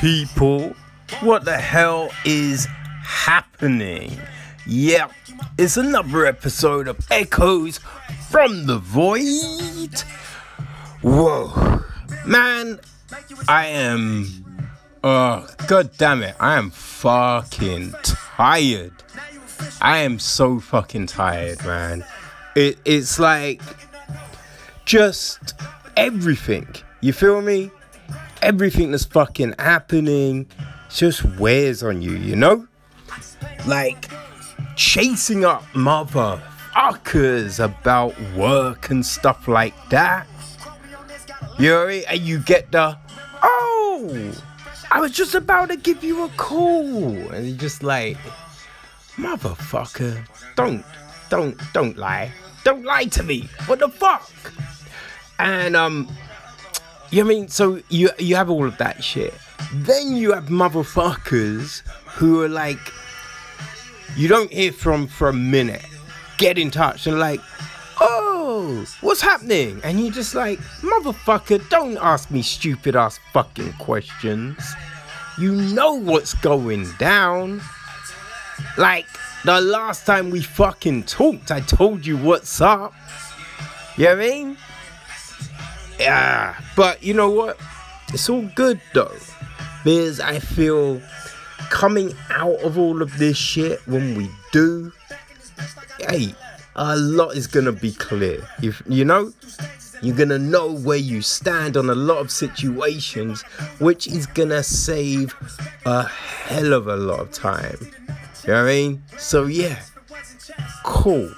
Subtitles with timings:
[0.00, 0.74] people.
[1.20, 2.66] What the hell is
[3.02, 4.18] happening?
[4.66, 5.12] Yep,
[5.58, 7.80] it's another episode of Echoes
[8.30, 10.00] from the Void.
[11.02, 11.82] Whoa,
[12.24, 12.80] man,
[13.46, 14.26] I am.
[15.04, 18.92] Oh, god damn it, I am fucking tired.
[19.82, 22.04] I am so fucking tired, man.
[22.56, 23.60] It, it's like
[24.86, 25.54] just
[25.96, 26.68] everything.
[27.02, 27.70] You feel me?
[28.42, 30.46] Everything that's fucking happening
[30.88, 32.66] just wears on you, you know?
[33.66, 34.08] Like
[34.76, 40.26] chasing up motherfuckers about work and stuff like that.
[41.58, 42.96] You know, and you get the
[43.42, 44.32] oh,
[44.90, 48.16] I was just about to give you a call, and you're just like,
[49.16, 50.84] motherfucker, don't,
[51.28, 52.32] don't, don't lie,
[52.64, 53.48] don't lie to me.
[53.66, 54.30] What the fuck?
[55.38, 56.08] And um,
[57.10, 57.48] you know I mean?
[57.48, 59.34] So you you have all of that shit.
[59.72, 62.78] Then you have motherfuckers who are like,
[64.16, 65.84] you don't hear from for a minute,
[66.38, 67.40] get in touch and like,
[68.00, 69.80] oh, what's happening?
[69.84, 74.74] And you're just like, motherfucker, don't ask me stupid ass fucking questions.
[75.38, 77.60] You know what's going down.
[78.76, 79.06] Like
[79.44, 82.94] the last time we fucking talked, I told you what's up.
[83.96, 84.56] You know what I mean?
[86.00, 87.58] Yeah, but you know what?
[88.12, 89.14] It's all good though.
[89.84, 91.00] Because I feel
[91.68, 94.92] coming out of all of this shit when we do,
[96.08, 96.34] hey,
[96.74, 98.40] a lot is gonna be clear.
[98.62, 99.32] If you know,
[100.02, 103.42] you're gonna know where you stand on a lot of situations,
[103.78, 105.34] which is gonna save
[105.84, 107.76] a hell of a lot of time.
[108.44, 109.02] You know what I mean?
[109.18, 109.80] So yeah,
[110.82, 111.30] cool.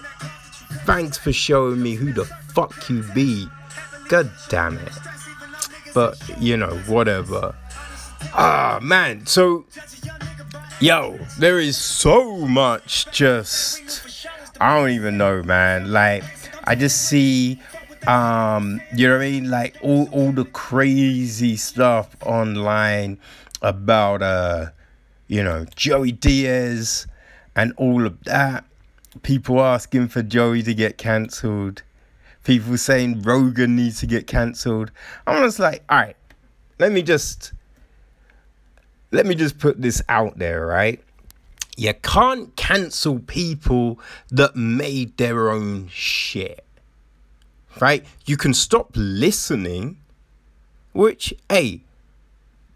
[0.85, 3.49] Thanks for showing me who the fuck you be.
[4.09, 4.93] God damn it.
[5.95, 7.55] But you know, whatever.
[8.35, 9.65] Ah man, so
[10.81, 14.27] yo, there is so much just
[14.61, 15.93] I don't even know, man.
[15.93, 16.25] Like
[16.65, 17.61] I just see
[18.07, 23.19] um you know what I mean like all all the crazy stuff online
[23.61, 24.71] about uh
[25.29, 27.07] you know Joey Diaz
[27.55, 28.65] and all of that
[29.23, 31.83] people asking for Joey to get cancelled
[32.45, 34.91] people saying Rogan needs to get cancelled
[35.27, 36.17] I'm just like all right
[36.79, 37.53] let me just
[39.13, 41.01] let me just put this out there, right?
[41.77, 46.65] You can't cancel people that made their own shit.
[47.81, 48.05] Right?
[48.27, 49.99] You can stop listening,
[50.93, 51.83] which, hey,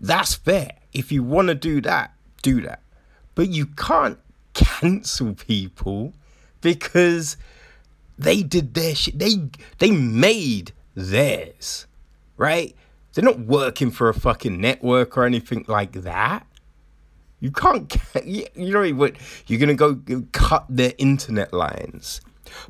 [0.01, 0.73] that's fair.
[0.93, 2.13] If you want to do that,
[2.43, 2.81] do that.
[3.35, 4.19] But you can't
[4.55, 6.15] cancel people
[6.61, 7.37] because
[8.19, 9.19] they did their shit.
[9.19, 11.87] They they made theirs.
[12.37, 12.75] Right?
[13.15, 16.47] They're not working for a fucking network or anything like that.
[17.41, 17.95] You can't,
[18.25, 19.17] you know what?
[19.47, 20.01] You're gonna go
[20.33, 22.21] cut their internet lines,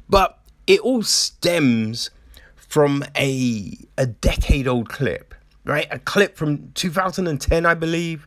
[0.08, 2.10] but it all stems
[2.56, 5.34] from a a decade old clip,
[5.64, 5.86] right?
[5.90, 8.26] A clip from 2010, I believe.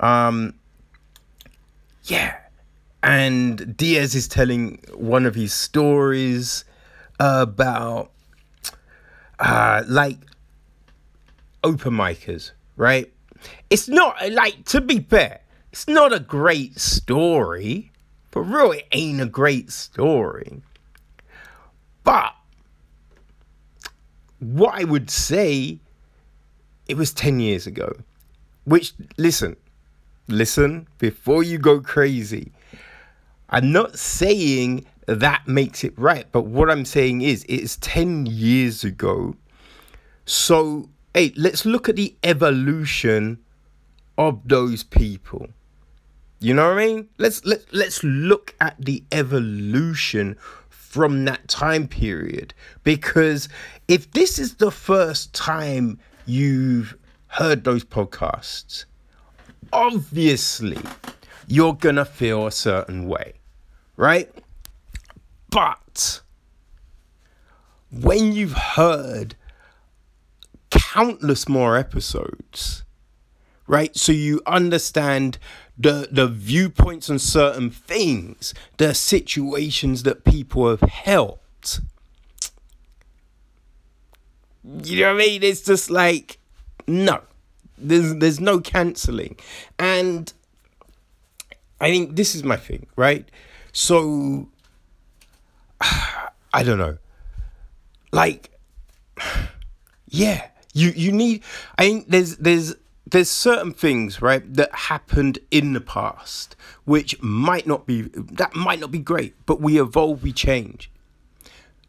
[0.00, 0.54] Um,
[2.04, 2.36] yeah,
[3.04, 6.64] and Diaz is telling one of his stories
[7.20, 8.10] about
[9.38, 10.16] uh, like
[11.62, 13.12] open micers, right?
[13.68, 17.92] It's not like to be fair, it's not a great story.
[18.30, 20.62] but really, it ain't a great story.
[22.04, 22.34] But
[24.38, 25.78] what I would say,
[26.88, 27.96] it was 10 years ago.
[28.64, 29.56] Which, listen,
[30.26, 32.53] listen, before you go crazy,
[33.54, 38.82] I'm not saying that makes it right, but what I'm saying is it's 10 years
[38.82, 39.36] ago.
[40.26, 43.38] So hey, let's look at the evolution
[44.18, 45.46] of those people.
[46.40, 47.08] You know what I mean?
[47.16, 50.36] Let's let let's look at the evolution
[50.68, 53.48] from that time period because
[53.86, 56.96] if this is the first time you've
[57.28, 58.84] heard those podcasts,
[59.72, 60.78] obviously
[61.46, 63.34] you're going to feel a certain way,
[63.96, 64.30] right?
[65.50, 66.20] But
[67.90, 69.36] when you've heard
[70.70, 72.82] countless more episodes,
[73.66, 73.96] right?
[73.96, 75.38] So you understand
[75.78, 81.80] the the viewpoints on certain things, the situations that people have helped.
[84.82, 85.42] You know what I mean?
[85.42, 86.38] It's just like,
[86.86, 87.20] no,
[87.76, 89.36] there's there's no cancelling,
[89.78, 90.32] and
[91.80, 93.28] I think this is my thing, right?
[93.74, 94.48] So
[95.80, 96.96] I don't know,
[98.12, 98.50] like
[100.08, 101.42] yeah, you you need.
[101.76, 102.74] I think there's there's
[103.04, 108.80] there's certain things right that happened in the past which might not be that might
[108.80, 110.90] not be great but we evolve we change.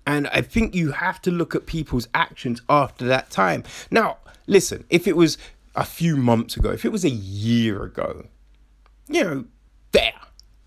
[0.07, 3.63] And i think you have to look at people's actions after that time.
[3.91, 4.17] Now
[4.47, 5.37] listen if it was
[5.75, 8.25] a few months ago if it was a year ago
[9.07, 9.45] you know
[9.91, 10.13] fair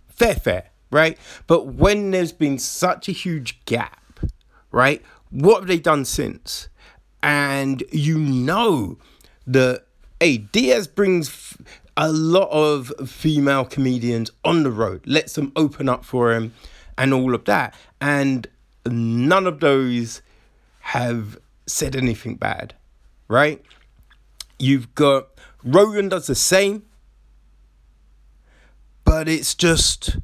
[0.08, 4.20] fair fair right but when there's been such a huge gap
[4.70, 6.68] right what have they done since
[7.22, 8.96] and you know
[9.46, 9.84] that
[10.20, 11.56] hey, Diaz brings
[11.96, 16.54] a lot of female comedians on the road, lets them open up for him
[16.96, 17.74] and all of that.
[18.00, 18.46] And
[18.86, 20.22] none of those
[20.80, 22.74] have said anything bad,
[23.28, 23.62] right?
[24.58, 25.28] You've got
[25.62, 26.84] Rogan does the same,
[29.04, 30.18] but it's just,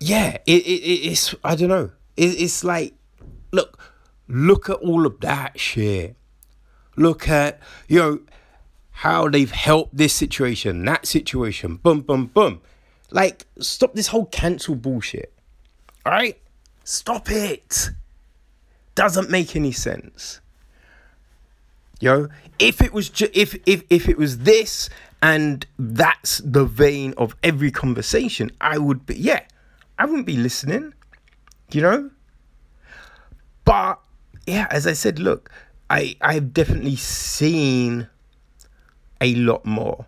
[0.00, 1.90] yeah, it, it, it's, I don't know.
[2.16, 2.94] It, it's like,
[3.52, 3.78] look,
[4.28, 6.16] look at all of that shit.
[6.96, 8.20] Look at, you know,
[8.90, 12.60] how they've helped this situation, that situation, boom, boom, boom.
[13.10, 15.32] Like, stop this whole cancel bullshit.
[16.06, 16.38] All right?
[16.84, 17.90] Stop it.
[18.94, 20.40] Doesn't make any sense.
[22.00, 24.90] Yo, if it was ju- if if if it was this
[25.22, 29.40] and that's the vein of every conversation, I would be yeah,
[29.98, 30.94] I wouldn't be listening.
[31.70, 32.10] You know?
[33.64, 34.00] But
[34.46, 35.50] yeah, as I said, look,
[35.90, 38.08] I I've definitely seen
[39.20, 40.06] a lot more.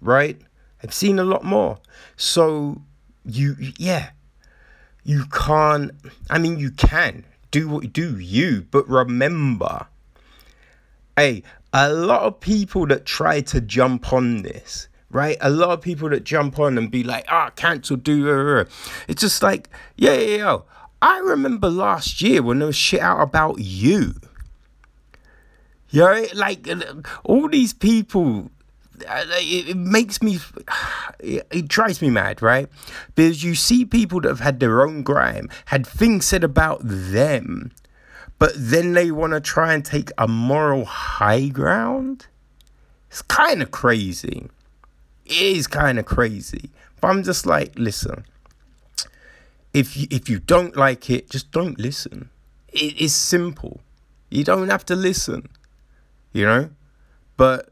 [0.00, 0.40] Right?
[0.82, 1.78] I've seen a lot more.
[2.16, 2.82] So
[3.24, 4.10] you yeah.
[5.04, 5.92] You can't
[6.30, 9.86] I mean you can do what you do you, but remember
[11.16, 11.42] hey,
[11.72, 15.36] a lot of people that try to jump on this, right?
[15.40, 18.64] A lot of people that jump on and be like, ah, cancel, do, uh, uh.
[19.08, 20.58] it's just like, yeah, yeah, yeah.
[21.00, 24.14] I remember last year when there was shit out about you.
[25.90, 26.66] You know, like
[27.24, 28.50] all these people,
[29.06, 30.38] uh, it, makes me,
[31.20, 32.68] it drives me mad, right?
[33.14, 37.72] Because you see people that have had their own grime, had things said about them,
[38.38, 42.26] but then they want to try and take a moral high ground.
[43.10, 44.48] It's kind of crazy.
[45.26, 46.70] It is kind of crazy.
[47.00, 48.24] But I'm just like, listen.
[49.72, 52.28] If you, if you don't like it, just don't listen.
[52.68, 53.80] It is simple.
[54.28, 55.48] You don't have to listen
[56.32, 56.70] you know?
[57.36, 57.70] But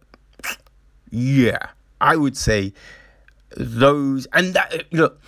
[1.11, 1.69] yeah,
[2.01, 2.73] I would say
[3.57, 5.21] those and that look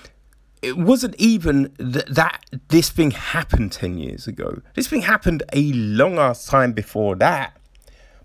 [0.62, 4.62] it wasn't even th- that this thing happened 10 years ago.
[4.74, 7.56] This thing happened a long ass time before that.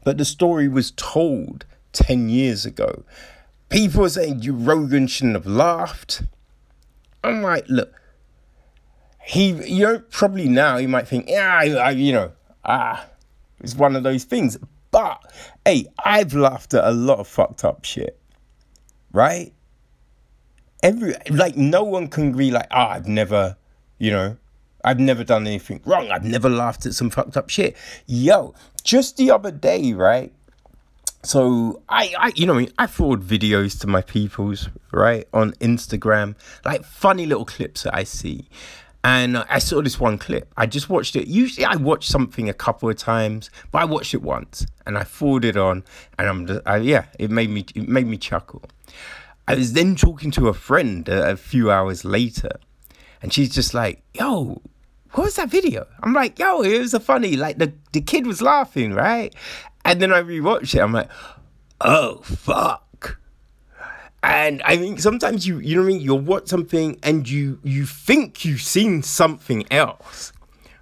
[0.03, 3.03] But the story was told 10 years ago.
[3.69, 6.23] People saying you Rogan shouldn't have laughed.
[7.23, 7.93] I'm like, look,
[9.25, 12.31] he, you know, probably now you might think, yeah, I, I, you know,
[12.63, 13.07] ah,
[13.59, 14.57] it's one of those things.
[14.91, 15.19] But
[15.65, 18.19] hey, I've laughed at a lot of fucked up shit.
[19.11, 19.53] Right?
[20.81, 23.57] Every like no one can be like, ah, oh, I've never,
[23.97, 24.37] you know,
[24.83, 26.09] I've never done anything wrong.
[26.09, 27.75] I've never laughed at some fucked up shit.
[28.05, 28.53] Yo,
[28.83, 30.33] just the other day, right?
[31.27, 36.85] So I, I, you know, I forward videos to my peoples, right, on Instagram, like
[36.85, 38.47] funny little clips that I see,
[39.03, 40.49] and I saw this one clip.
[40.55, 41.27] I just watched it.
[41.27, 45.03] Usually, I watch something a couple of times, but I watched it once, and I
[45.03, 45.83] forwarded on,
[46.17, 48.63] and I'm just, I, yeah, it made me it made me chuckle.
[49.49, 52.51] I was then talking to a friend a, a few hours later,
[53.21, 54.61] and she's just like, "Yo,
[55.11, 57.35] what was that video?" I'm like, "Yo, it was a funny.
[57.35, 59.35] Like the the kid was laughing, right?"
[59.87, 60.81] And then I rewatched it.
[60.81, 61.09] I'm like,
[61.79, 63.19] "Oh fuck."
[64.21, 67.59] And I think sometimes you you know what I mean, you'll watch something and you
[67.63, 70.33] you think you've seen something else,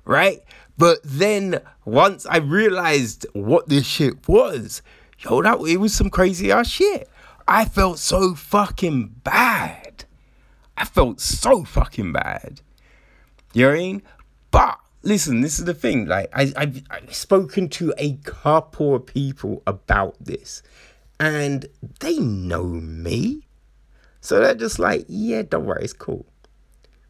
[0.05, 0.41] right?
[0.77, 4.81] But then once I realized what this shit was,
[5.19, 7.07] yo, that it was some crazy ass shit.
[7.47, 10.05] I felt so fucking bad.
[10.75, 12.61] I felt so fucking bad.
[13.53, 14.01] You know what I mean?
[14.49, 16.07] But listen, this is the thing.
[16.07, 20.61] Like I, I've, I've spoken to a couple of people about this,
[21.19, 21.65] and
[21.99, 23.47] they know me.
[24.21, 26.25] So they're just like, yeah, don't worry, it's cool.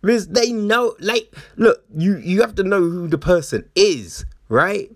[0.01, 4.91] Because they know, like, look, you you have to know who the person is, right?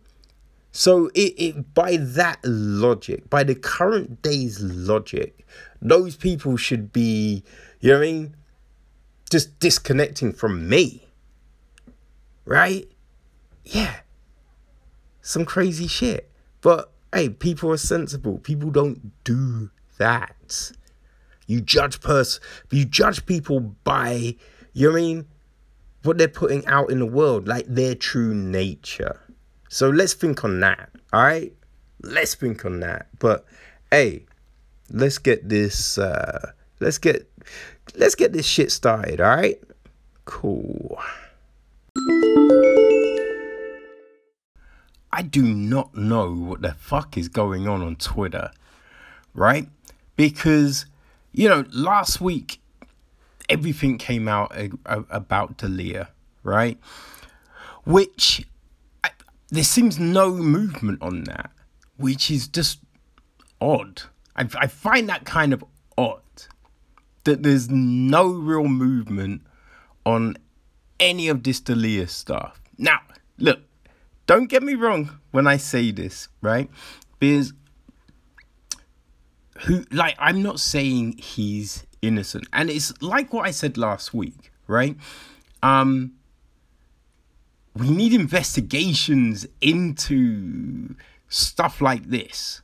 [0.72, 5.48] So it, it by that logic, by the current day's logic,
[5.82, 7.44] those people should be,
[7.80, 8.36] you know what I mean?
[9.32, 11.09] Just disconnecting from me.
[12.50, 12.90] Right?
[13.64, 13.98] Yeah.
[15.22, 16.32] Some crazy shit.
[16.62, 18.40] But hey, people are sensible.
[18.40, 20.72] People don't do that.
[21.46, 22.40] You judge pers
[22.72, 24.36] you judge people by
[24.74, 25.26] you know what I mean
[26.02, 29.20] what they're putting out in the world, like their true nature.
[29.68, 30.90] So let's think on that.
[31.14, 31.54] Alright?
[32.02, 33.10] Let's think on that.
[33.20, 33.46] But
[33.92, 34.26] hey,
[34.90, 37.30] let's get this uh let's get
[37.96, 39.62] let's get this shit started, alright?
[40.26, 40.98] Cool.
[45.12, 48.52] I do not know what the fuck is going on on Twitter,
[49.34, 49.68] right?
[50.16, 50.86] Because,
[51.34, 52.62] you know, last week
[53.50, 54.56] everything came out
[54.86, 56.10] about D'Elia,
[56.44, 56.80] right?
[57.84, 58.46] Which
[59.04, 59.10] I,
[59.50, 61.52] there seems no movement on that,
[61.98, 62.80] which is just
[63.60, 64.04] odd.
[64.36, 65.66] I, I find that kind of
[65.98, 66.22] odd
[67.26, 69.42] that there's no real movement
[70.06, 70.38] on
[71.00, 72.62] any of this D'Elia stuff.
[72.78, 73.00] Now,
[73.38, 73.60] look,
[74.26, 76.70] don't get me wrong when I say this, right?
[77.20, 77.54] Because
[79.62, 82.48] who like I'm not saying he's innocent.
[82.54, 84.96] And it's like what I said last week, right?
[85.64, 86.14] Um
[87.76, 90.96] we need investigations into
[91.28, 92.62] stuff like this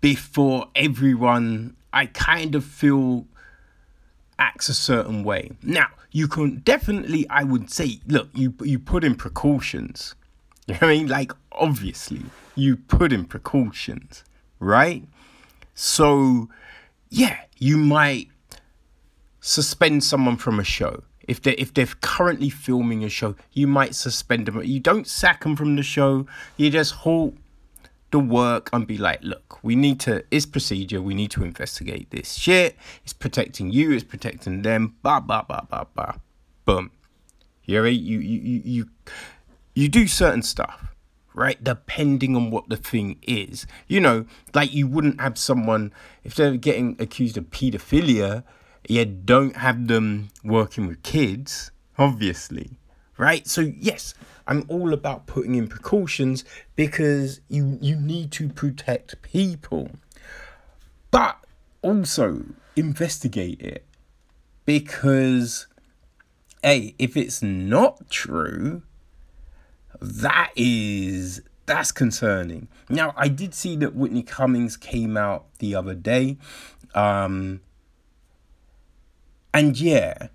[0.00, 3.26] before everyone I kind of feel
[4.38, 5.50] acts a certain way.
[5.62, 10.14] Now, you can definitely I would say, look, you you put in precautions
[10.68, 11.06] you know what I mean?
[11.06, 12.20] Like, obviously,
[12.54, 14.22] you put in precautions,
[14.60, 15.02] right?
[15.74, 16.50] So,
[17.08, 18.28] yeah, you might
[19.40, 21.04] suspend someone from a show.
[21.26, 24.62] If they if they're currently filming a show, you might suspend them.
[24.62, 26.26] You don't sack them from the show.
[26.58, 27.34] You just halt
[28.10, 30.24] the work and be like, look, we need to.
[30.30, 31.02] It's procedure.
[31.02, 32.76] We need to investigate this shit.
[33.04, 33.92] It's protecting you.
[33.92, 34.96] It's protecting them.
[35.02, 36.20] Ba ba ba ba ba.
[36.64, 36.90] Boom.
[37.64, 38.88] You you you you you
[39.74, 40.94] you do certain stuff,
[41.34, 41.62] right?
[41.62, 43.66] Depending on what the thing is.
[43.86, 45.92] You know, like you wouldn't have someone,
[46.24, 48.42] if they're getting accused of pedophilia,
[48.88, 52.78] you don't have them working with kids, obviously,
[53.18, 53.46] right?
[53.46, 54.14] So, yes,
[54.48, 56.42] I'm all about putting in precautions
[56.74, 59.90] because you, you need to protect people.
[61.10, 61.38] But
[61.82, 63.84] also investigate it
[64.64, 65.66] because,
[66.62, 68.82] hey, if it's not true,
[70.00, 72.68] that is that's concerning.
[72.88, 76.38] Now, I did see that Whitney Cummings came out the other day.
[76.94, 77.60] Um
[79.52, 80.28] and yeah,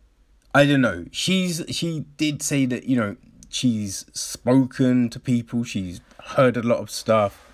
[0.53, 1.05] I don't know.
[1.11, 3.15] She's she did say that, you know,
[3.53, 6.01] she's spoken to people, she's
[6.35, 7.45] heard a lot of stuff.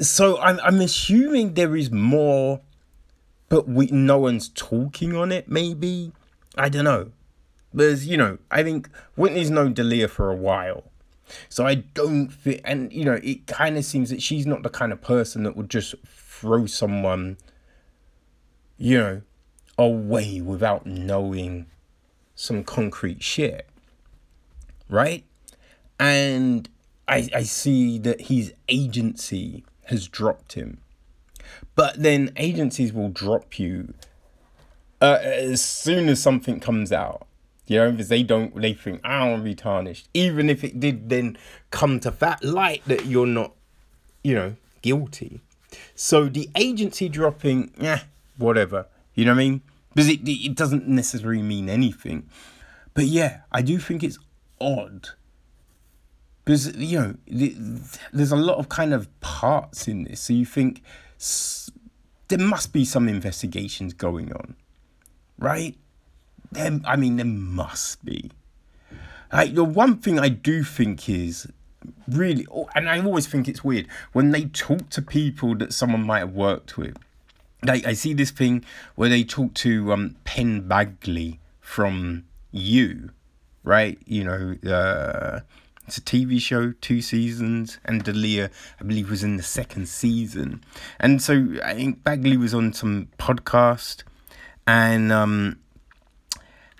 [0.00, 2.60] So I'm I'm assuming there is more
[3.48, 6.12] but we no one's talking on it maybe.
[6.56, 7.12] I don't know.
[7.74, 10.84] There's, you know, I think Whitney's known D'Elia for a while.
[11.48, 14.68] So I don't fit, and you know, it kind of seems that she's not the
[14.68, 17.38] kind of person that would just throw someone,
[18.76, 19.22] you know,
[19.78, 21.66] away without knowing
[22.34, 23.68] some concrete shit.
[24.92, 25.24] Right?
[25.98, 26.68] And
[27.08, 30.78] I, I see that his agency has dropped him.
[31.74, 33.94] But then agencies will drop you
[35.00, 37.26] uh, as soon as something comes out.
[37.66, 40.08] You know, because they don't, they think, I don't want to be tarnished.
[40.12, 41.38] Even if it did then
[41.70, 43.52] come to that light that you're not,
[44.22, 45.40] you know, guilty.
[45.94, 48.02] So the agency dropping, yeah,
[48.36, 48.86] whatever.
[49.14, 49.62] You know what I mean?
[49.94, 52.28] Because it, it doesn't necessarily mean anything.
[52.94, 54.18] But yeah, I do think it's
[54.62, 55.08] odd.
[56.44, 57.14] Because, you know,
[58.12, 60.20] there's a lot of kind of parts in this.
[60.20, 60.82] So you think
[62.28, 64.56] there must be some investigations going on,
[65.38, 65.76] right?
[66.50, 68.30] There, I mean, there must be.
[69.32, 71.46] Like the one thing I do think is
[72.08, 76.20] really, and I always think it's weird when they talk to people that someone might
[76.20, 76.96] have worked with.
[77.64, 78.64] Like I see this thing
[78.96, 83.10] where they talk to um, Penn Badgley from You,
[83.64, 83.98] right?
[84.06, 85.40] You know, uh,
[85.86, 88.50] it's a TV show, two seasons, and D'Elia,
[88.80, 90.62] I believe, was in the second season.
[91.00, 94.04] And so I think Badgley was on some podcast,
[94.66, 95.58] and um,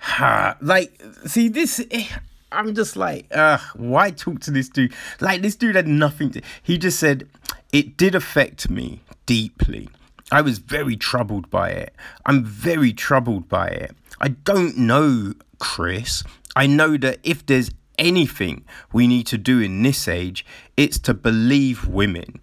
[0.05, 2.05] Ha, like, see, this, eh,
[2.51, 4.93] I'm just like, uh, why talk to this dude?
[5.21, 7.25] Like, this dude had nothing to, he just said,
[7.71, 9.87] it did affect me deeply.
[10.29, 11.95] I was very troubled by it.
[12.25, 13.95] I'm very troubled by it.
[14.19, 16.21] I don't know, Chris.
[16.55, 20.45] I know that if there's anything we need to do in this age,
[20.77, 22.39] it's to believe women.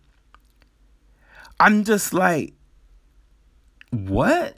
[1.59, 2.55] I'm just like,
[3.91, 4.57] what?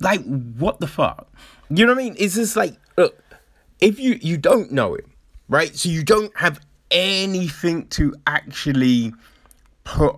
[0.00, 1.32] Like, what the fuck?
[1.70, 2.16] You know what I mean?
[2.18, 3.22] It's just like, look,
[3.80, 5.12] if you you don't know him,
[5.48, 5.74] right?
[5.74, 6.60] So you don't have
[6.90, 9.12] anything to actually
[9.84, 10.16] put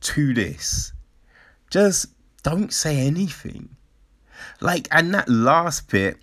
[0.00, 0.92] to this,
[1.70, 2.06] just
[2.42, 3.68] don't say anything.
[4.60, 6.16] Like, and that last bit,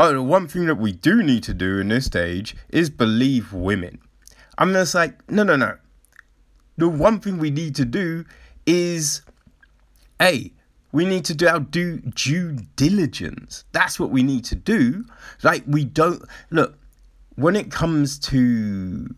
[0.00, 3.52] oh, the one thing that we do need to do in this stage is believe
[3.52, 3.98] women.
[4.56, 5.76] I'm just like, no, no, no.
[6.78, 8.24] The one thing we need to do
[8.64, 9.20] is,
[10.20, 10.50] A,
[10.90, 13.64] we need to do our due, due diligence.
[13.72, 15.04] That's what we need to do.
[15.42, 16.78] Like, we don't, look,
[17.36, 19.14] when it comes to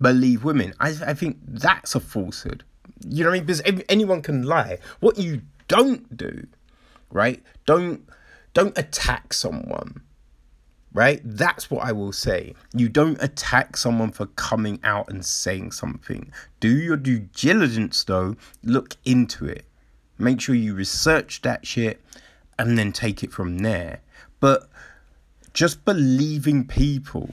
[0.00, 2.64] believe women, I, I think that's a falsehood.
[3.06, 3.46] You know what I mean?
[3.46, 4.78] Because anyone can lie.
[5.00, 6.46] What you don't do,
[7.10, 7.42] right?
[7.66, 8.08] Don't
[8.54, 10.02] don't attack someone.
[10.92, 11.20] Right?
[11.24, 12.54] That's what I will say.
[12.74, 16.32] You don't attack someone for coming out and saying something.
[16.58, 18.34] Do your due diligence though.
[18.64, 19.66] Look into it.
[20.18, 22.00] Make sure you research that shit
[22.58, 24.00] and then take it from there.
[24.40, 24.68] But
[25.52, 27.30] just believing people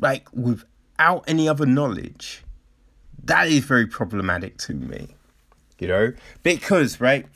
[0.00, 2.42] like without any other knowledge
[3.24, 5.08] that is very problematic to me
[5.78, 7.26] you know because right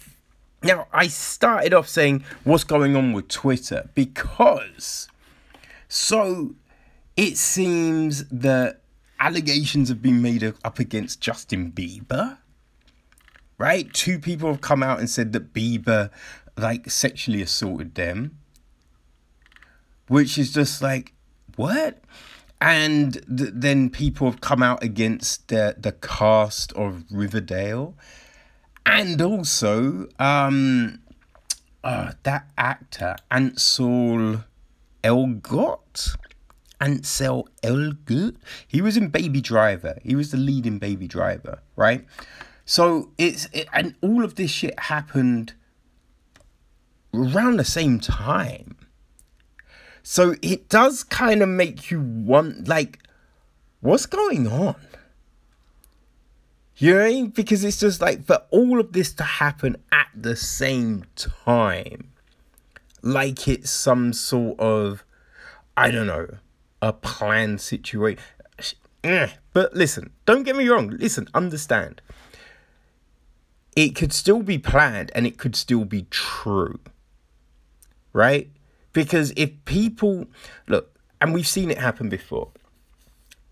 [0.62, 3.88] now i started off saying what's going on with twitter?
[3.94, 5.08] Because
[5.88, 6.54] so
[7.16, 8.80] it seems that
[9.20, 12.38] allegations have been made up against justin bieber
[13.58, 13.92] right?
[13.92, 16.10] Two people have come out and said that bieber
[16.56, 18.38] like sexually assaulted them
[20.08, 21.14] which is just like
[21.56, 22.02] what?
[22.60, 27.96] And th- then people have come out against the the cast of Riverdale,
[28.86, 31.00] and also um,
[31.84, 34.44] uh, that actor Ansel
[35.02, 36.16] Elgort.
[36.80, 38.36] Ansel Elgort.
[38.66, 39.98] He was in Baby Driver.
[40.02, 42.04] He was the lead in Baby Driver, right?
[42.64, 45.54] So it's it, and all of this shit happened
[47.14, 48.76] around the same time.
[50.02, 52.98] So it does kind of make you want, like,
[53.80, 54.74] what's going on?
[56.76, 57.26] You know what I mean?
[57.28, 62.10] Because it's just like for all of this to happen at the same time,
[63.02, 65.04] like it's some sort of,
[65.76, 66.28] I don't know,
[66.80, 68.18] a planned situation.
[69.52, 70.88] But listen, don't get me wrong.
[70.90, 72.00] Listen, understand.
[73.76, 76.80] It could still be planned and it could still be true.
[78.12, 78.50] Right?
[78.92, 80.26] Because if people
[80.68, 82.50] look, and we've seen it happen before,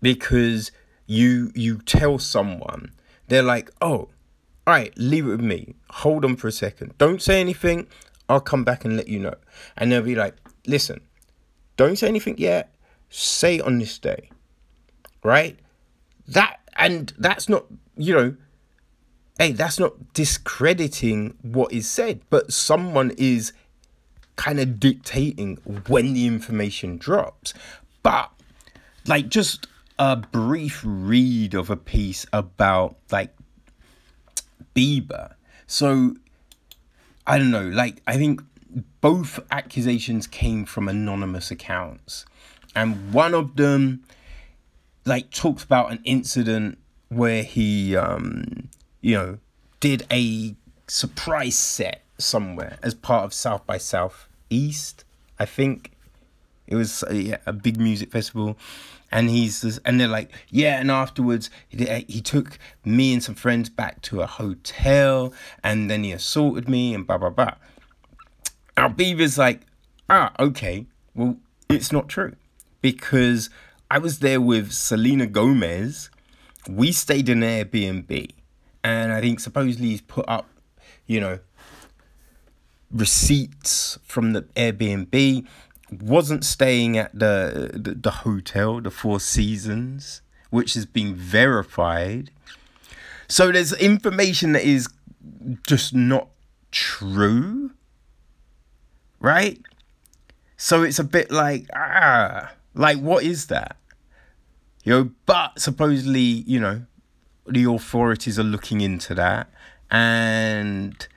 [0.01, 0.71] because
[1.07, 2.91] you you tell someone,
[3.31, 4.09] they're like, oh,
[4.67, 5.73] all right, leave it with me.
[5.89, 6.97] Hold on for a second.
[6.97, 7.87] Don't say anything.
[8.27, 9.35] I'll come back and let you know.
[9.77, 10.35] And they'll be like,
[10.67, 10.99] listen,
[11.77, 12.75] don't say anything yet.
[13.09, 14.29] Say on this day.
[15.23, 15.57] Right?
[16.27, 18.35] That and that's not, you know,
[19.39, 23.53] hey, that's not discrediting what is said, but someone is
[24.35, 25.55] kind of dictating
[25.87, 27.53] when the information drops.
[28.03, 28.29] But
[29.07, 29.67] like just
[30.01, 33.35] a brief read of a piece about like
[34.75, 35.35] Bieber.
[35.67, 36.15] So
[37.27, 38.41] I don't know, like I think
[38.99, 42.25] both accusations came from anonymous accounts.
[42.75, 44.01] And one of them
[45.05, 48.69] like talks about an incident where he um
[49.01, 49.37] you know
[49.81, 50.55] did a
[50.87, 55.05] surprise set somewhere as part of South by South East,
[55.37, 55.91] I think.
[56.65, 58.57] It was uh, yeah, a big music festival,
[59.11, 60.79] and he's and they're like, yeah.
[60.79, 66.03] And afterwards, he, he took me and some friends back to a hotel, and then
[66.03, 67.55] he assaulted me and blah blah blah.
[68.77, 69.61] Now Bieber's like,
[70.09, 71.37] ah, okay, well,
[71.69, 72.35] it's not true
[72.81, 73.49] because
[73.89, 76.09] I was there with Selena Gomez.
[76.69, 78.29] We stayed in Airbnb,
[78.83, 80.47] and I think supposedly he's put up,
[81.05, 81.39] you know,
[82.91, 85.45] receipts from the Airbnb,
[85.91, 92.31] wasn't staying at the, the, the hotel, the Four Seasons, which has been verified.
[93.27, 94.87] So there's information that is
[95.67, 96.29] just not
[96.71, 97.71] true,
[99.19, 99.59] right?
[100.57, 103.77] So it's a bit like ah, like what is that?
[104.83, 106.85] You know, but supposedly, you know,
[107.47, 109.49] the authorities are looking into that
[109.89, 111.07] and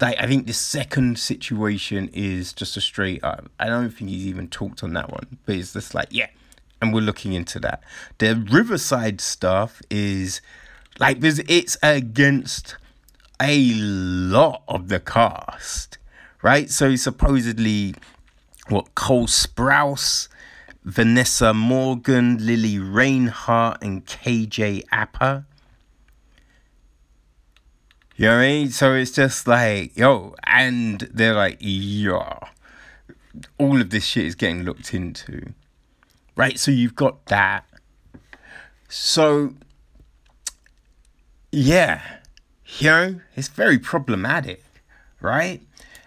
[0.00, 3.50] like I think the second situation is just a straight up.
[3.58, 6.28] I don't think he's even talked on that one, but it's just like yeah,
[6.80, 7.82] and we're looking into that.
[8.18, 10.40] The Riverside stuff is
[10.98, 12.76] like it's against
[13.40, 15.98] a lot of the cast,
[16.42, 16.70] right?
[16.70, 17.94] So supposedly,
[18.68, 20.28] what Cole Sprouse,
[20.84, 25.46] Vanessa Morgan, Lili Reinhart, and KJ Apa
[28.16, 28.70] you know what I mean?
[28.70, 32.38] So it's just like, yo, and they're like, yeah,
[33.58, 35.52] all of this shit is getting looked into.
[36.34, 36.58] Right?
[36.58, 37.64] So you've got that.
[38.88, 39.54] So,
[41.52, 42.00] yeah,
[42.78, 44.64] you know, it's very problematic,
[45.20, 45.60] right?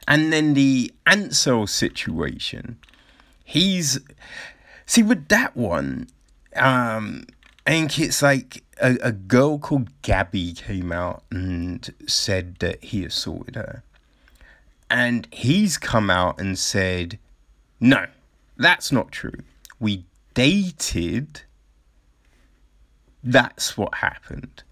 [0.08, 2.80] And then the Ansel situation,
[3.44, 4.00] he's
[4.88, 6.08] see with that one,
[6.56, 7.26] um,
[7.68, 13.06] I think it's like a, a girl called Gabby came out and said that he
[13.06, 13.84] assaulted her.
[14.90, 17.20] And he's come out and said,
[17.80, 18.08] no,
[18.58, 19.40] that's not true.
[19.80, 21.42] We dated.
[23.24, 24.64] That's what happened.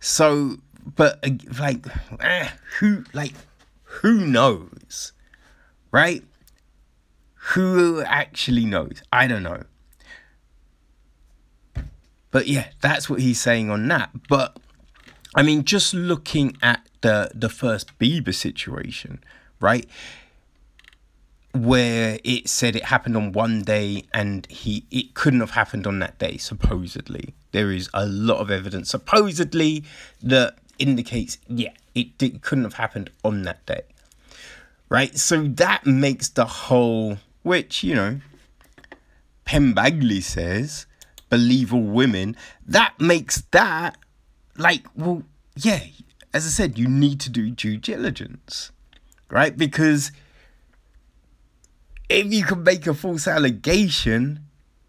[0.00, 0.58] So,
[0.96, 1.86] but uh, like,
[2.20, 3.34] eh, who, like,
[3.84, 5.12] who knows?
[5.90, 6.24] Right?
[7.34, 9.02] Who actually knows?
[9.12, 9.62] I don't know.
[12.32, 14.10] But yeah, that's what he's saying on that.
[14.28, 14.58] But
[15.36, 19.22] I mean, just looking at the the first Bieber situation,
[19.60, 19.88] right?
[21.54, 26.00] Where it said it happened on one day and he it couldn't have happened on
[26.00, 27.34] that day, supposedly.
[27.52, 29.84] There is a lot of evidence supposedly
[30.22, 33.82] that indicates, yeah, it, it couldn't have happened on that day.
[34.88, 35.16] Right?
[35.18, 38.20] So that makes the whole which, you know,
[39.44, 40.86] Penn Badgley says
[41.32, 43.96] believe all women, that makes that
[44.58, 45.22] like, well,
[45.56, 45.80] yeah,
[46.34, 48.70] as I said, you need to do due diligence,
[49.30, 49.56] right?
[49.56, 50.12] Because
[52.10, 54.40] if you can make a false allegation,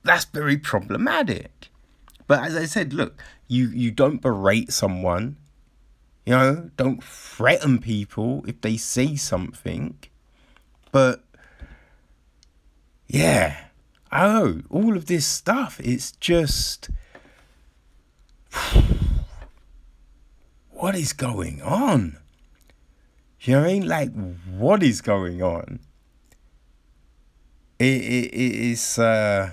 [0.03, 1.69] that's very problematic.
[2.27, 5.37] But as I said, look, you you don't berate someone,
[6.25, 9.97] you know, don't threaten people if they say something.
[10.91, 11.23] But
[13.07, 13.55] yeah,
[14.13, 16.89] oh, all of this stuff, it's just.
[20.69, 22.17] What is going on?
[23.39, 23.87] You know what I mean?
[23.87, 24.11] Like,
[24.57, 25.79] what is going on?
[27.79, 29.51] It, it, it is, uh,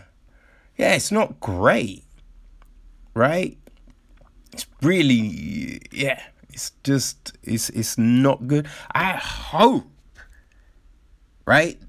[0.77, 2.03] yeah, it's not great,
[3.15, 3.57] right?
[4.53, 8.69] It's really, yeah, it's just, it's, it's not good.
[8.93, 9.87] I hope,
[11.47, 11.81] right?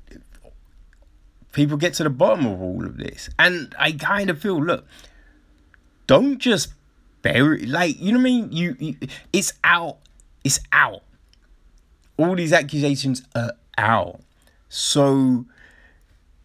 [1.51, 3.29] People get to the bottom of all of this.
[3.37, 4.85] And I kind of feel, look,
[6.07, 6.73] don't just
[7.21, 8.51] bury, like, you know what I mean?
[8.51, 8.95] You, you,
[9.33, 9.97] it's out.
[10.43, 11.03] It's out.
[12.17, 14.21] All these accusations are out.
[14.69, 15.45] So,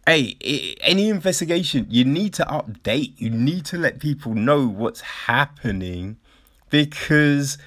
[0.05, 0.35] hey,
[0.81, 3.13] any investigation, you need to update.
[3.17, 6.17] You need to let people know what's happening
[6.69, 7.57] because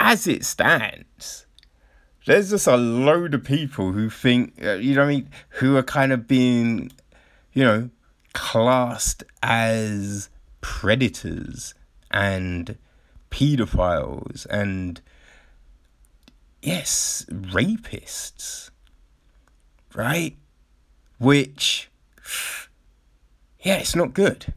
[0.00, 1.46] as it stands,
[2.28, 5.82] there's just a load of people who think, uh, you know I mean, who are
[5.82, 6.92] kind of being,
[7.54, 7.88] you know,
[8.34, 10.28] classed as
[10.60, 11.74] predators
[12.10, 12.76] and
[13.30, 15.00] pedophiles and,
[16.60, 18.68] yes, rapists,
[19.94, 20.36] right?
[21.18, 21.88] Which,
[23.60, 24.52] yeah, it's not good.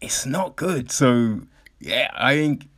[0.00, 0.90] It's not good.
[0.90, 1.42] So,
[1.78, 2.68] yeah, I think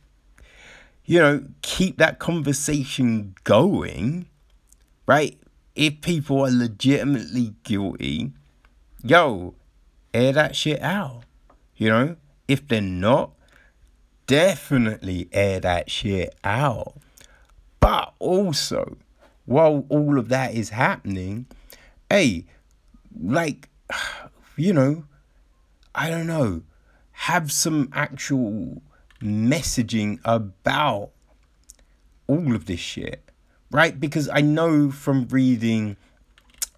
[1.07, 4.27] you know, keep that conversation going,
[5.07, 5.39] right?
[5.73, 8.33] If people are legitimately guilty,
[9.01, 9.55] yo,
[10.13, 11.23] air that shit out.
[11.77, 12.15] You know,
[12.49, 13.31] if they're not,
[14.25, 16.95] definitely air that shit out.
[17.79, 18.97] But also,
[19.45, 21.45] while all of that is happening,
[22.09, 22.47] hey,
[23.17, 23.69] like,
[24.57, 25.05] you know,
[25.95, 26.63] I don't know,
[27.11, 28.81] have some actual
[29.21, 31.11] messaging about
[32.27, 33.23] all of this shit,
[33.71, 33.99] right?
[33.99, 35.97] Because I know from reading,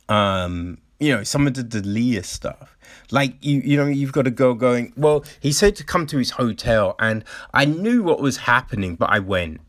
[0.07, 2.77] um, you know, some of the D'Elia stuff.
[3.11, 4.93] Like you, you know, you've got a girl going.
[4.95, 7.23] Well, he said to come to his hotel, and
[7.53, 9.61] I knew what was happening, but I went.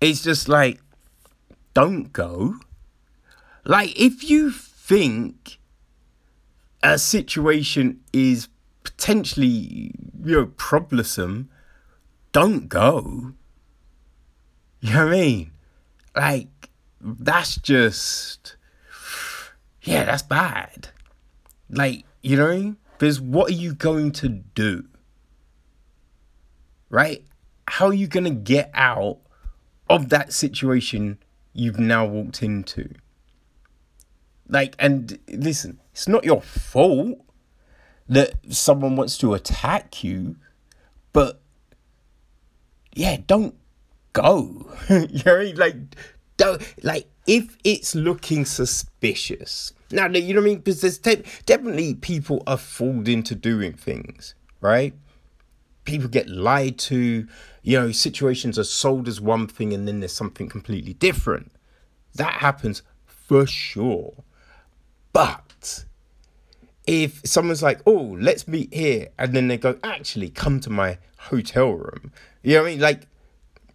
[0.00, 0.80] It's just like,
[1.74, 2.56] don't go.
[3.64, 5.58] Like if you think
[6.82, 8.48] a situation is
[8.82, 9.92] potentially
[10.24, 11.50] you know troublesome
[12.32, 13.32] don't go.
[14.80, 15.50] You know what I mean?
[16.16, 18.56] Like, that's just,
[19.82, 20.88] yeah, that's bad.
[21.68, 24.86] Like, you know, because what are you going to do?
[26.88, 27.24] Right?
[27.68, 29.18] How are you going to get out
[29.88, 31.18] of that situation
[31.52, 32.90] you've now walked into?
[34.48, 37.20] Like, and listen, it's not your fault
[38.08, 40.36] that someone wants to attack you,
[41.12, 41.40] but
[42.94, 43.54] yeah, don't
[44.12, 44.70] go.
[44.88, 45.76] you know, like
[46.36, 49.72] don't like if it's looking suspicious.
[49.92, 50.58] Now, you know what I mean?
[50.58, 54.94] Because there's te- definitely people are fooled into doing things, right?
[55.84, 57.26] People get lied to.
[57.62, 61.52] You know, situations are sold as one thing and then there's something completely different.
[62.14, 64.14] That happens for sure.
[65.12, 65.84] But
[66.86, 70.98] if someone's like, oh, let's meet here, and then they go, actually, come to my
[71.18, 72.12] hotel room.
[72.42, 72.80] You know what I mean?
[72.80, 73.06] Like,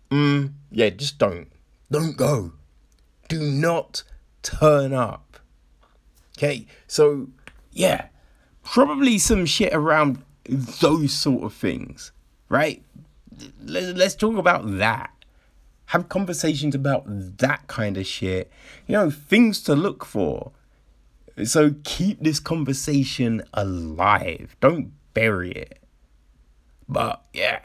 [0.09, 1.47] mm, yeah, just don't.
[1.91, 2.53] Don't go.
[3.27, 4.03] Do not
[4.41, 5.39] turn up.
[6.37, 7.29] Okay, so
[7.71, 8.07] yeah,
[8.63, 12.11] probably some shit around those sort of things,
[12.49, 12.83] right?
[13.63, 15.11] Let's talk about that.
[15.87, 17.03] Have conversations about
[17.37, 18.51] that kind of shit.
[18.87, 20.51] You know, things to look for.
[21.43, 24.55] So keep this conversation alive.
[24.61, 25.79] Don't bury it.
[26.87, 27.59] But yeah,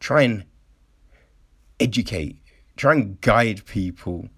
[0.00, 0.44] try and
[1.80, 2.36] educate,
[2.76, 4.28] try and guide people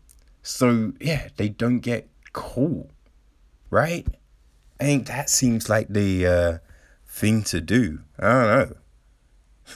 [0.42, 2.90] so yeah, they don't get caught.
[3.70, 4.06] Right?
[4.80, 6.58] I think that seems like the uh,
[7.06, 8.00] thing to do.
[8.18, 8.76] I don't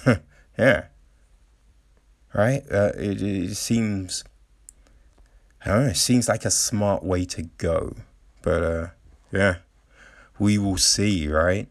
[0.06, 0.20] know.
[0.58, 0.84] yeah.
[2.32, 2.62] Right?
[2.70, 4.24] Uh, it, it seems.
[5.64, 5.90] I don't know.
[5.90, 7.94] It seems like a smart way to go.
[8.42, 8.86] But uh,
[9.30, 9.56] yeah,
[10.38, 11.68] we will see, right?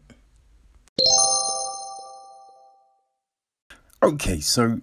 [4.04, 4.82] Okay, so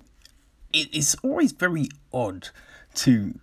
[0.73, 2.49] it's always very odd
[2.95, 3.39] to,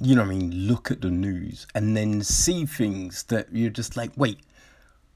[0.00, 3.94] you know, I mean, look at the news and then see things that you're just
[3.94, 4.40] like, wait,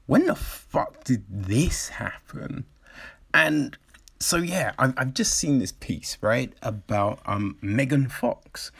[0.05, 2.65] when the fuck did this happen?
[3.33, 3.75] And
[4.19, 8.71] so yeah, I've, I've just seen this piece right about um Megan Fox,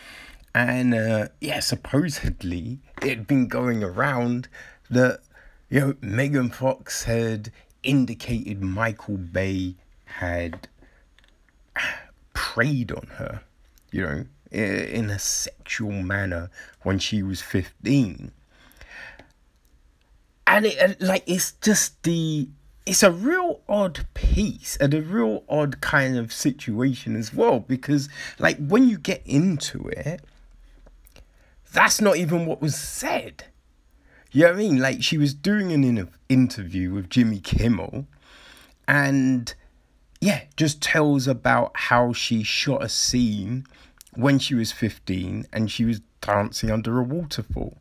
[0.53, 4.49] and uh, yeah, supposedly it had been going around
[4.91, 5.21] that
[5.71, 10.67] you know Megan Fox had indicated Michael Bay had
[12.33, 13.41] preyed on her,
[13.91, 16.49] you know, in a sexual manner
[16.83, 18.31] when she was fifteen.
[20.45, 22.47] And it like it's just the
[22.85, 28.09] it's a real odd piece and a real odd kind of situation as well because
[28.39, 30.21] like when you get into it
[31.73, 33.45] that's not even what was said.
[34.31, 34.79] You know what I mean?
[34.79, 38.05] Like she was doing an in- interview with Jimmy Kimmel
[38.87, 39.53] and
[40.23, 43.65] yeah, just tells about how she shot a scene
[44.13, 47.79] when she was 15 and she was dancing under a waterfall.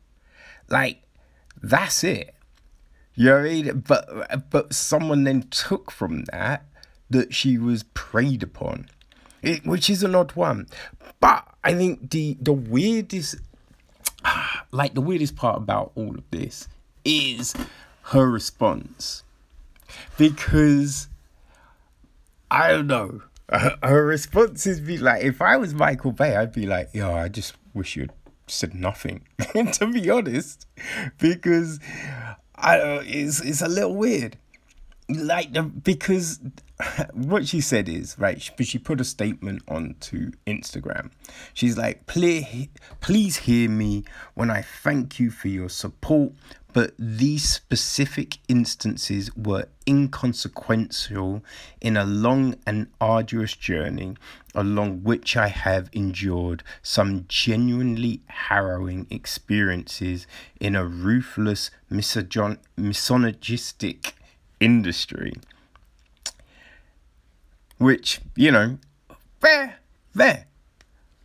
[0.69, 1.03] Like,
[1.63, 2.35] that's it.
[3.15, 3.85] You know what I mean?
[3.87, 6.65] But but someone then took from that
[7.11, 8.89] that she was preyed upon.
[9.43, 10.67] It, which is an odd one.
[11.21, 13.37] But I think the the weirdest
[14.73, 16.67] like the weirdest part about all of this
[17.05, 17.55] is
[18.05, 19.23] her response
[20.17, 21.07] because
[22.53, 23.23] I don't know.
[23.83, 27.29] Her, response is be like, if I was Michael Bay, I'd be like, yo, I
[27.29, 28.13] just wish you'd
[28.47, 29.27] said nothing.
[29.73, 30.67] to be honest,
[31.19, 31.81] because
[32.55, 34.37] I uh, it's it's a little weird.
[35.09, 36.41] Like the because
[37.13, 41.11] what she said is right, but she put a statement onto Instagram.
[41.55, 42.69] She's like, please,
[43.01, 46.33] please hear me when I thank you for your support,
[46.73, 51.43] but these specific instances were inconsequential
[51.81, 54.17] in a long and arduous journey
[54.55, 60.27] along which I have endured some genuinely harrowing experiences
[60.61, 64.15] in a ruthless, misogyn- misogynistic
[64.61, 65.35] industry
[67.83, 68.79] which, you know,
[69.41, 69.77] fair,
[70.17, 70.47] fair.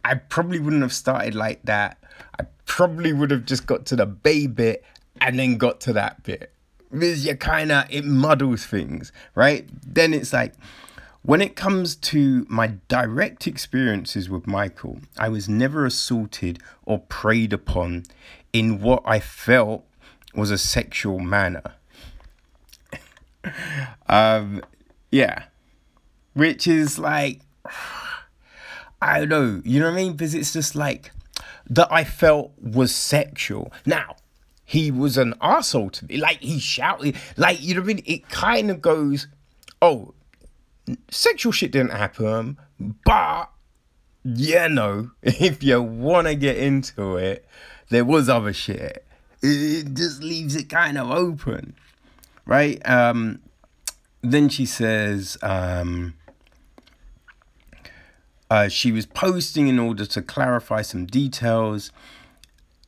[0.04, 1.98] I probably wouldn't have started like that.
[2.40, 4.84] I probably would have just got to the bay bit
[5.22, 6.52] and then got to that bit.
[6.92, 9.68] Because you kind of, it muddles things, right?
[9.86, 10.54] Then it's like,
[11.22, 17.52] when it comes to my direct experiences with Michael, I was never assaulted or preyed
[17.52, 18.04] upon
[18.54, 19.84] in what I felt
[20.34, 21.74] was a sexual manner.
[24.08, 24.62] um,
[25.12, 25.44] yeah
[26.38, 27.42] which is like
[29.02, 30.14] I don't know, you know what I mean?
[30.14, 31.12] Because it's just like
[31.70, 33.72] that I felt was sexual.
[33.86, 34.16] Now,
[34.68, 36.18] he was an asshole to me.
[36.18, 38.04] Like he shouted, like you know what I mean?
[38.06, 39.28] It kind of goes,
[39.82, 40.14] oh,
[41.10, 42.58] sexual shit didn't happen,
[43.06, 43.50] but
[44.26, 47.48] yeah, no, if you wanna get into it,
[47.90, 49.06] there was other shit.
[49.42, 51.74] It just leaves it kind of open,
[52.46, 52.82] right?
[52.86, 53.40] Um,
[54.22, 56.14] then she says, um,
[58.50, 61.94] uh, she was posting in order to clarify some details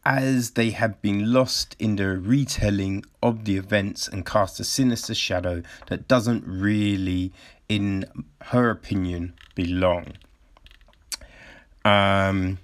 [0.09, 5.13] as they have been lost in the retelling of the events and cast a sinister
[5.13, 7.31] shadow that doesn't really,
[7.69, 8.03] in
[8.45, 10.07] her opinion, belong.
[11.85, 12.57] Um,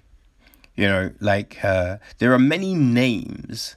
[0.76, 3.76] you know, like uh, there are many names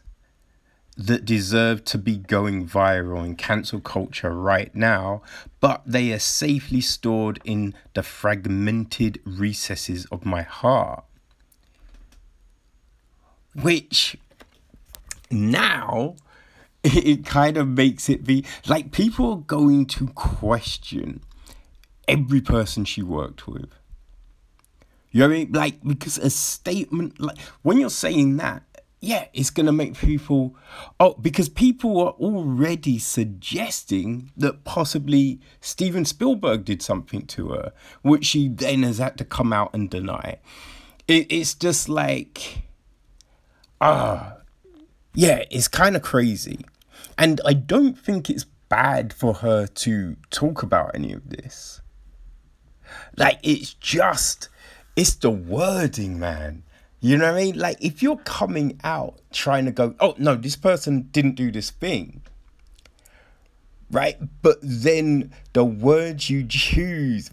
[0.97, 5.21] that deserve to be going viral in cancel culture right now,
[5.61, 11.05] but they are safely stored in the fragmented recesses of my heart.
[13.55, 14.17] Which
[15.31, 16.17] now
[16.85, 21.21] it, kind of makes it be like people are going to question
[22.07, 23.71] every person she worked with.
[25.11, 25.53] You know what I mean?
[25.53, 28.63] Like, because a statement, like, when you're saying that,
[29.01, 30.57] yeah, it's to make people,
[30.99, 38.25] oh, because people are already suggesting that possibly Steven Spielberg did something to her, which
[38.25, 40.39] she then has had to come out and deny.
[41.07, 42.68] It, it's just like,
[43.81, 44.37] ah,
[45.15, 46.65] yeah, it's kind of crazy.
[47.17, 51.81] And I don't think it's bad for her to talk about any of this.
[53.17, 54.49] Like, it's just,
[54.97, 56.63] it's the wording, man.
[57.01, 57.59] You know what I mean?
[57.59, 61.71] Like, if you're coming out trying to go, oh, no, this person didn't do this
[61.71, 62.23] thing,
[63.91, 64.17] right?
[64.43, 67.31] But then the words you choose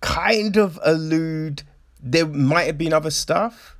[0.00, 1.62] kind of allude,
[2.00, 3.76] there might have been other stuff.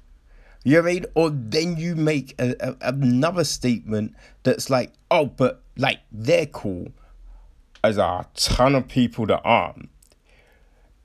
[0.64, 1.06] You mean?
[1.14, 6.88] Or then you make a, a, another statement that's like, oh, but like they're cool.
[7.82, 9.88] As a ton of people that aren't.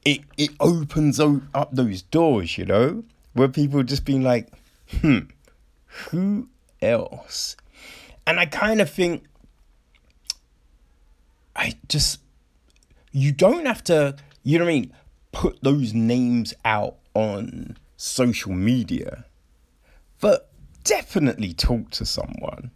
[0.03, 3.03] It it opens up those doors, you know?
[3.33, 4.49] where people just being like,
[5.01, 5.19] hmm,
[5.85, 6.47] who
[6.81, 7.55] else?
[8.25, 9.25] And I kind of think,
[11.55, 12.19] I just,
[13.11, 14.93] you don't have to, you know what I mean,
[15.31, 19.25] put those names out on social media,
[20.23, 20.49] but
[20.85, 22.71] definitely talk to someone.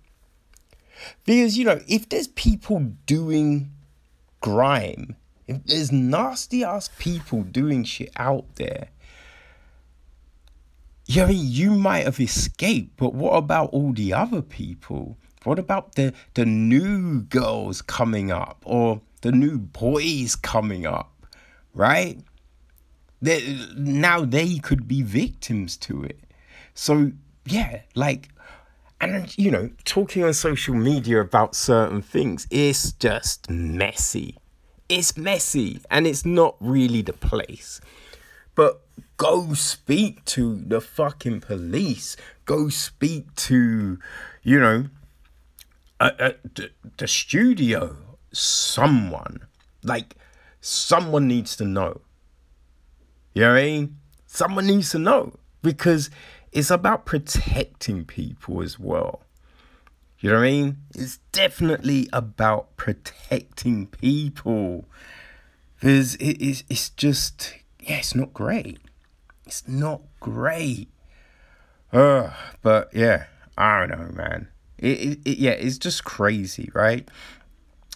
[1.24, 3.72] Because, you know, if there's people doing
[4.42, 5.16] grime,
[5.48, 8.90] if there's nasty ass people doing shit out there,
[11.06, 15.18] yeah, you might have escaped, but what about all the other people?
[15.46, 21.26] What about the the new girls coming up or the new boys coming up,
[21.74, 22.20] right?
[23.22, 26.20] They, now they could be victims to it.
[26.74, 27.14] So
[27.52, 28.30] yeah, like,
[29.00, 34.38] and you know, talking on social media about certain things is just messy.
[34.90, 37.82] It's messy, and it's not really the place.
[38.56, 38.82] But
[39.18, 42.18] go speak to the fucking police.
[42.46, 44.00] Go speak to,
[44.44, 44.86] you know,
[46.00, 47.98] the, the studio.
[48.32, 49.48] Someone.
[49.84, 50.16] Like,
[50.62, 52.02] someone needs to know.
[53.34, 53.98] You know what I mean?
[54.26, 56.10] Someone needs to know because
[56.58, 59.22] it's about protecting people as well.
[60.20, 60.78] You know what I mean?
[60.96, 64.86] It's definitely about protecting people.
[65.76, 68.80] Because it is it's just yeah, it's not great.
[69.46, 70.90] It's not great.
[71.94, 72.32] Uh,
[72.64, 74.48] but yeah, I don't know, man.
[74.80, 77.08] It, it, it, yeah, it's just crazy, right?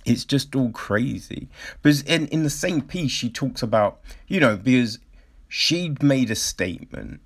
[0.05, 1.49] It's just all crazy.
[1.81, 4.99] Because in, in the same piece, she talks about, you know, because
[5.47, 7.21] she'd made a statement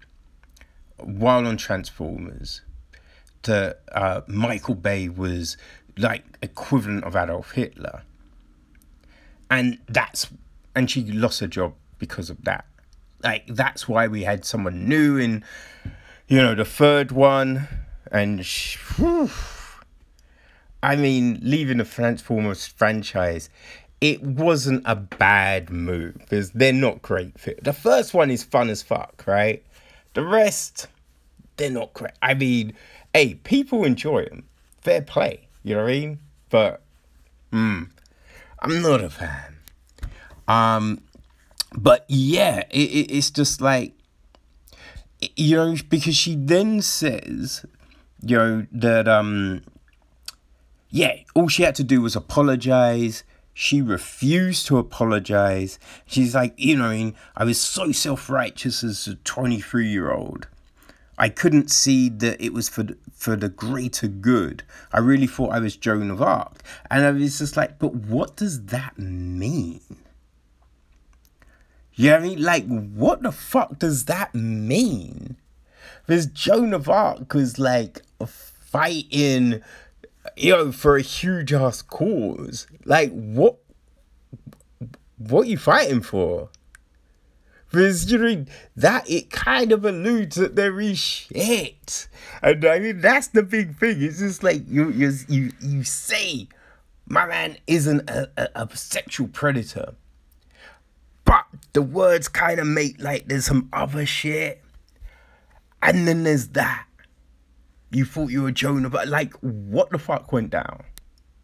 [0.98, 2.62] while on Transformers
[3.44, 5.58] that uh, Michael Bay was
[5.98, 8.04] like equivalent of Adolf Hitler.
[9.50, 10.28] And that's,
[10.76, 12.66] and she lost her job because of that.
[13.24, 15.44] Like that's why we had someone new in,
[16.28, 17.68] you know, the third one,
[18.12, 18.46] and
[18.96, 19.30] whew,
[20.82, 23.50] I mean, leaving the Transformers franchise,
[24.02, 27.34] it wasn't a bad move because they're not great.
[27.64, 29.64] The first one is fun as fuck, right?
[30.16, 30.88] The rest,
[31.58, 32.14] they're not great.
[32.22, 32.74] I mean,
[33.14, 34.46] hey, people enjoy them.
[34.82, 36.20] Fair play, you know what I mean?
[36.50, 36.82] But,
[37.52, 37.84] hmm,
[38.60, 39.58] I'm not a fan.
[40.48, 41.02] Um,
[41.76, 43.94] but yeah, it, it, it's just like,
[45.36, 47.66] you know, because she then says,
[48.22, 49.64] you know, that, um,
[50.90, 53.24] yeah, all she had to do was apologize.
[53.58, 55.80] She refused to apologize.
[56.06, 60.12] She's like, you know, I mean, I was so self righteous as a 23 year
[60.12, 60.48] old.
[61.18, 64.64] I couldn't see that it was for for the greater good.
[64.92, 66.62] I really thought I was Joan of Arc.
[66.92, 69.80] And I was just like, but what does that mean?
[71.94, 72.44] You know what I mean?
[72.44, 75.38] Like, what the fuck does that mean?
[76.06, 79.62] Because Joan of Arc was like fighting,
[80.36, 82.68] you know, for a huge ass cause.
[82.86, 83.58] Like, what?
[85.18, 86.50] What are you fighting for?
[87.70, 88.46] Because you know
[88.76, 92.08] that it kind of alludes that there is shit,
[92.42, 94.02] and I mean that's the big thing.
[94.02, 96.48] It's just like you you you you say,
[97.08, 99.96] my man isn't a, a, a sexual predator
[101.26, 104.62] but the words kind of make like there's some other shit.
[105.82, 106.85] And then there's that.
[107.96, 110.84] You thought you were Jonah, but like, what the fuck went down?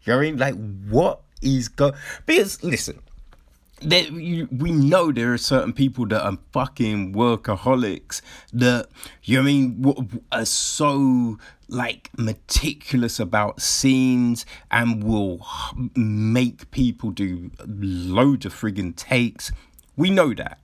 [0.03, 0.37] You know what I mean?
[0.37, 0.55] Like,
[0.89, 1.93] what is go?
[2.25, 3.01] Because listen,
[3.79, 8.21] there, you, we know there are certain people that are fucking workaholics
[8.51, 8.89] that
[9.23, 11.37] you know I mean are so
[11.69, 15.47] like meticulous about scenes and will
[15.95, 19.53] make people do loads of friggin' takes.
[19.95, 20.59] We know that,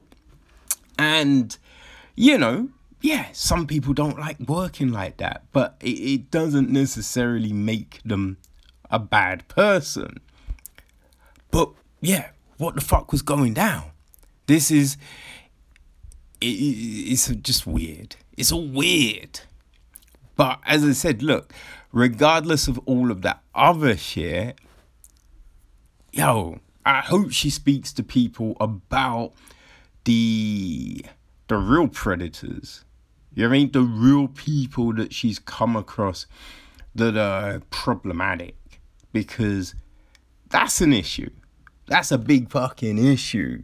[1.00, 1.58] and
[2.18, 2.72] you know,
[3.02, 8.38] yeah, some people don't like working like that, but it, it doesn't necessarily make them
[8.90, 10.20] a bad person.
[11.52, 11.72] But
[12.02, 13.92] yeah, what the fuck was going down?
[14.48, 14.98] This is
[16.42, 18.16] it, it, it's just weird.
[18.36, 19.42] It's all weird.
[20.36, 21.54] But as I said, look,
[21.92, 24.60] regardless of all of that other shit,
[26.12, 29.34] yo, I hope she speaks to people about
[30.06, 31.06] the
[31.48, 32.84] the real predators.
[33.38, 33.72] You know I mean?
[33.72, 36.26] The real people that she's come across
[36.96, 38.56] that are problematic.
[39.14, 39.76] Because
[40.50, 41.30] that's an issue.
[41.86, 43.62] That's a big fucking issue.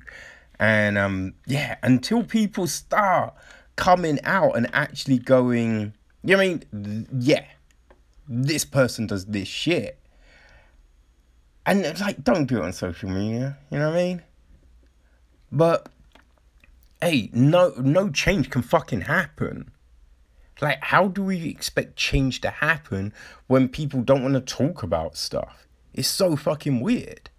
[0.60, 3.34] And um yeah, until people start
[3.76, 5.94] coming out and actually going,
[6.24, 7.08] you know what I mean?
[7.12, 7.46] Yeah,
[8.28, 9.98] this person does this shit.
[11.66, 14.22] And like, don't do it on social media, you know what I mean?
[15.52, 15.90] But
[17.04, 19.72] hey, no no change can fucking happen.
[20.62, 23.14] Like, how do we expect change to happen
[23.48, 25.68] when people don't want to talk about stuff?
[25.94, 27.30] It's so fucking weird.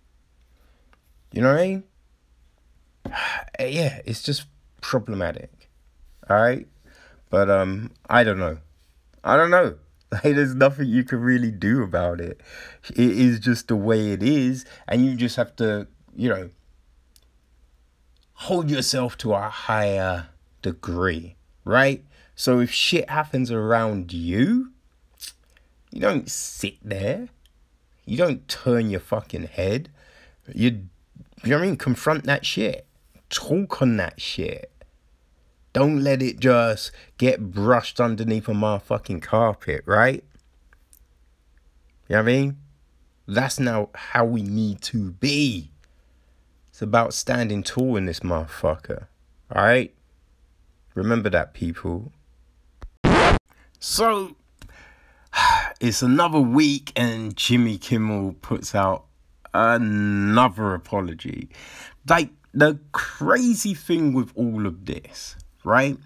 [1.32, 1.84] You know what I mean?
[3.58, 4.46] Yeah, it's just
[4.80, 5.70] problematic.
[6.28, 6.66] Alright?
[7.30, 8.58] But um I don't know.
[9.22, 9.76] I don't know.
[10.12, 12.40] Like there's nothing you can really do about it.
[12.90, 16.50] It is just the way it is, and you just have to, you know,
[18.34, 20.28] hold yourself to a higher
[20.62, 22.04] degree, right?
[22.34, 24.72] So if shit happens around you,
[25.90, 27.28] you don't sit there.
[28.04, 29.88] You don't turn your fucking head.
[30.52, 30.88] You,
[31.42, 31.76] you know what I mean?
[31.76, 32.86] Confront that shit.
[33.30, 34.70] Talk on that shit.
[35.72, 40.24] Don't let it just get brushed underneath a motherfucking carpet, right?
[42.08, 42.56] You know what I mean?
[43.26, 45.70] That's now how we need to be.
[46.84, 49.06] About standing tall in this motherfucker.
[49.50, 49.94] Alright?
[50.94, 52.12] Remember that, people.
[53.80, 54.36] So,
[55.80, 59.06] it's another week, and Jimmy Kimmel puts out
[59.54, 61.48] another apology.
[62.06, 65.96] Like, the crazy thing with all of this, right?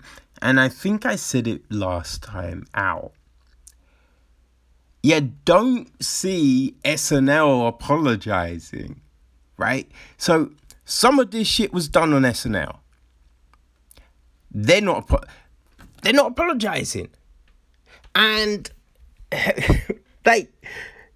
[0.41, 3.15] And I think I said it last time out.
[5.03, 9.01] You don't see SNL apologizing,
[9.57, 9.91] right?
[10.17, 10.53] So,
[10.89, 12.79] some of this shit was done on SNL.
[14.51, 15.29] They're not,
[16.01, 17.11] they're not apologizing.
[18.15, 18.71] And
[20.25, 20.51] like,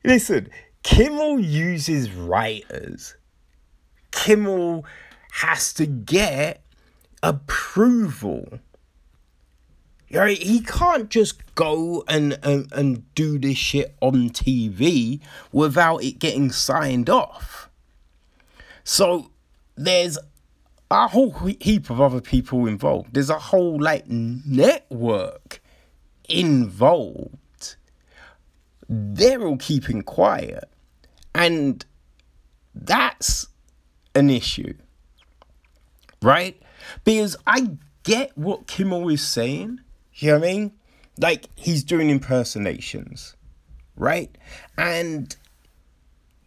[0.05, 0.51] listen,
[0.83, 3.17] Kimmel uses writers.
[4.11, 4.85] Kimmel
[5.33, 6.63] has to get
[7.23, 8.61] approval.
[10.07, 15.21] He can't just go and, and, and do this shit on TV
[15.51, 17.71] without it getting signed off.
[18.85, 19.32] So
[19.77, 20.19] there's
[20.91, 23.15] a whole heap of other people involved.
[23.15, 25.61] There's a whole like network
[26.29, 27.77] involved.
[28.89, 30.65] They're all keeping quiet.
[31.35, 31.85] And
[32.75, 33.47] that's
[34.15, 34.75] an issue.
[36.21, 36.61] Right?
[37.05, 37.71] Because I
[38.03, 39.81] get what Kimmel is saying.
[40.15, 40.73] You know what I mean?
[41.19, 43.35] Like he's doing impersonations.
[43.97, 44.37] Right?
[44.77, 45.35] And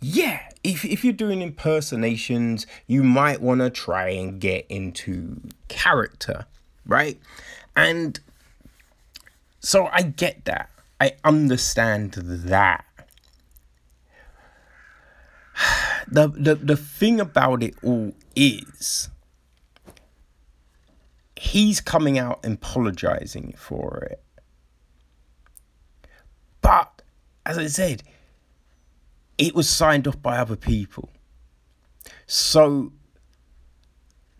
[0.07, 6.45] yeah, if, if you're doing impersonations, you might want to try and get into character,
[6.85, 7.19] right?
[7.75, 8.19] And
[9.61, 10.69] so I get that.
[11.01, 12.85] I understand that.
[16.07, 19.09] The, the the thing about it all is
[21.35, 24.21] he's coming out apologizing for it.
[26.61, 27.01] But
[27.43, 28.03] as I said,
[29.37, 31.09] it was signed off by other people.
[32.27, 32.93] So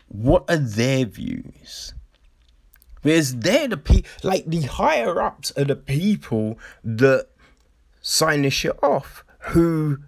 [0.08, 1.94] what are their views?
[3.02, 7.28] Because they're the people, like the higher ups are the people that
[8.00, 9.98] sign this shit off, who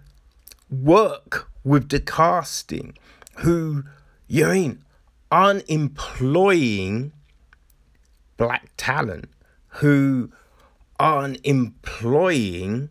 [0.69, 2.97] work with the casting,
[3.37, 3.83] who,
[4.27, 4.83] you know, I mean,
[5.31, 7.11] aren't employing
[8.37, 9.29] black talent,
[9.67, 10.31] who
[10.99, 12.89] aren't employing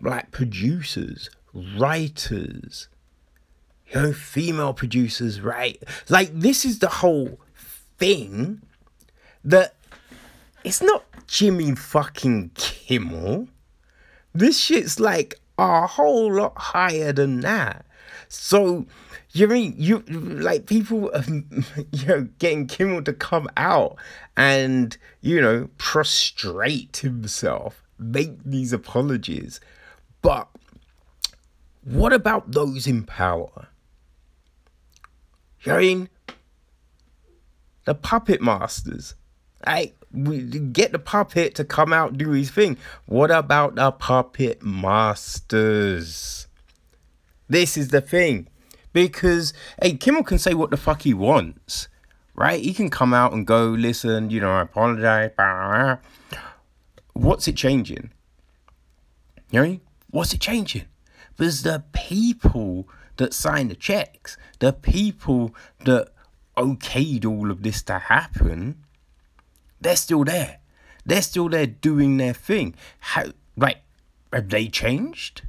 [0.00, 2.88] black producers, writers,
[3.88, 5.82] you know, female producers, right?
[6.08, 7.38] Like, this is the whole
[7.98, 8.62] thing
[9.44, 9.74] that
[10.64, 13.48] it's not Jimmy fucking Kimmel.
[14.34, 17.86] This shit's like a whole lot higher than that.
[18.28, 18.86] So,
[19.30, 21.10] you mean you like people,
[21.92, 23.96] you know, getting Kimmel to come out
[24.36, 29.60] and you know prostrate himself, make these apologies,
[30.26, 30.48] but
[31.84, 33.68] what about those in power?
[35.62, 36.08] You know I mean?
[37.84, 39.14] The puppet masters.
[39.64, 42.76] Hey, we get the puppet to come out do his thing.
[43.04, 46.48] What about the puppet masters?
[47.48, 48.48] This is the thing.
[48.92, 51.86] Because hey, Kimmel can say what the fuck he wants.
[52.34, 52.60] Right?
[52.60, 55.30] He can come out and go, listen, you know, I apologize.
[57.12, 58.10] What's it changing?
[59.52, 59.80] You know?
[60.16, 60.86] What's it changing?
[61.36, 62.88] There's the people
[63.18, 65.54] that signed the checks, the people
[65.84, 66.08] that
[66.56, 68.82] okayed all of this to happen,
[69.78, 70.60] they're still there.
[71.04, 72.74] They're still there doing their thing.
[72.98, 73.24] How,
[73.58, 73.82] like,
[74.32, 75.42] have they changed?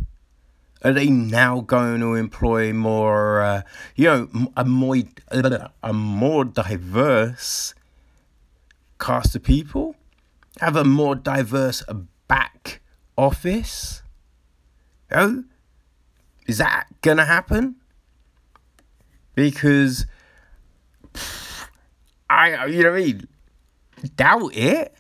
[0.84, 3.62] Are they now going to employ more, uh,
[3.96, 4.98] you know, a more,
[5.82, 7.74] a more diverse
[9.00, 9.96] cast of people?
[10.60, 11.86] Have a more diverse
[12.28, 12.82] back
[13.18, 14.02] office?
[15.12, 15.44] Oh,
[16.48, 17.76] is that gonna happen?
[19.36, 20.06] Because
[22.30, 23.28] I, you know what I mean?
[24.16, 24.94] Doubt it.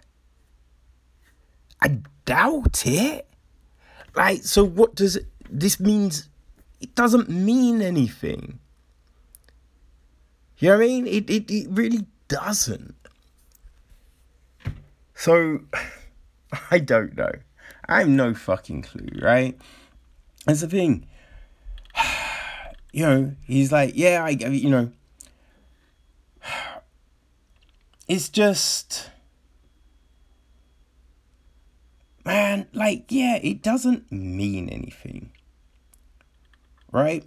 [1.81, 3.27] I doubt it.
[4.15, 6.29] Like, so what does it, this means?
[6.79, 8.59] It doesn't mean anything.
[10.59, 11.07] You know what I mean?
[11.07, 12.95] It, it, it really doesn't.
[15.15, 15.61] So,
[16.71, 17.31] I don't know.
[17.87, 19.57] I have no fucking clue, right?
[20.47, 21.05] That's the thing.
[22.93, 24.91] You know, he's like, yeah, I, you know,
[28.07, 29.11] it's just
[32.27, 35.31] man like yeah it doesn't mean anything
[36.91, 37.23] right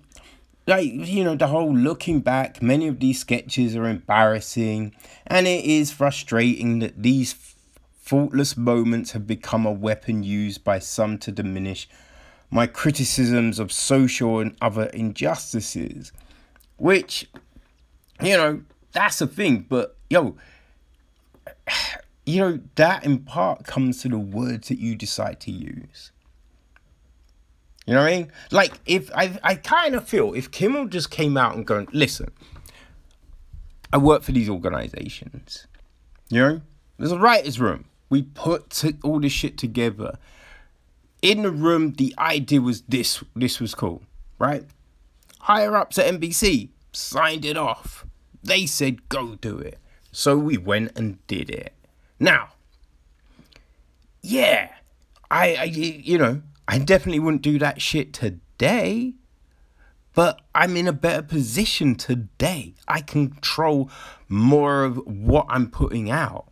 [0.67, 4.95] like you know the whole looking back many of these sketches are embarrassing
[5.27, 7.35] and it is frustrating that these
[7.99, 11.89] faultless moments have become a weapon used by some to diminish
[12.51, 16.13] my criticisms of social and other injustices
[16.77, 17.29] which
[18.23, 20.37] you know that's a thing but yo
[22.27, 26.13] you know, that in part comes to the words that you decide to use.
[27.87, 28.33] You know what I mean?
[28.51, 32.31] Like, if I, I kind of feel if Kimmel just came out and going, listen,
[33.93, 35.67] I work for these organizations.
[36.29, 36.61] You know,
[36.99, 37.87] there's a writer's room.
[38.09, 40.19] We put all this shit together.
[41.23, 43.23] In the room, the idea was this.
[43.37, 44.03] This was cool,
[44.39, 44.65] right?
[45.41, 48.07] Higher ups at NBC signed it off.
[48.43, 49.79] They said, go do it.
[50.13, 51.75] So we went and did it.
[52.19, 52.51] Now,
[54.23, 54.71] yeah,
[55.31, 59.15] I, I, you know, I definitely wouldn't do that shit today,
[60.15, 62.75] but I'm in a better position today.
[62.89, 63.91] I control
[64.29, 66.49] more of what I'm putting out,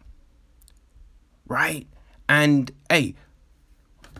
[1.47, 1.87] right?
[2.29, 3.15] And hey,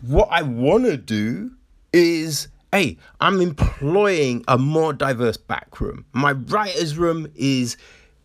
[0.01, 1.51] what I want to do
[1.93, 6.05] is hey, I'm employing a more diverse back room.
[6.13, 7.77] My writer's room is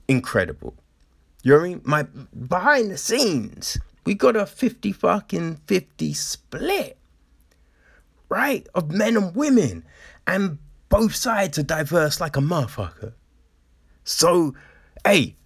[0.09, 0.75] incredible.
[1.43, 1.81] You know what I mean?
[1.85, 2.03] My
[2.47, 6.99] behind the scenes, we got a 50 fucking 50 split,
[8.29, 8.67] right?
[8.75, 9.85] Of men and women.
[10.27, 10.59] And
[10.89, 13.13] both sides are diverse like a motherfucker.
[14.05, 14.55] So,
[15.05, 15.37] hey,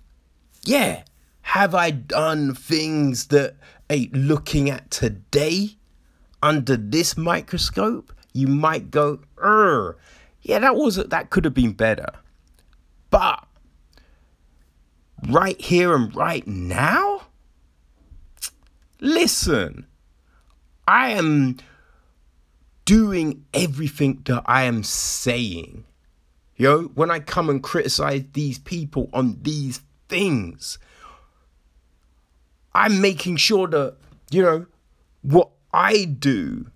[0.64, 1.02] yeah,
[1.42, 3.56] have I done things that,
[3.88, 5.77] hey, looking at today
[6.42, 9.96] under this microscope, you might go, er,
[10.42, 12.10] yeah, that was that could have been better.
[13.10, 13.48] But
[15.26, 17.22] right here and right now?
[19.00, 19.86] Listen,
[20.86, 21.56] I am
[22.84, 25.84] doing everything that I am saying.
[26.56, 30.78] Yo, when I come and criticize these people on these things,
[32.74, 33.96] I'm making sure that,
[34.30, 34.66] you know,
[35.22, 36.70] what I do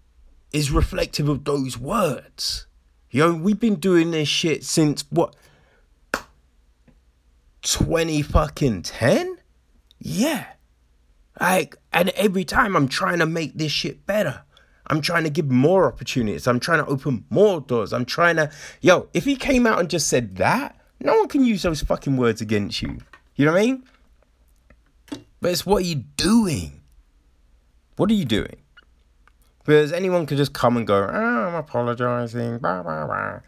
[0.53, 2.67] is reflective of those words.
[3.11, 5.35] Yo, we've been doing this shit since what
[7.63, 9.39] 20 fucking 10?
[9.99, 10.47] Yeah.
[11.41, 14.43] Like, and every time I'm trying to make this shit better.
[14.89, 16.47] I'm trying to give more opportunities.
[16.47, 17.93] I'm trying to open more doors.
[17.93, 21.45] I'm trying to, yo, if he came out and just said that, no one can
[21.45, 22.99] use those fucking words against you.
[23.37, 23.85] You know what I mean?
[25.41, 26.81] But it's what are you doing?
[27.97, 28.62] What are you doing?
[29.65, 33.41] Whereas anyone could just come and go, oh, I'm apologizing, blah, blah, blah.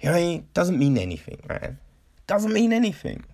[0.00, 1.78] You know, it doesn't mean anything, man.
[2.26, 3.24] Doesn't mean anything.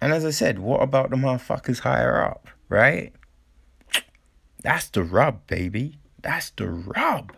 [0.00, 3.12] And as I said, what about the motherfuckers higher up, right?
[4.62, 5.98] That's the rub, baby.
[6.22, 7.32] That's the rub.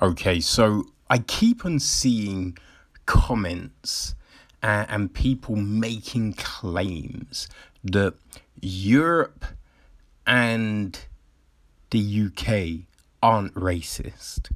[0.00, 2.56] Okay, so I keep on seeing
[3.04, 4.14] comments
[4.62, 7.48] uh, and people making claims
[7.84, 8.14] that
[8.60, 9.44] Europe
[10.26, 10.98] and
[11.90, 12.86] the UK
[13.22, 14.50] aren't racist.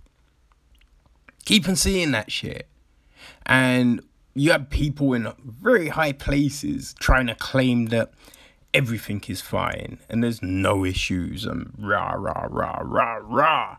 [1.44, 2.68] Keep on seeing that shit.
[3.44, 4.02] And
[4.34, 8.12] you have people in very high places trying to claim that
[8.74, 13.76] everything is fine and there's no issues and rah rah rah rah rah.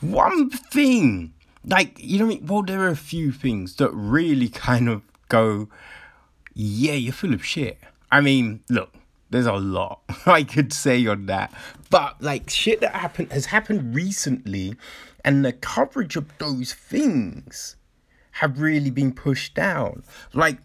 [0.00, 1.34] One thing,
[1.66, 5.68] like you know, well, there are a few things that really kind of go,
[6.54, 7.78] yeah, you're full of shit.
[8.10, 8.94] I mean, look,
[9.34, 11.52] there's a lot I could say on that.
[11.90, 14.76] But like shit that happened has happened recently
[15.24, 17.76] and the coverage of those things
[18.32, 20.04] have really been pushed down.
[20.32, 20.58] Like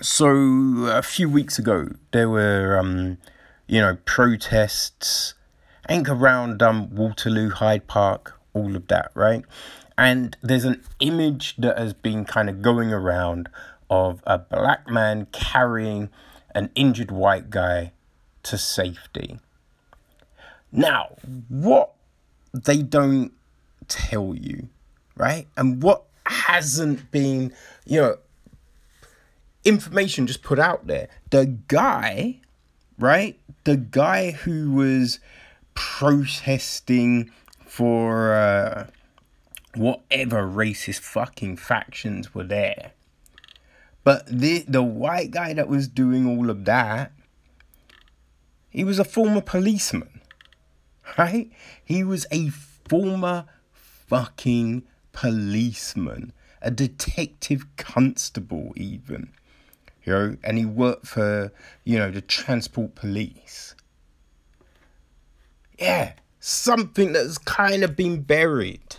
[0.00, 0.28] so
[0.86, 3.18] a few weeks ago there were um
[3.66, 5.34] you know protests
[5.86, 9.44] I think around um Waterloo, Hyde Park, all of that, right?
[9.96, 13.48] And there's an image that has been kind of going around
[13.90, 16.08] of a black man carrying
[16.54, 17.92] an injured white guy
[18.42, 19.38] to safety.
[20.70, 21.16] Now,
[21.48, 21.92] what
[22.52, 23.32] they don't
[23.88, 24.68] tell you,
[25.16, 25.46] right?
[25.56, 27.52] And what hasn't been,
[27.84, 28.16] you know,
[29.64, 31.08] information just put out there.
[31.30, 32.40] The guy,
[32.98, 33.38] right?
[33.64, 35.20] The guy who was
[35.74, 37.30] protesting
[37.66, 38.86] for uh,
[39.74, 42.92] whatever racist fucking factions were there
[44.04, 47.12] but the the white guy that was doing all of that,
[48.68, 50.08] he was a former policeman.
[51.18, 51.50] Right?
[51.84, 59.30] He was a former fucking policeman, a detective constable even.
[60.04, 61.52] You know, and he worked for,
[61.84, 63.74] you know, the transport police.
[65.78, 68.96] Yeah, something that's kind of been buried.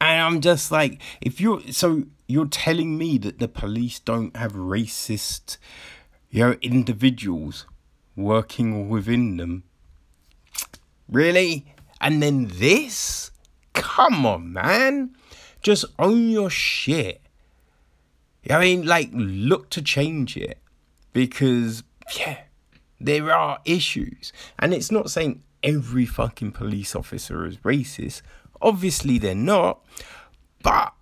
[0.00, 4.52] And I'm just like, if you're so you're telling me that the police don't have
[4.52, 5.58] racist,
[6.30, 7.66] you know, individuals
[8.16, 9.64] working within them.
[11.08, 11.66] Really?
[12.00, 13.32] And then this?
[13.72, 15.16] Come on, man.
[15.60, 17.20] Just own your shit.
[18.48, 20.58] I mean, like, look to change it.
[21.12, 21.82] Because,
[22.16, 22.42] yeah,
[23.00, 24.32] there are issues.
[24.58, 28.22] And it's not saying every fucking police officer is racist.
[28.62, 29.84] Obviously, they're not.
[30.62, 30.92] But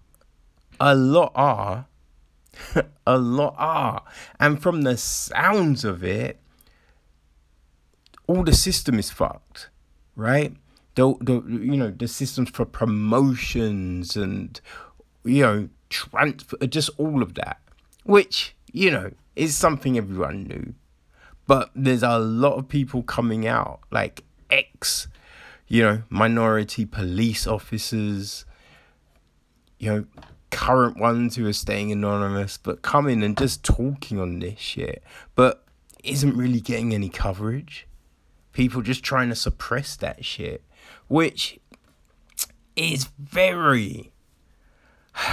[0.80, 1.86] a lot are.
[3.06, 4.02] a lot are.
[4.38, 6.40] And from the sounds of it,
[8.26, 9.70] all the system is fucked,
[10.14, 10.54] right?
[10.94, 14.60] The, the you know the systems for promotions and
[15.24, 17.60] you know transfer just all of that
[18.02, 20.74] which you know is something everyone knew
[21.46, 25.06] but there's a lot of people coming out like ex
[25.68, 28.44] you know minority police officers
[29.78, 30.04] you know
[30.50, 35.02] current ones who are staying anonymous, but coming and just talking on this shit,
[35.34, 35.64] but
[36.04, 37.86] isn't really getting any coverage.
[38.52, 40.64] People just trying to suppress that shit,
[41.06, 41.60] which
[42.76, 44.12] is very,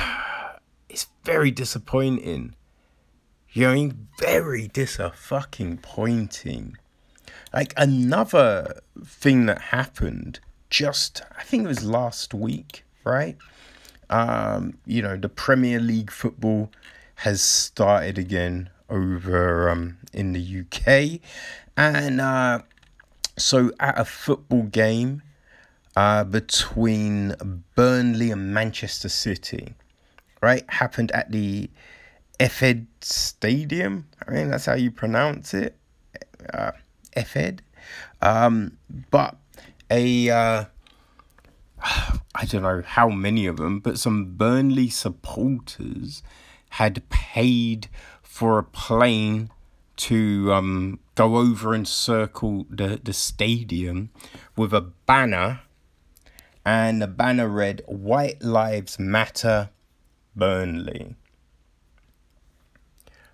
[0.89, 2.55] it's very disappointing.
[3.51, 6.77] You know, I mean, very disappointing.
[7.55, 13.37] Like another thing that happened just, I think it was last week, right?
[14.09, 16.69] Um, you know, the Premier League football
[17.15, 21.21] has started again over um, in the UK.
[21.77, 22.59] And uh,
[23.37, 25.21] so at a football game
[25.95, 27.35] uh, between
[27.75, 29.75] Burnley and Manchester City,
[30.41, 31.69] right, happened at the
[32.37, 34.07] Etihad Stadium.
[34.27, 35.77] I mean, that's how you pronounce it.
[36.53, 36.71] Uh,
[37.16, 37.59] Etihad.
[38.22, 38.78] Um,
[39.11, 39.38] but
[39.89, 40.66] a uh,
[42.36, 46.24] I don't know how many of them, but some Burnley supporters
[46.72, 47.88] had paid
[48.22, 49.49] for a plane
[49.95, 54.09] to um, go over and circle the, the stadium
[54.57, 55.61] with a banner,
[56.66, 59.70] and the banner read White Lives Matter
[60.36, 61.16] Burnley.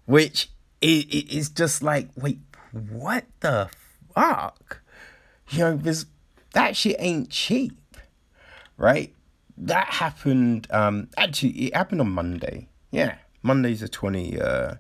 [0.06, 0.50] Which
[0.82, 2.40] is just like, wait,
[2.72, 3.70] what the
[4.14, 4.82] fuck?
[5.50, 6.06] You know, because
[6.54, 7.82] that shit ain't cheap
[8.82, 9.14] right?
[9.58, 10.68] That happened.
[10.72, 12.68] Um, actually, it happened on Monday.
[12.90, 14.42] Yeah, Monday's the twenty.
[14.42, 14.76] Uh,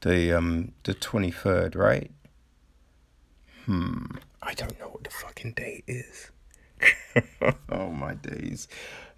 [0.00, 2.10] the um the twenty third, right?
[3.66, 4.06] Hmm.
[4.42, 6.30] I don't know what the fucking date is.
[7.70, 8.66] oh my days.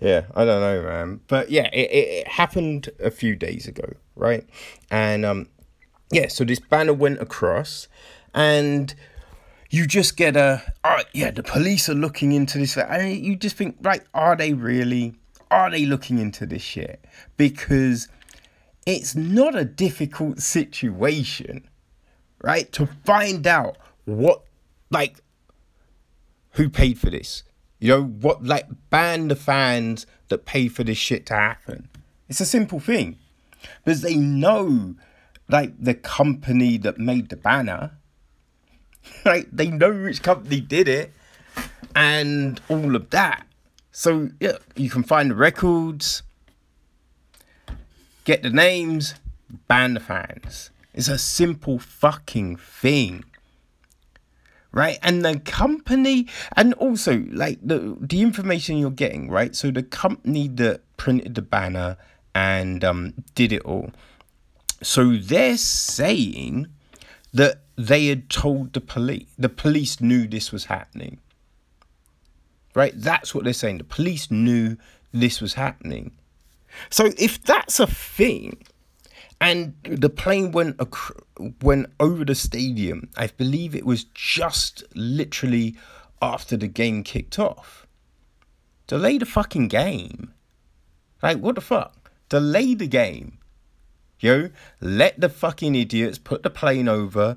[0.01, 1.21] Yeah, I don't know, man.
[1.29, 4.47] But yeah, it, it, it happened a few days ago, right?
[4.91, 5.49] And um,
[6.11, 7.89] yeah, so this banner went across,
[8.35, 8.95] and
[9.71, 12.77] you just get a, oh, yeah, the police are looking into this.
[12.77, 15.15] And you just think, right, are they really?
[15.51, 17.05] Are they looking into this shit?
[17.37, 18.09] Because
[18.87, 21.69] it's not a difficult situation,
[22.43, 22.71] right?
[22.73, 24.45] To find out what,
[24.91, 25.17] like,
[26.53, 27.43] who paid for this.
[27.81, 31.89] You know, what, like, ban the fans that paid for this shit to happen.
[32.29, 33.19] It's a simple thing.
[33.85, 34.95] Because they know,
[35.49, 37.93] like, the company that made the banner,
[39.25, 39.47] right?
[39.55, 41.13] They know which company did it
[41.95, 43.47] and all of that.
[43.93, 46.23] So, yeah, you can find the records,
[48.25, 49.15] get the names,
[49.69, 50.71] ban the fans.
[50.93, 53.25] It's a simple fucking thing
[54.75, 56.27] right and the company
[56.57, 61.43] and also like the the information you're getting right so the company that printed the
[61.43, 61.97] banner
[62.35, 63.91] and um, did it all
[64.85, 66.67] so they're saying
[67.33, 71.19] that they had told the police the police knew this was happening
[72.75, 74.77] right that's what they're saying the police knew
[75.13, 76.13] this was happening
[76.91, 78.57] so if that's a thing
[79.41, 83.11] and the plane went ac- went over the stadium.
[83.17, 85.77] I believe it was just literally
[86.23, 87.87] after the game kicked off.
[88.87, 90.33] Delay the fucking game.
[91.23, 92.11] Like what the fuck?
[92.29, 93.39] Delay the game.
[94.25, 94.49] Yo,
[94.81, 97.37] let the fucking idiots put the plane over.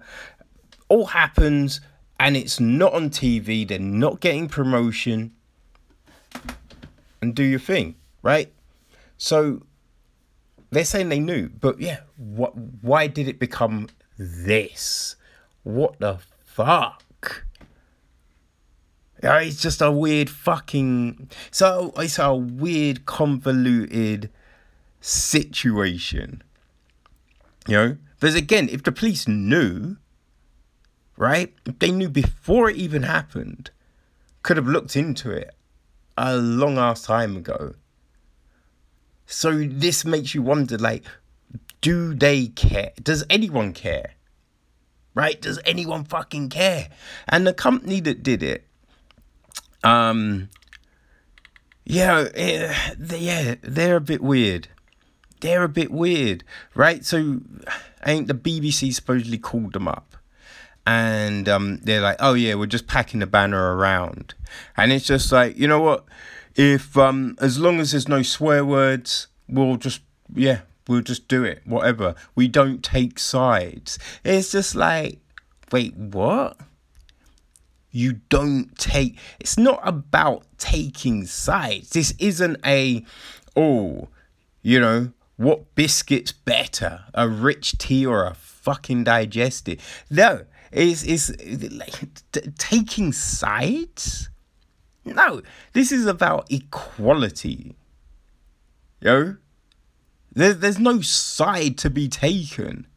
[0.87, 1.81] All happens
[2.17, 3.67] and it's not on TV.
[3.67, 5.33] They're not getting promotion.
[7.21, 8.53] And do your thing, right?
[9.17, 9.63] So
[10.69, 12.55] they're saying they knew, but yeah, what?
[12.55, 15.17] Why did it become this?
[15.63, 17.43] What the fuck?
[19.21, 21.31] It's just a weird fucking.
[21.51, 24.29] So it's a weird convoluted
[25.01, 26.43] situation.
[27.67, 29.97] You know, because again, if the police knew,
[31.17, 31.53] right?
[31.65, 33.71] If they knew before it even happened,
[34.41, 35.53] could have looked into it
[36.17, 37.75] a long ass time ago
[39.27, 41.05] so this makes you wonder like,
[41.81, 42.93] do they care?
[43.03, 44.13] Does anyone care?
[45.13, 45.39] Right?
[45.39, 46.87] Does anyone fucking care?
[47.27, 48.65] And the company that did it,
[49.83, 50.49] um,
[51.83, 52.73] yeah, eh,
[53.09, 54.69] yeah, they're a bit weird.
[55.39, 57.05] They're a bit weird, right?
[57.05, 57.41] So,
[58.01, 60.15] I think the BBC supposedly called them up
[60.85, 64.33] and um, they're like, "Oh yeah, we're just packing the banner around,"
[64.77, 66.05] and it's just like, you know what?
[66.57, 70.01] if um as long as there's no swear words, we'll just
[70.33, 71.61] yeah, we'll just do it.
[71.65, 72.15] Whatever.
[72.35, 73.97] We don't take sides.
[74.25, 75.19] It's just like,
[75.71, 76.57] wait, what?
[77.91, 81.91] You don't take it's not about taking sides.
[81.91, 83.05] This isn't a
[83.55, 84.09] oh,
[84.63, 87.05] you know, what biscuit's better?
[87.13, 90.05] A rich tea or a fucking digestive?
[90.09, 91.31] No, it's it's
[91.71, 94.29] like taking sides
[95.15, 95.41] no,
[95.73, 97.75] this is about equality.
[98.99, 99.35] Yo,
[100.33, 102.87] there, there's no side to be taken.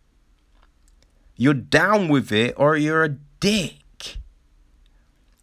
[1.36, 4.18] You're down with it or you're a dick.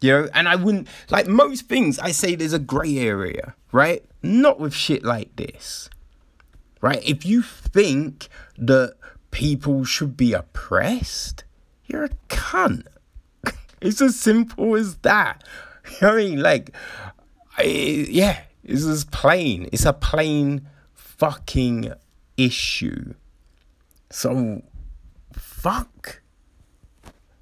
[0.01, 4.05] You know, and I wouldn't like most things I say there's a grey area, right?
[4.21, 5.89] Not with shit like this.
[6.81, 7.01] Right?
[7.03, 8.95] If you think that
[9.31, 11.43] people should be oppressed,
[11.85, 12.85] you're a cunt.
[13.79, 15.43] It's as simple as that.
[16.01, 16.75] I mean, like,
[17.63, 19.69] yeah, this is plain.
[19.71, 21.93] It's a plain fucking
[22.37, 23.13] issue.
[24.09, 24.63] So,
[25.31, 26.21] fuck.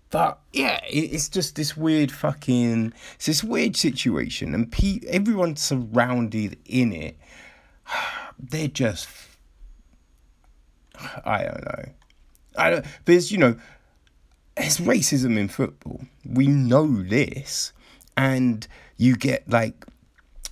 [0.10, 2.94] But yeah, it's just this weird fucking.
[3.16, 7.18] It's this weird situation, and pe- everyone surrounded in it.
[8.40, 9.08] They're just.
[11.26, 11.86] I don't know.
[12.58, 12.86] I don't.
[13.06, 13.56] There's you know,
[14.56, 16.02] there's racism in football.
[16.26, 17.74] We know this
[18.18, 18.68] and
[18.98, 19.86] you get like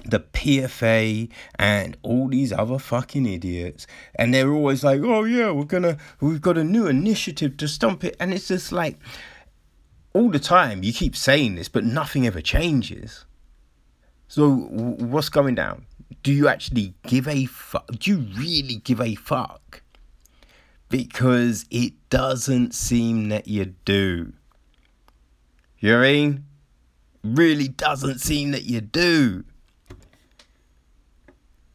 [0.05, 5.63] the PFA and all these other fucking idiots, and they're always like, "Oh yeah, we're
[5.63, 8.97] gonna, we've got a new initiative to stomp it," and it's just like
[10.13, 13.25] all the time you keep saying this, but nothing ever changes.
[14.27, 15.85] So what's going down?
[16.21, 17.87] Do you actually give a fuck?
[17.87, 19.81] Do you really give a fuck?
[20.89, 24.33] Because it doesn't seem that you do.
[25.79, 26.45] You know I mean?
[27.23, 29.43] really doesn't seem that you do.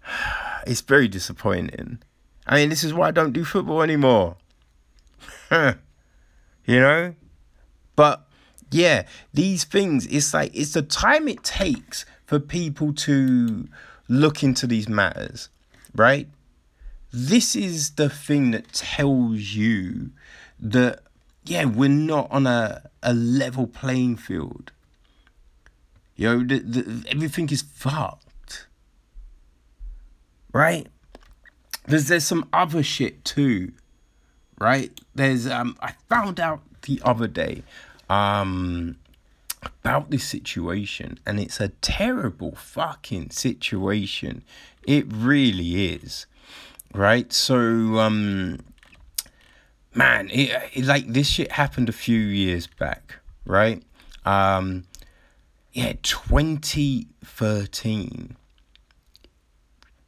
[0.67, 2.01] It's very disappointing.
[2.47, 4.37] I mean, this is why I don't do football anymore.
[5.51, 5.75] you
[6.67, 7.15] know?
[7.97, 8.27] But
[8.71, 13.67] yeah, these things, it's like, it's the time it takes for people to
[14.09, 15.49] look into these matters,
[15.95, 16.29] right?
[17.13, 20.11] This is the thing that tells you
[20.61, 21.01] that
[21.45, 24.71] yeah, we're not on a, a level playing field.
[26.15, 28.67] You know, the, the, everything is fucked.
[30.53, 30.87] Right?
[31.87, 33.73] There's there's some other shit too.
[34.59, 35.01] Right?
[35.15, 37.63] There's um I found out the other day
[38.11, 38.97] um
[39.63, 44.45] about this situation and it's a terrible fucking situation.
[44.87, 46.27] It really is.
[46.95, 47.33] Right?
[47.33, 48.61] So um
[49.95, 53.83] man, it, it like this shit happened a few years back, right?
[54.25, 54.85] Um
[55.73, 58.37] yeah, 2013.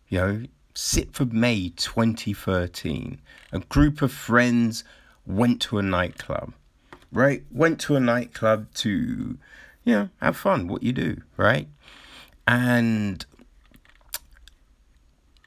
[0.08, 0.42] You know,
[0.74, 3.20] 6th of May 2013.
[3.52, 4.82] A group of friends
[5.26, 6.52] went to a nightclub,
[7.12, 7.44] right?
[7.50, 9.38] Went to a nightclub to,
[9.84, 11.68] you know, have fun, what you do, right?
[12.46, 13.24] And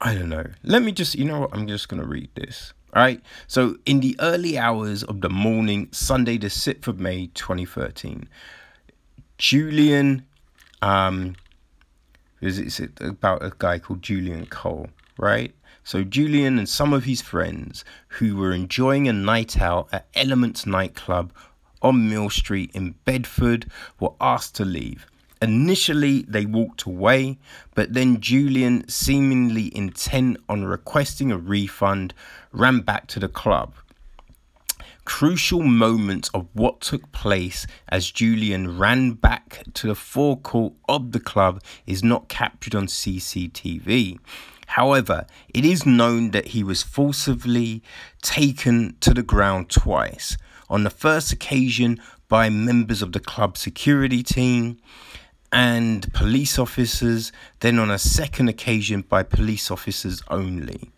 [0.00, 0.46] I don't know.
[0.62, 1.50] Let me just, you know what?
[1.52, 2.72] I'm just going to read this.
[2.94, 3.20] All right.
[3.46, 8.28] So, in the early hours of the morning, Sunday, the 6th of May 2013,
[9.38, 10.24] Julian,
[10.80, 11.34] um,
[12.40, 14.88] is it about a guy called Julian Cole,
[15.18, 15.54] right?
[15.86, 20.64] So Julian and some of his friends who were enjoying a night out at Elements
[20.64, 21.30] nightclub
[21.84, 23.70] on Mill Street in Bedford
[24.00, 25.06] were asked to leave.
[25.40, 27.38] Initially, they walked away,
[27.74, 32.14] but then Julian, seemingly intent on requesting a refund,
[32.50, 33.74] ran back to the club
[35.04, 41.20] crucial moments of what took place as Julian ran back to the forecourt of the
[41.20, 44.18] club is not captured on CCTV.
[44.66, 47.82] However, it is known that he was forcibly
[48.22, 50.36] taken to the ground twice.
[50.68, 54.78] On the first occasion, by members of the club security team
[55.52, 60.90] and police officers, then on a second occasion by police officers only.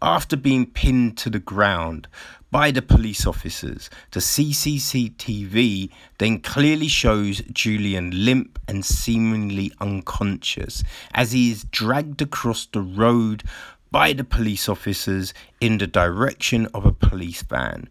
[0.00, 2.08] After being pinned to the ground
[2.52, 3.88] by the police officers.
[4.10, 10.84] The CCTV then clearly shows Julian limp and seemingly unconscious
[11.14, 13.42] as he is dragged across the road
[13.90, 17.88] by the police officers in the direction of a police van.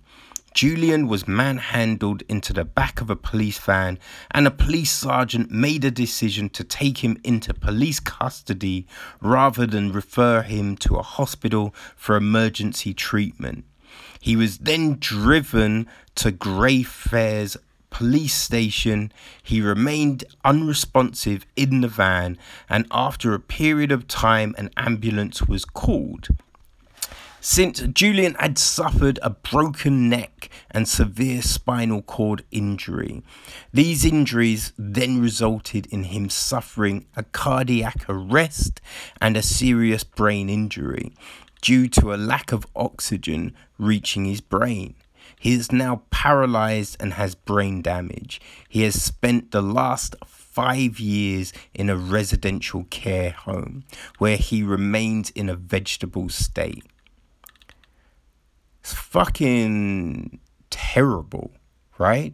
[0.53, 3.97] Julian was manhandled into the back of a police van,
[4.31, 8.85] and a police sergeant made a decision to take him into police custody
[9.21, 13.63] rather than refer him to a hospital for emergency treatment.
[14.19, 17.57] He was then driven to Greyfriars
[17.89, 19.11] police station.
[19.43, 22.37] He remained unresponsive in the van,
[22.69, 26.29] and after a period of time, an ambulance was called.
[27.43, 33.23] Since Julian had suffered a broken neck and severe spinal cord injury,
[33.73, 38.79] these injuries then resulted in him suffering a cardiac arrest
[39.19, 41.13] and a serious brain injury
[41.63, 44.93] due to a lack of oxygen reaching his brain.
[45.39, 48.39] He is now paralyzed and has brain damage.
[48.69, 53.83] He has spent the last five years in a residential care home
[54.19, 56.85] where he remains in a vegetable state.
[58.81, 61.51] It's fucking terrible,
[61.97, 62.33] right?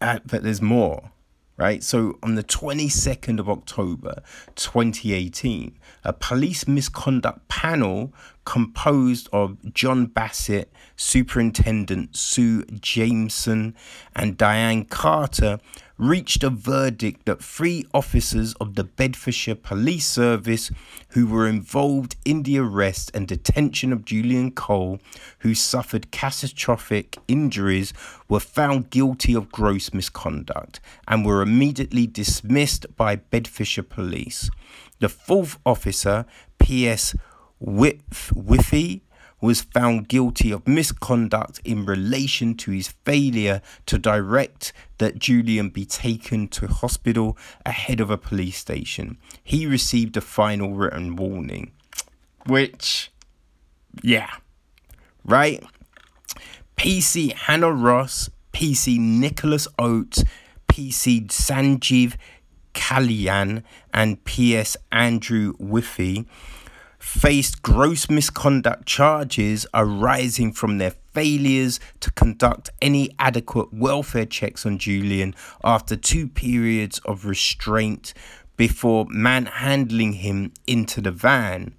[0.00, 1.10] Uh, but there's more
[1.60, 1.82] right?
[1.82, 4.22] So on the 22nd of October
[4.54, 8.14] 2018, a police misconduct panel
[8.46, 13.76] composed of John Bassett, Superintendent Sue Jameson,
[14.16, 15.58] and Diane Carter
[16.00, 20.70] reached a verdict that three officers of the Bedfordshire Police Service
[21.10, 24.98] who were involved in the arrest and detention of Julian Cole,
[25.40, 27.92] who suffered catastrophic injuries,
[28.30, 34.48] were found guilty of gross misconduct and were immediately dismissed by Bedfordshire Police.
[35.00, 36.24] The fourth officer,
[36.58, 37.14] P.S.
[37.58, 39.02] Whiff- Whiffy,
[39.40, 45.84] was found guilty of misconduct in relation to his failure to direct that Julian be
[45.84, 49.16] taken to hospital ahead of a police station.
[49.42, 51.72] He received a final written warning.
[52.46, 53.10] Which,
[54.02, 54.30] yeah,
[55.24, 55.62] right?
[56.76, 60.24] PC Hannah Ross, PC Nicholas Oates,
[60.68, 62.14] PC Sanjeev
[62.74, 63.62] Kalyan,
[63.92, 66.26] and PS Andrew Whiffy
[67.00, 74.78] faced gross misconduct charges arising from their failures to conduct any adequate welfare checks on
[74.78, 75.34] Julian
[75.64, 78.12] after two periods of restraint
[78.56, 81.74] before manhandling him into the van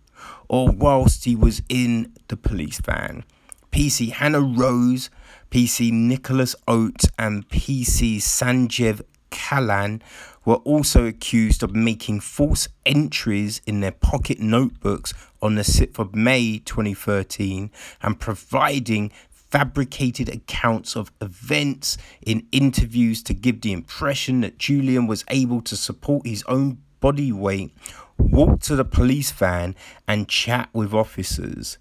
[0.49, 3.23] or whilst he was in the police van.
[3.71, 5.11] PC Hannah Rose,
[5.51, 10.01] PC Nicholas Oates, and PC Sanjeev Kalyan
[10.45, 16.15] were also accused of making false entries in their pocket notebooks on the 6th of
[16.15, 17.71] May 2013
[18.01, 25.25] and providing fabricated accounts of events in interviews to give the impression that Julian was
[25.27, 27.73] able to support his own body weight,
[28.17, 29.75] walk to the police van,
[30.07, 31.77] and chat with officers.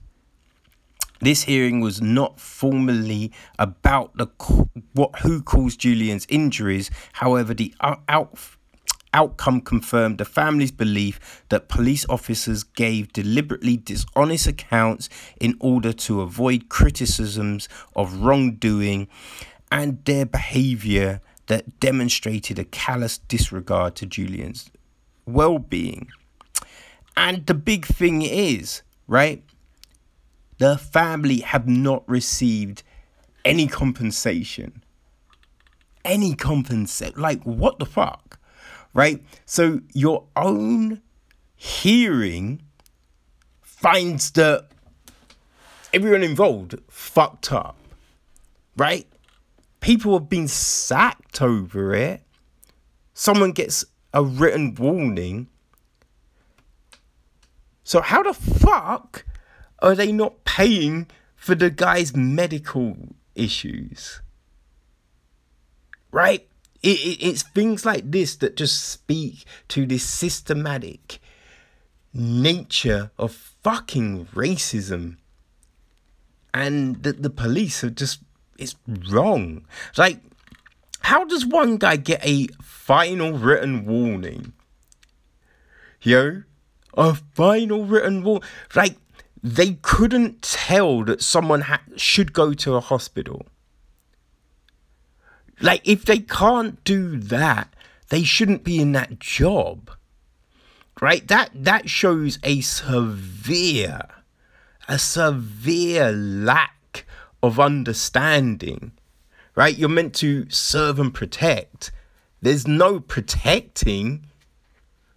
[1.20, 4.26] This hearing was not formally about the
[4.94, 6.90] what who caused Julian's injuries.
[7.12, 8.38] However, the out,
[9.12, 15.08] outcome confirmed the family's belief that police officers gave deliberately dishonest accounts
[15.40, 19.08] in order to avoid criticisms of wrongdoing
[19.70, 24.70] and their behavior that demonstrated a callous disregard to Julian's
[25.26, 26.08] well-being.
[27.16, 29.42] And the big thing is, right?
[30.60, 32.82] The family have not received
[33.46, 34.84] any compensation.
[36.04, 37.18] Any compensation.
[37.18, 38.38] Like, what the fuck?
[38.92, 39.24] Right?
[39.46, 41.00] So, your own
[41.56, 42.60] hearing
[43.62, 44.66] finds that
[45.94, 47.78] everyone involved fucked up.
[48.76, 49.08] Right?
[49.80, 52.20] People have been sacked over it.
[53.14, 55.48] Someone gets a written warning.
[57.82, 59.24] So, how the fuck
[59.82, 61.06] are they not paying
[61.36, 62.96] for the guy's medical
[63.34, 64.20] issues?
[66.12, 66.46] Right?
[66.82, 71.20] It, it, it's things like this that just speak to this systematic
[72.12, 75.16] nature of fucking racism.
[76.52, 78.20] And that the police are just,
[78.58, 79.66] it's wrong.
[79.96, 80.18] like,
[81.02, 84.52] how does one guy get a final written warning?
[86.02, 86.42] Yo,
[86.94, 88.48] a final written warning.
[88.74, 88.96] Like,
[89.42, 93.46] they couldn't tell that someone ha- should go to a hospital.
[95.60, 97.74] Like, if they can't do that,
[98.08, 99.90] they shouldn't be in that job.
[101.00, 101.26] Right?
[101.28, 104.02] That that shows a severe,
[104.86, 107.06] a severe lack
[107.42, 108.92] of understanding.
[109.54, 109.76] Right?
[109.76, 111.90] You're meant to serve and protect.
[112.42, 114.26] There's no protecting.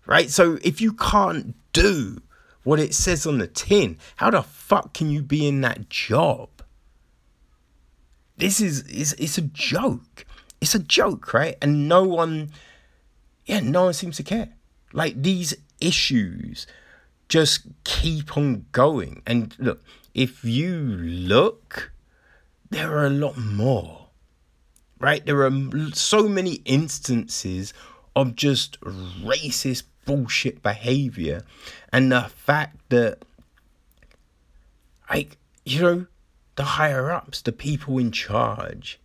[0.06, 0.30] Right?
[0.30, 2.22] So if you can't do
[2.64, 3.98] what it says on the tin.
[4.18, 6.50] How the fuck can you be in that job?
[8.38, 10.26] This is is it's a joke.
[10.62, 11.56] It's a joke, right?
[11.62, 12.52] And no one
[13.46, 14.50] yeah, no one seems to care.
[14.94, 16.66] Like these issues
[17.28, 19.22] just keep on going.
[19.26, 19.84] And look,
[20.14, 21.92] if you look,
[22.70, 24.10] there are a lot more.
[25.00, 25.26] Right?
[25.26, 25.52] There are
[25.94, 27.74] so many instances
[28.16, 31.44] of just racist bullshit behavior
[31.92, 33.20] and the fact that
[35.10, 36.06] like you know
[36.56, 39.00] the higher ups the people in charge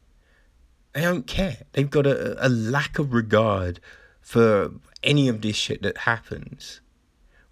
[0.98, 1.58] they don't care.
[1.72, 3.78] They've got a, a lack of regard
[4.20, 4.72] for
[5.04, 6.80] any of this shit that happens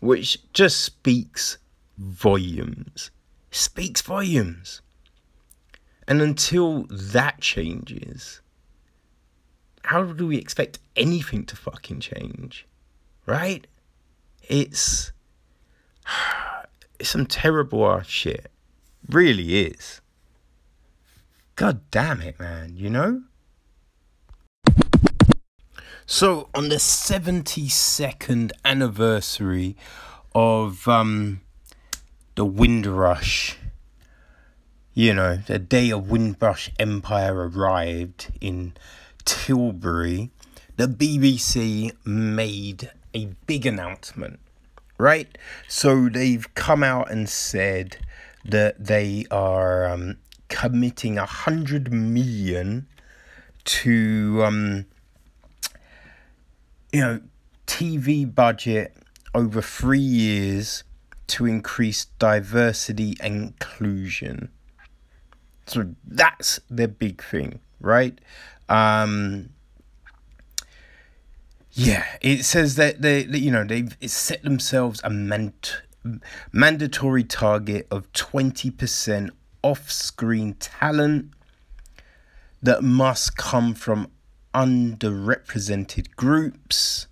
[0.00, 1.58] which just speaks
[1.96, 3.10] volumes.
[3.50, 4.82] Speaks volumes.
[6.08, 8.40] And until that changes
[9.84, 12.66] how do we expect anything to fucking change
[13.26, 13.66] right?
[14.48, 15.12] It's
[16.98, 18.50] it's some terrible ass shit.
[19.08, 20.00] Really is.
[21.56, 23.22] God damn it, man, you know?
[26.06, 29.76] So on the 72nd anniversary
[30.34, 31.40] of um
[32.36, 33.56] the Windrush,
[34.92, 38.74] you know, the day of Windrush Empire arrived in
[39.24, 40.30] Tilbury,
[40.76, 44.38] the BBC made a big announcement,
[44.98, 45.38] right?
[45.68, 47.96] So they've come out and said
[48.44, 52.86] that they are um, committing a hundred million
[53.64, 54.86] to um,
[56.92, 57.20] you know
[57.66, 58.94] TV budget
[59.34, 60.84] over three years
[61.28, 64.50] to increase diversity and inclusion.
[65.66, 68.16] So that's the big thing, right?
[68.68, 69.48] Um,
[71.76, 75.82] yeah, it says that they, you know, they've set themselves a mant-
[76.50, 79.28] mandatory target of 20%
[79.62, 81.32] off screen talent
[82.62, 84.10] that must come from
[84.54, 87.08] underrepresented groups,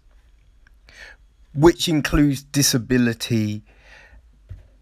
[1.54, 3.62] which includes disability,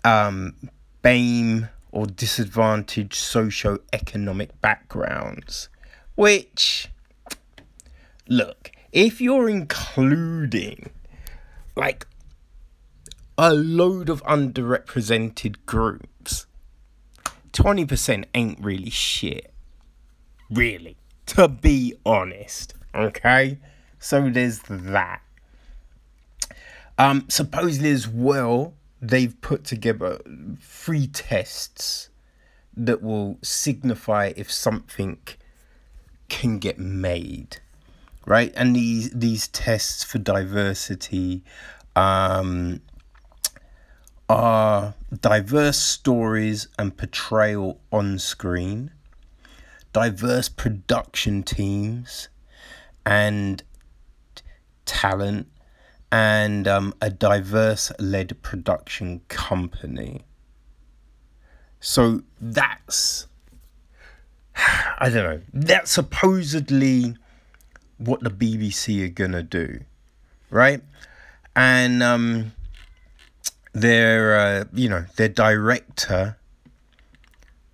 [0.04, 0.54] um,
[1.02, 5.68] BAME, or disadvantaged socio-economic backgrounds.
[6.14, 6.88] Which,
[8.28, 10.90] look, if you're including
[11.74, 12.06] like
[13.38, 16.46] a load of underrepresented groups,
[17.52, 19.52] 20% ain't really shit.
[20.50, 20.96] Really.
[21.26, 22.74] To be honest.
[22.94, 23.58] Okay?
[23.98, 25.22] So there's that.
[26.98, 30.20] Um, supposedly as well, they've put together
[30.60, 32.10] free tests
[32.76, 35.18] that will signify if something
[36.28, 37.58] can get made
[38.26, 41.42] right and these these tests for diversity
[41.96, 42.80] um,
[44.28, 48.90] are diverse stories and portrayal on screen
[49.92, 52.28] diverse production teams
[53.04, 53.62] and
[54.86, 55.46] talent
[56.10, 60.22] and um, a diverse led production company
[61.80, 63.26] so that's
[64.98, 65.40] I don't know.
[65.52, 67.16] That's supposedly
[68.04, 69.80] what the BBC are gonna do,
[70.50, 70.82] right?
[71.54, 72.52] And um,
[73.72, 76.36] their uh, you know their director,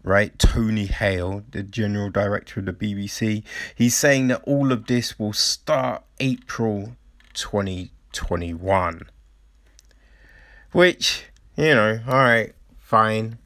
[0.02, 3.42] right, Tony Hall, the general director of the BBC,
[3.74, 6.96] he's saying that all of this will start April
[7.34, 9.02] twenty twenty one.
[10.72, 11.24] Which
[11.56, 13.38] you know, all right, fine.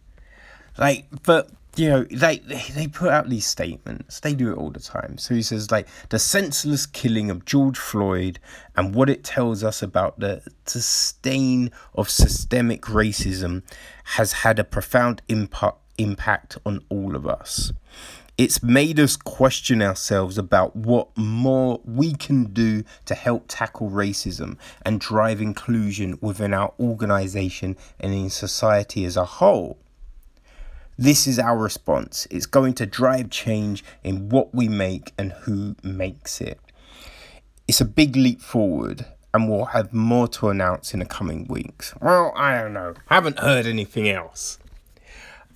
[0.79, 2.39] Like, but you know, they,
[2.75, 4.21] they put out these statements.
[4.21, 5.17] They do it all the time.
[5.17, 8.39] So he says, like, the senseless killing of George Floyd
[8.77, 13.63] and what it tells us about the, the stain of systemic racism
[14.05, 17.73] has had a profound impact impact on all of us.
[18.39, 24.57] It's made us question ourselves about what more we can do to help tackle racism
[24.87, 29.79] and drive inclusion within our organization and in society as a whole.
[30.99, 32.27] This is our response.
[32.31, 36.61] It's going to drive change in what we make and who makes it.
[37.67, 41.95] It's a big leap forward, and we'll have more to announce in the coming weeks.
[42.01, 42.95] Well, I don't know.
[43.07, 44.59] Haven't heard anything else.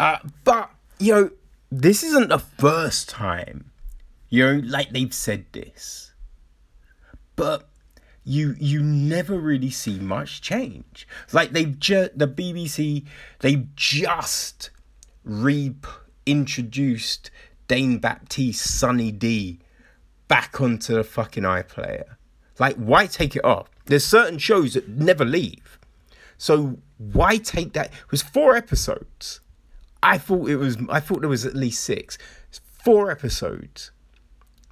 [0.01, 1.31] Uh, but, you know,
[1.71, 3.71] this isn't the first time,
[4.29, 6.13] you know, like they've said this.
[7.35, 7.69] But
[8.25, 11.07] you you never really see much change.
[11.33, 13.05] Like they've just the BBC
[13.41, 14.71] they've just
[15.27, 17.31] reintroduced
[17.69, 19.61] Dane Baptiste, Sunny D
[20.29, 22.17] back onto the fucking iPlayer.
[22.59, 23.69] Like, why take it off?
[23.85, 25.79] There's certain shows that never leave.
[26.39, 27.87] So why take that?
[27.87, 29.41] It was four episodes.
[30.03, 30.77] I thought it was.
[30.89, 32.19] I thought there was at least six.
[32.49, 33.91] It's four episodes.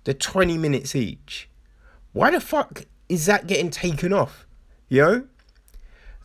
[0.05, 1.49] They're twenty minutes each.
[2.13, 4.47] Why the fuck is that getting taken off?
[4.89, 5.27] You know,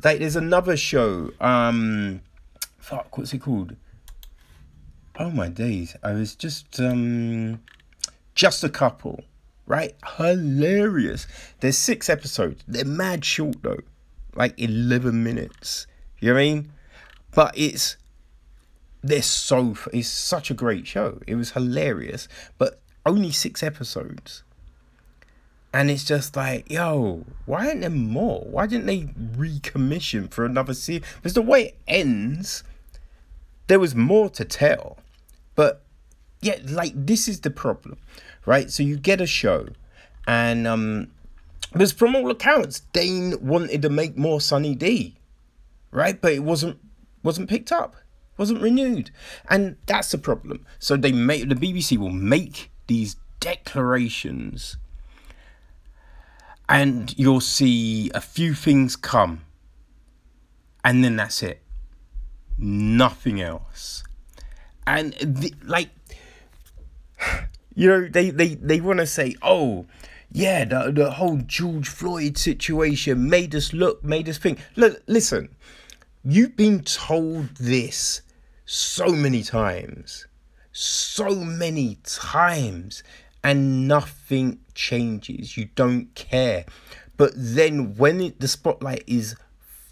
[0.04, 1.32] like there's another show.
[1.40, 2.22] Um,
[2.78, 3.76] fuck, what's it called?
[5.22, 5.98] Oh my days!
[6.02, 7.60] I was just um,
[8.36, 9.26] just a couple,
[9.68, 9.94] right?
[10.16, 11.28] Hilarious.
[11.60, 12.64] There's six episodes.
[12.66, 13.82] They're mad short though,
[14.34, 15.88] like eleven minutes.
[16.22, 16.72] You know what I mean?
[17.36, 17.98] But it's
[19.02, 21.20] they're so it's such a great show.
[21.28, 24.44] It was hilarious, but only six episodes.
[25.74, 28.48] And it's just like, yo, why aren't there more?
[28.50, 31.04] Why didn't they recommission for another season?
[31.18, 32.64] Because the way it ends,
[33.68, 34.98] there was more to tell.
[35.60, 35.84] But
[36.40, 37.98] yeah, like this is the problem,
[38.46, 38.72] right?
[38.72, 39.68] So you get a show,
[40.26, 41.12] and um,
[41.74, 45.18] because from all accounts, Dane wanted to make more Sunny D,
[45.92, 46.22] right?
[46.22, 46.80] But it wasn't
[47.24, 47.98] wasn't picked up,
[48.38, 49.12] wasn't renewed,
[49.50, 50.66] and that's the problem.
[50.80, 54.78] So they make the BBC will make these declarations,
[56.70, 59.42] and you'll see a few things come,
[60.86, 61.62] and then that's it.
[62.58, 64.06] Nothing else
[64.98, 65.90] and the, like
[67.76, 69.86] you know they they they want to say oh
[70.32, 74.60] yeah the, the whole george floyd situation made us look made us think.
[74.76, 75.50] Look listen
[76.24, 78.22] you've been told this
[78.66, 80.26] so many times
[80.72, 83.04] so many times
[83.44, 85.58] and nothing changes.
[85.58, 86.66] You don't care.
[87.18, 89.36] But then when it, the spotlight is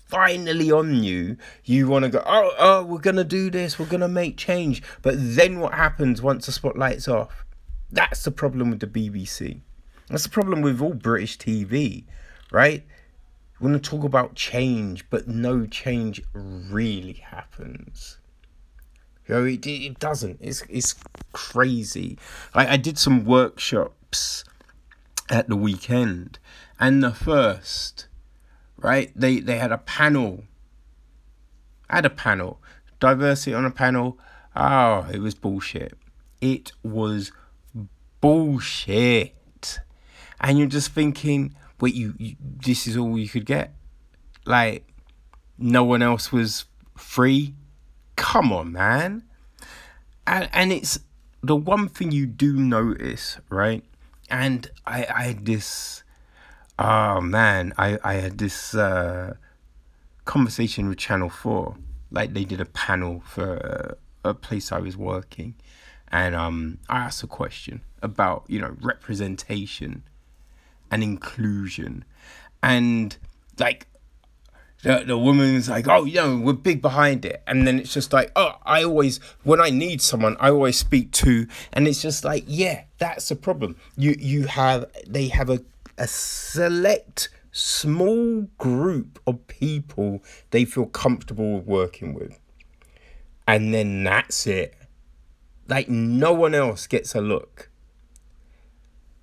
[0.08, 3.86] finally on you, you want to go, oh, oh, we're going to do this, we're
[3.86, 4.82] going to make change.
[5.02, 7.46] But then what happens once the spotlight's off?
[7.92, 9.62] That's the problem with the BBC.
[10.10, 12.06] That's the problem with all British TV,
[12.52, 12.86] right?
[13.60, 18.20] We want to talk about change, but no change really happens.
[19.28, 20.38] You know, it, it doesn't.
[20.42, 20.96] It's it's
[21.34, 22.18] crazy.
[22.54, 24.46] I, I did some workshops
[25.30, 26.40] at the weekend,
[26.80, 28.08] and the first
[28.78, 29.12] right?
[29.16, 30.44] They they had a panel.
[31.90, 32.62] Had a panel.
[32.99, 34.18] Diversity on a panel.
[34.56, 35.94] Oh, it was bullshit.
[36.41, 37.32] It was
[38.22, 39.80] bullshit.
[40.40, 43.74] And you're just thinking, wait, you, you this is all you could get?
[44.45, 44.88] Like
[45.58, 47.56] no one else was free?
[48.16, 49.24] Come on, man.
[50.26, 50.99] And and it's
[51.41, 53.84] the one thing you do notice, right?
[54.30, 56.04] And I I had this
[56.80, 59.36] oh man, I, I had this uh,
[60.26, 61.76] conversation with Channel 4.
[62.12, 65.56] Like they did a panel for a place I was working,
[66.10, 70.04] and um, I asked a question about you know representation
[70.90, 72.06] and inclusion,
[72.64, 73.18] and
[73.60, 73.88] like
[74.84, 77.41] the, the woman's like, oh, you know, we're big behind it.
[77.48, 81.12] And then it's just like, oh, I always, when I need someone, I always speak
[81.14, 83.76] to, and it's just like, yeah, that's the problem.
[83.95, 85.62] You, you have, they have a,
[85.98, 90.22] a select small group of people
[90.52, 92.40] they feel comfortable working with.
[93.48, 94.76] And then that's it.
[95.68, 97.69] Like no one else gets a look.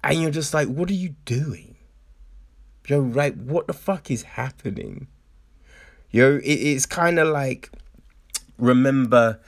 [0.02, 1.76] And you're just like, what are you doing?
[2.86, 5.06] Yo, like, what the fuck is happening?
[6.10, 7.70] Yo, it, it's kind of like,
[8.58, 9.40] remember,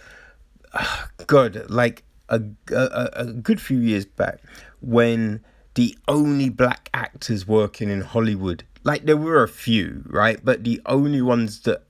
[1.26, 2.40] God, like a,
[2.72, 4.40] a, a good few years back
[4.80, 5.44] when
[5.76, 10.42] the only black actors working in Hollywood, like there were a few, right?
[10.42, 11.82] But the only ones that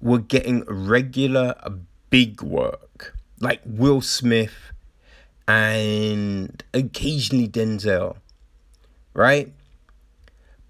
[0.00, 1.70] were getting regular uh,
[2.08, 4.72] big work, like Will Smith
[5.46, 8.16] and occasionally Denzel,
[9.12, 9.52] right?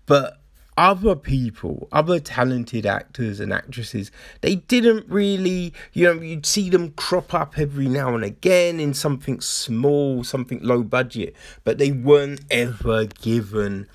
[0.07, 0.41] But
[0.77, 4.11] other people, other talented actors and actresses,
[4.41, 8.95] they didn't really, you know, you'd see them crop up every now and again in
[8.95, 13.89] something small, something low budget, but they weren't ever given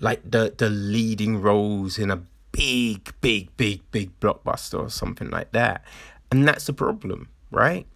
[0.00, 2.22] like the the leading roles in a
[2.52, 5.84] big, big, big, big blockbuster or something like that.
[6.30, 7.86] And that's the problem, right?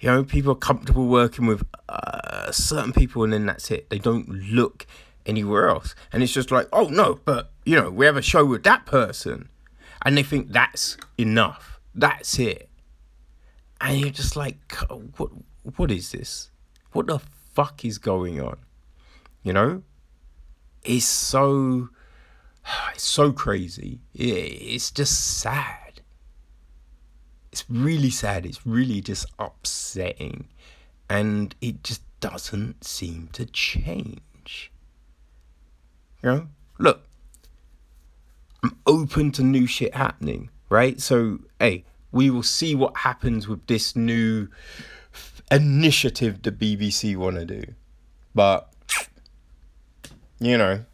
[0.00, 3.88] You know, people are comfortable working with uh, certain people, and then that's it.
[3.90, 4.86] They don't look
[5.26, 5.94] anywhere else.
[6.12, 8.86] And it's just like, oh no, but you know, we have a show with that
[8.86, 9.48] person.
[10.04, 11.80] And they think that's enough.
[11.94, 12.70] That's it.
[13.80, 14.74] And you're just like,
[15.16, 15.30] what
[15.76, 16.50] what is this?
[16.92, 18.58] What the fuck is going on?
[19.42, 19.82] You know?
[20.84, 21.88] It's so
[22.94, 24.00] it's so crazy.
[24.14, 26.00] It's just sad.
[27.52, 28.44] It's really sad.
[28.44, 30.48] It's really just upsetting.
[31.08, 34.20] And it just doesn't seem to change.
[36.26, 36.48] You know,
[36.80, 37.06] look,
[38.64, 41.00] I'm open to new shit happening, right?
[41.00, 44.48] So, hey, we will see what happens with this new
[45.52, 47.62] initiative the BBC want to do.
[48.34, 48.68] But,
[50.40, 50.84] you know,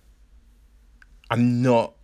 [1.30, 1.94] I'm not,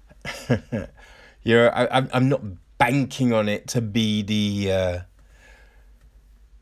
[0.48, 2.42] you know, I, I'm, not
[2.78, 4.98] banking on it to be the, uh,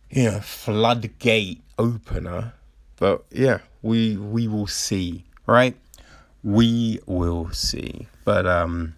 [0.08, 2.54] you know, floodgate opener.
[2.96, 5.76] But yeah, we we will see, right?
[6.46, 8.06] We will see.
[8.24, 8.94] But um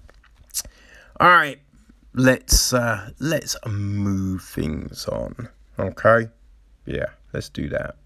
[1.18, 1.58] all right,
[2.12, 5.48] let's uh let's move things on.
[5.78, 6.28] Okay?
[6.84, 7.96] Yeah, let's do that.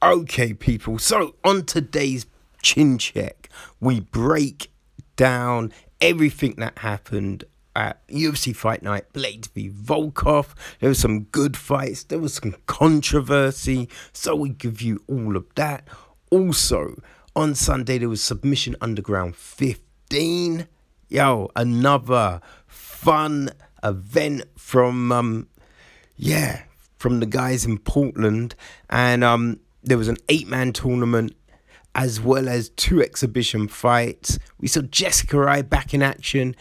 [0.00, 1.00] Okay, people.
[1.00, 2.26] So, on today's
[2.62, 3.48] chin check,
[3.80, 4.70] we break
[5.16, 7.42] down everything that happened
[7.74, 10.54] at UFC Fight Night, Blaydes v Volkov.
[10.78, 15.46] There was some good fights, there was some controversy, so we give you all of
[15.56, 15.88] that.
[16.30, 17.00] Also,
[17.34, 20.66] on Sunday, there was Submission Underground 15.
[21.08, 23.50] Yo, another fun
[23.84, 25.48] event from, um,
[26.16, 26.62] yeah,
[26.98, 28.54] from the guys in Portland.
[28.90, 31.36] And um, there was an eight man tournament
[31.94, 34.38] as well as two exhibition fights.
[34.58, 36.54] We saw Jessica Eye back in action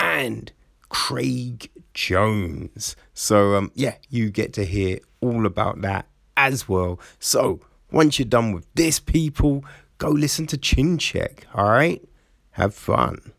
[0.00, 0.52] and
[0.88, 2.96] Craig Jones.
[3.14, 7.00] So, um, yeah, you get to hear all about that as well.
[7.18, 7.60] So,
[7.94, 9.64] once you're done with this, people,
[9.98, 12.02] go listen to Chin Check, all right?
[12.52, 13.32] Have fun.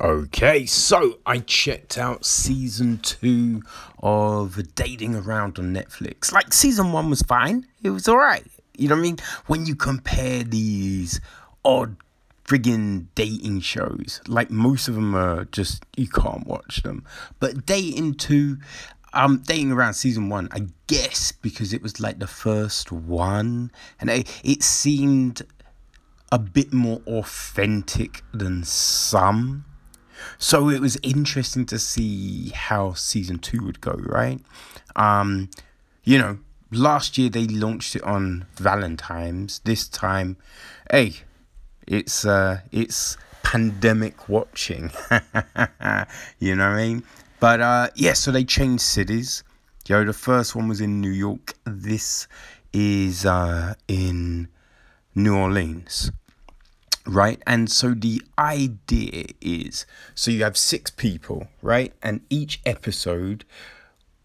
[0.00, 3.62] Okay, so I checked out season two
[4.00, 6.32] of Dating Around on Netflix.
[6.32, 8.46] Like, season one was fine, it was alright.
[8.76, 9.18] You know what I mean?
[9.46, 11.20] When you compare these
[11.64, 11.96] odd
[12.44, 17.04] friggin' dating shows, like most of them are just, you can't watch them.
[17.40, 18.56] But Dating 2,
[19.12, 23.70] I'm dating around season one, I guess, because it was like the first one,
[24.00, 25.42] and it, it seemed
[26.30, 29.64] a bit more authentic than some.
[30.36, 34.40] So it was interesting to see how season two would go, right?
[34.96, 35.48] Um,
[36.04, 36.38] you know,
[36.70, 39.60] last year they launched it on Valentine's.
[39.60, 40.36] This time,
[40.90, 41.14] hey,
[41.86, 44.90] it's uh, it's pandemic watching.
[46.38, 47.02] you know what I mean?
[47.40, 49.44] But uh, yeah, so they changed cities.
[49.86, 51.54] Yo, the first one was in New York.
[51.64, 52.26] This
[52.72, 54.48] is uh, in
[55.14, 56.10] New Orleans,
[57.06, 57.40] right?
[57.46, 61.92] And so the idea is so you have six people, right?
[62.02, 63.44] And each episode,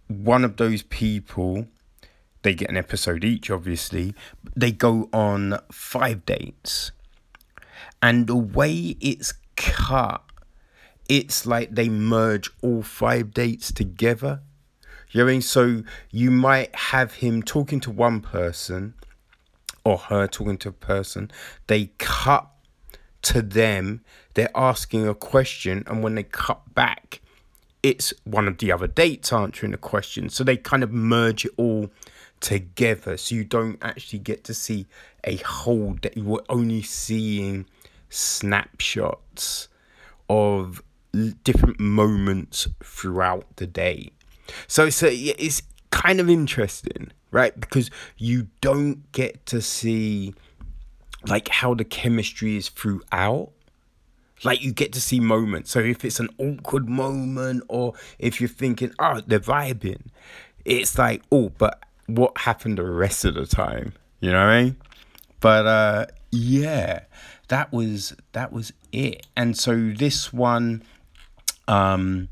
[0.08, 1.68] one of those people,
[2.42, 4.16] they get an episode each, obviously,
[4.56, 6.92] they go on five dates.
[8.02, 10.24] And the way it's cut
[11.14, 14.42] it's like they merge all five dates together.
[15.12, 15.42] You know what I mean?
[15.44, 18.96] So you might have him talking to one person
[19.86, 21.30] or her talking to a person.
[21.68, 22.48] They cut
[23.22, 24.04] to them,
[24.34, 27.22] they're asking a question, and when they cut back,
[27.84, 30.30] it's one of the other dates answering the question.
[30.30, 31.92] So they kind of merge it all
[32.40, 33.18] together.
[33.18, 34.88] So you don't actually get to see
[35.24, 36.14] a whole day.
[36.16, 37.68] You're only seeing
[38.10, 39.68] snapshots
[40.28, 40.82] of
[41.44, 44.12] different moments throughout the day.
[44.68, 45.62] So so it's
[45.92, 47.58] kind of interesting, right?
[47.60, 50.34] Because you don't get to see
[51.28, 53.52] like how the chemistry is throughout.
[54.44, 55.72] Like you get to see moments.
[55.72, 60.08] So if it's an awkward moment or if you're thinking, oh, they're vibing,
[60.66, 63.94] it's like, oh, but what happened the rest of the time?
[64.20, 64.78] You know what I mean?
[65.40, 67.02] But uh yeah,
[67.50, 69.28] that was that was it.
[69.38, 70.84] And so this one
[71.68, 72.30] um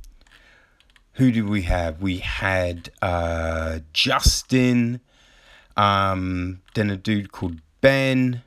[1.13, 2.01] who did we have?
[2.01, 5.01] We had uh Justin,
[5.75, 8.43] um, then a dude called Ben.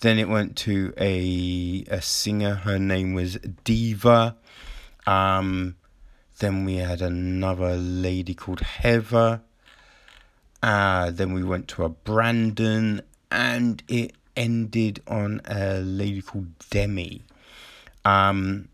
[0.00, 2.54] Then it went to a a singer.
[2.54, 4.36] Her name was Diva.
[5.06, 5.76] Um,
[6.38, 9.40] then we had another lady called Heather.
[10.62, 13.00] Uh, then we went to a Brandon,
[13.30, 17.22] and it ended on a lady called Demi.
[18.04, 18.68] Um,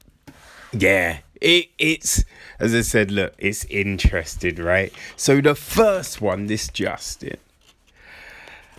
[0.73, 2.25] yeah, it it's
[2.59, 3.11] as I said.
[3.11, 4.93] Look, it's interesting, right?
[5.17, 7.39] So the first one, this Justin.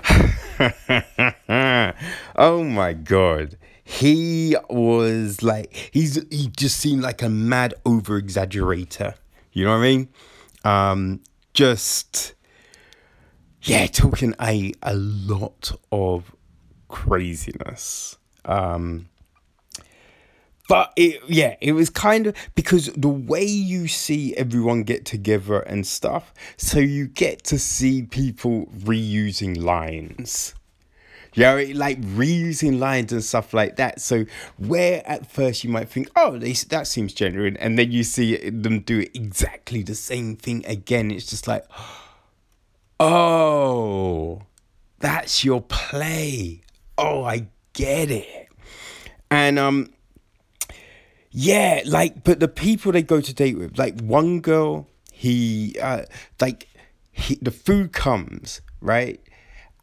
[2.37, 3.57] oh my god.
[3.85, 9.15] He was like he's he just seemed like a mad over exaggerator.
[9.51, 10.09] You know what I mean?
[10.63, 11.21] Um
[11.53, 12.33] just
[13.63, 16.33] yeah, talking a a lot of
[16.87, 18.17] craziness.
[18.45, 19.09] Um
[20.69, 25.59] but it yeah it was kind of because the way you see everyone get together
[25.59, 30.53] and stuff so you get to see people reusing lines.
[31.35, 33.99] Yeah like reusing lines and stuff like that.
[33.99, 34.25] So
[34.57, 38.37] where at first you might think oh they, that seems genuine and then you see
[38.49, 41.65] them do exactly the same thing again it's just like
[42.99, 44.43] oh
[44.99, 46.61] that's your play.
[46.97, 48.47] Oh i get it.
[49.31, 49.89] And um
[51.33, 56.03] yeah, like, but the people they go to date with, like one girl, he, uh,
[56.39, 56.69] like,
[57.11, 59.19] he, the food comes, right?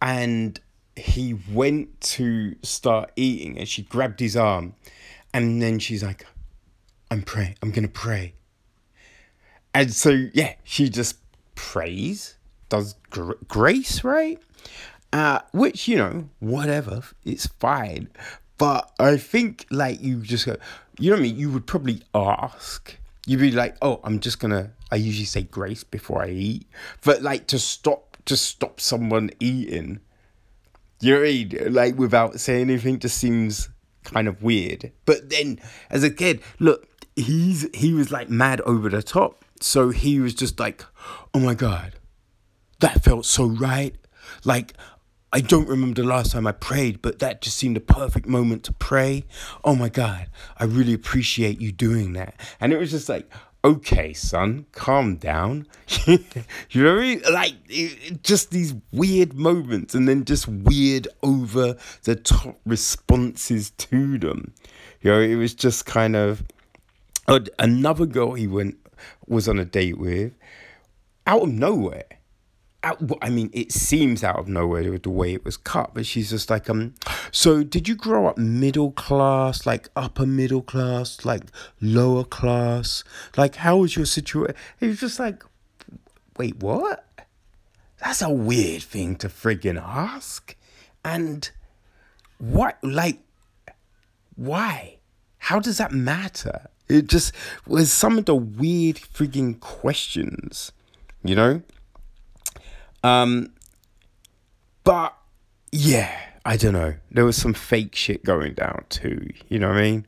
[0.01, 0.61] And
[0.95, 4.75] he went to start eating and she grabbed his arm
[5.35, 6.25] and then she's like,
[7.11, 8.35] I'm praying, I'm gonna pray.
[9.75, 11.17] And so, yeah, she just
[11.57, 12.37] prays,
[12.69, 14.39] does gr- grace, right?
[15.13, 18.09] Uh, which, you know, whatever, it's fine.
[18.59, 20.57] But I think, like, you just go,
[21.01, 21.39] you know what I mean?
[21.39, 22.97] You would probably ask.
[23.27, 24.73] You'd be like, oh, I'm just gonna.
[24.93, 26.67] I usually say grace before I eat,
[27.05, 30.01] but like to stop, to stop someone eating.
[31.01, 31.73] You know I mean?
[31.73, 33.69] Like without saying anything, just seems
[34.05, 34.93] kind of weird.
[35.07, 35.59] But then,
[35.89, 36.87] as a kid, look,
[37.17, 39.45] he's he was like mad over the top.
[39.61, 40.85] So he was just like,
[41.35, 41.95] oh my god,
[42.81, 43.95] that felt so right.
[44.45, 44.75] Like
[45.33, 48.65] I don't remember the last time I prayed, but that just seemed a perfect moment
[48.65, 49.25] to pray.
[49.63, 50.27] Oh my God,
[50.57, 52.35] I really appreciate you doing that.
[52.61, 53.31] And it was just like,
[53.65, 55.69] okay, son, calm down.
[56.07, 57.21] you know?
[57.31, 57.55] Like,
[58.23, 64.53] just these weird moments and then just weird over the top responses to them.
[65.01, 66.43] You know, it was just kind of.
[67.61, 68.77] Another girl he went
[69.29, 70.33] was on a date with
[71.27, 72.20] out of nowhere
[72.83, 76.49] I mean, it seems out of nowhere the way it was cut, but she's just
[76.49, 76.95] like, um,
[77.31, 81.43] so did you grow up middle class, like upper middle class, like
[81.81, 83.05] lower class?
[83.37, 84.57] Like, how was your situation?
[84.81, 85.45] It was just like,
[86.39, 87.05] wait, what?
[88.03, 90.57] That's a weird thing to friggin' ask.
[91.05, 91.51] And
[92.39, 93.19] what, like,
[94.37, 94.97] why?
[95.39, 96.71] How does that matter?
[96.89, 97.33] It just
[97.67, 100.73] was some of the weird friggin' questions,
[101.23, 101.63] you know?
[103.03, 103.53] Um,
[104.85, 105.17] but
[105.73, 106.15] yeah,
[106.45, 106.95] I don't know.
[107.11, 109.31] There was some fake shit going down too.
[109.49, 110.07] You know what I mean?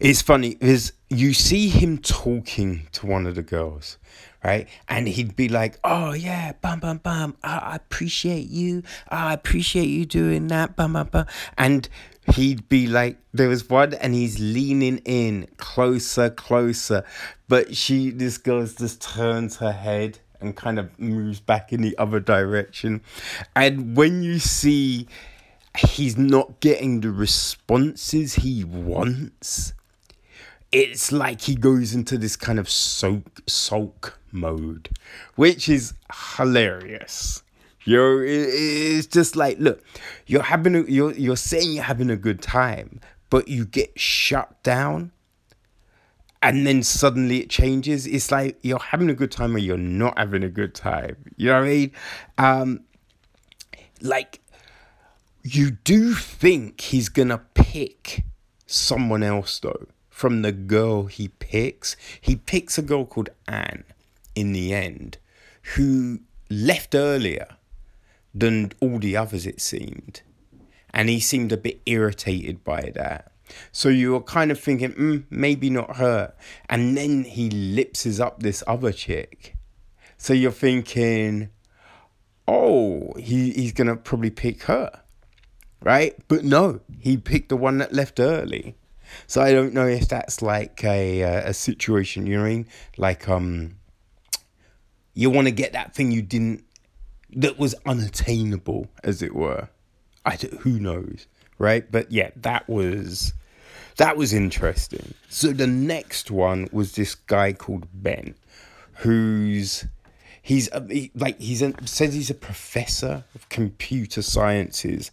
[0.00, 3.98] It's funny because you see him talking to one of the girls,
[4.44, 4.68] right?
[4.88, 7.36] And he'd be like, "Oh yeah, bam, bam, bam.
[7.42, 8.84] I, appreciate you.
[9.08, 11.26] I appreciate you doing that, bam, bam, bam."
[11.56, 11.88] And
[12.34, 17.04] he'd be like, there was one, and he's leaning in closer, closer,
[17.48, 21.96] but she, this girl, just turns her head and kind of moves back in the
[21.98, 23.02] other direction.
[23.54, 25.08] And when you see
[25.76, 29.74] he's not getting the responses he wants,
[30.72, 34.90] it's like he goes into this kind of soak sulk mode,
[35.36, 35.94] which is
[36.36, 37.42] hilarious.
[37.84, 39.82] Yo, it's just like, look,
[40.26, 43.00] you're having a, you're you're saying you're having a good time,
[43.30, 45.12] but you get shut down,
[46.42, 48.06] and then suddenly it changes.
[48.06, 51.16] It's like you're having a good time or you're not having a good time.
[51.36, 51.92] You know what I mean?
[52.38, 52.80] Um,
[54.00, 54.40] like
[55.42, 58.24] you do think he's gonna pick
[58.66, 61.96] someone else though from the girl he picks.
[62.20, 63.84] He picks a girl called Anne
[64.34, 65.18] in the end,
[65.74, 66.20] who
[66.50, 67.46] left earlier
[68.34, 70.22] than all the others, it seemed.
[70.92, 73.30] And he seemed a bit irritated by that.
[73.72, 76.34] So you were kind of thinking, mm, maybe not her.
[76.68, 79.56] And then he lipses up this other chick.
[80.16, 81.50] So you're thinking,
[82.46, 85.02] oh, he, he's going to probably pick her.
[85.82, 86.14] Right?
[86.26, 88.76] But no, he picked the one that left early.
[89.26, 92.66] So I don't know if that's like a, a situation, you know mean?
[92.96, 93.76] Like, um,
[95.14, 96.64] you want to get that thing you didn't
[97.34, 99.68] that was unattainable, as it were.
[100.24, 101.26] I who knows,
[101.58, 101.90] right?
[101.90, 103.32] But yeah, that was
[103.98, 105.14] that was interesting.
[105.28, 108.34] So the next one was this guy called Ben,
[108.94, 109.86] who's
[110.40, 115.10] he's uh, he, like he's a, says he's a professor of computer sciences,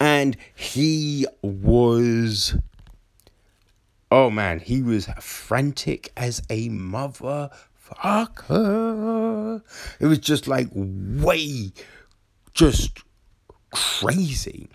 [0.00, 2.56] and he was.
[4.10, 7.50] Oh man, he was frantic as a mother.
[8.50, 11.72] It was just like way,
[12.54, 13.02] just
[13.70, 14.70] crazy.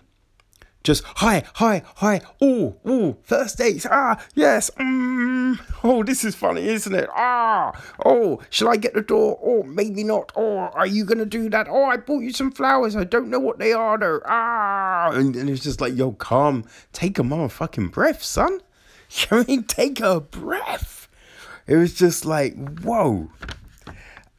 [0.84, 2.20] Just hi, hi, hi.
[2.42, 3.86] Oh, oh, first dates.
[3.90, 4.70] Ah, yes.
[4.78, 5.58] Mm.
[5.82, 7.08] Oh, this is funny, isn't it?
[7.16, 7.72] Ah,
[8.04, 9.40] oh, shall I get the door?
[9.42, 10.30] Oh, maybe not.
[10.36, 11.68] Oh, are you gonna do that?
[11.70, 12.96] Oh, I bought you some flowers.
[12.96, 14.20] I don't know what they are though.
[14.26, 16.66] Ah, and, and it's just like, yo, calm.
[16.92, 18.60] Take a motherfucking breath, son.
[19.30, 21.08] You mean take a breath?
[21.66, 23.30] It was just like, whoa.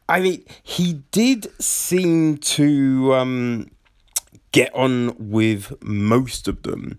[0.07, 3.71] I mean, he did seem to um,
[4.55, 6.97] get on with most of them,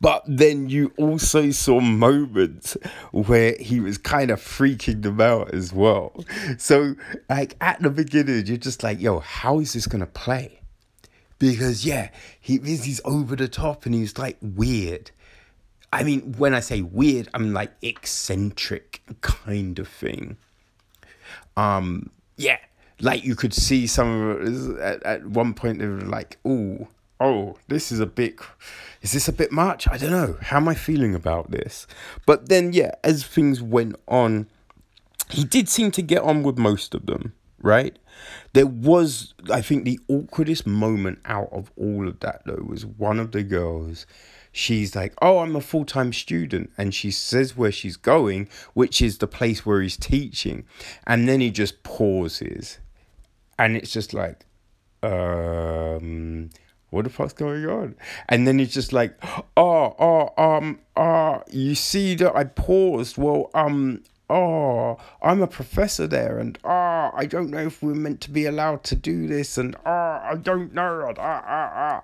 [0.00, 2.76] but then you also saw moments
[3.12, 6.24] where he was kind of freaking them out as well.
[6.58, 6.94] So,
[7.28, 10.60] like at the beginning, you're just like, yo, how is this gonna play?
[11.38, 12.10] Because yeah,
[12.40, 15.10] he is he's over the top and he's like weird.
[15.92, 20.36] I mean, when I say weird, I'm like eccentric kind of thing.
[21.56, 22.58] Um, yeah,
[23.00, 26.88] like you could see some of at, at one point they were like, "Oh,
[27.20, 28.36] oh, this is a bit,
[29.02, 29.88] is this a bit much?
[29.88, 30.36] I don't know.
[30.42, 31.86] How am I feeling about this?"
[32.26, 34.48] But then, yeah, as things went on,
[35.30, 37.34] he did seem to get on with most of them.
[37.60, 37.98] Right,
[38.52, 43.18] there was, I think, the awkwardest moment out of all of that though was one
[43.18, 44.06] of the girls
[44.52, 46.70] she's like, Oh, I'm a full time student.
[46.76, 50.64] And she says where she's going, which is the place where he's teaching.
[51.06, 52.78] And then he just pauses.
[53.58, 54.44] And it's just like,
[55.02, 56.50] um,
[56.90, 57.96] what the fuck's going on?
[58.28, 59.18] And then it's just like,
[59.56, 63.18] oh, oh, um, uh, you see that I paused.
[63.18, 68.20] Well, um, oh, I'm a professor there, and oh, I don't know if we're meant
[68.22, 71.12] to be allowed to do this, and oh, I don't know.
[71.18, 72.02] Ah, ah, ah.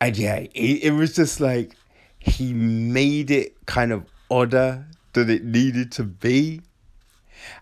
[0.00, 1.74] And yeah, it, it was just like
[2.18, 6.62] he made it kind of odder than it needed to be.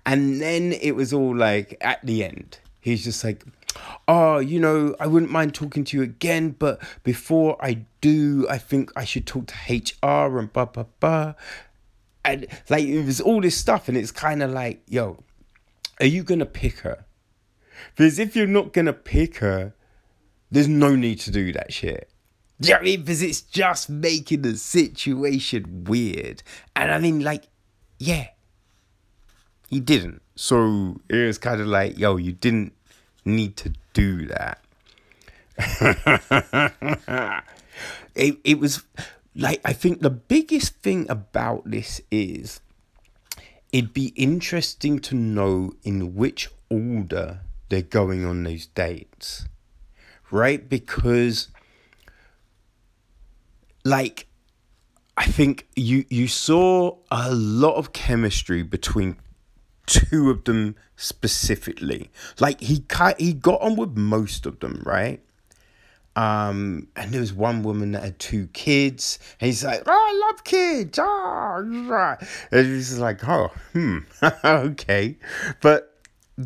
[0.06, 3.42] And then it was all like at the end, he's just like,
[4.06, 8.58] Oh, you know, I wouldn't mind talking to you again, but before I do, I
[8.58, 11.34] think I should talk to HR and blah blah blah.
[12.24, 15.24] And like it was all this stuff, and it's kind of like, yo,
[15.98, 17.04] are you gonna pick her?
[17.96, 19.74] Because if you're not gonna pick her,
[20.50, 22.10] there's no need to do that shit.
[22.60, 23.00] Do you know I mean?
[23.00, 26.42] Because it's just making the situation weird.
[26.76, 27.48] And I mean, like,
[27.98, 28.28] yeah,
[29.68, 30.22] he didn't.
[30.34, 32.72] So it was kind of like, yo, you didn't
[33.24, 34.60] need to do that.
[38.14, 38.82] it, it was
[39.36, 42.60] like, I think the biggest thing about this is
[43.72, 49.46] it'd be interesting to know in which order they're going on those dates,
[50.30, 50.68] right?
[50.68, 51.48] Because
[53.84, 54.26] like
[55.16, 59.16] I think you you saw a lot of chemistry between
[59.86, 62.10] two of them specifically.
[62.40, 62.84] Like he
[63.18, 65.20] he got on with most of them, right?
[66.16, 70.30] Um, and there was one woman that had two kids, and he's like, "Oh, I
[70.30, 72.16] love kids." Oh,
[72.52, 73.98] and he's like, "Oh, hmm,
[74.44, 75.16] okay,"
[75.60, 76.00] but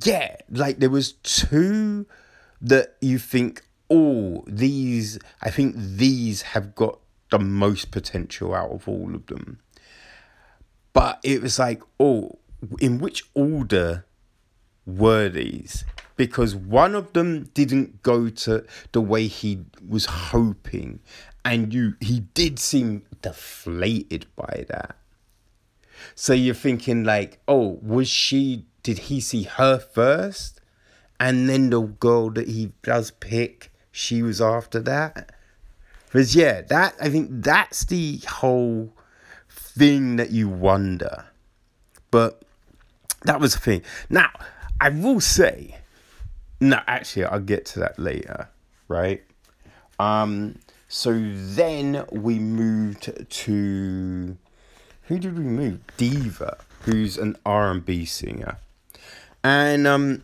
[0.04, 2.06] yeah, like there was two
[2.62, 6.98] that you think, "Oh, these." I think these have got
[7.30, 9.58] the most potential out of all of them.
[10.92, 12.38] but it was like, oh,
[12.80, 14.04] in which order
[14.86, 15.84] were these?
[16.16, 21.00] Because one of them didn't go to the way he was hoping,
[21.44, 24.96] and you he did seem deflated by that.
[26.14, 28.66] So you're thinking like, oh, was she?
[28.82, 30.60] Did he see her first,
[31.20, 35.32] and then the girl that he does pick, she was after that?
[36.06, 38.92] Because yeah, that I think that's the whole
[39.50, 41.26] thing that you wonder.
[42.10, 42.42] But
[43.22, 43.82] that was the thing.
[44.08, 44.30] Now,
[44.80, 45.76] I will say,
[46.60, 48.48] no, actually, I'll get to that later,
[48.88, 49.22] right?
[49.98, 50.58] Um,
[50.88, 54.36] so then we moved to
[55.02, 55.80] who did we move?
[55.96, 58.58] Diva, who's an R and B singer,
[59.42, 60.22] and um,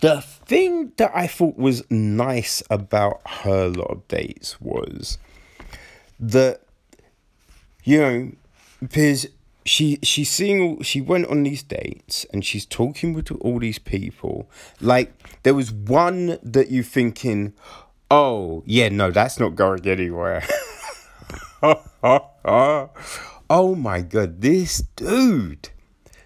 [0.00, 5.18] the thing that I thought was nice about her lot of dates was
[6.20, 6.62] that
[7.84, 8.32] you know
[8.80, 9.26] because
[9.66, 13.78] she she's seeing all she went on these dates and she's talking with all these
[13.78, 14.48] people.
[14.80, 17.52] Like there was one that you thinking
[18.10, 20.44] oh yeah no that's not going anywhere.
[23.48, 25.70] Oh my god this dude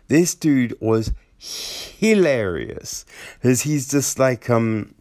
[0.08, 3.04] this dude was hilarious.
[3.34, 4.94] Because he's just like um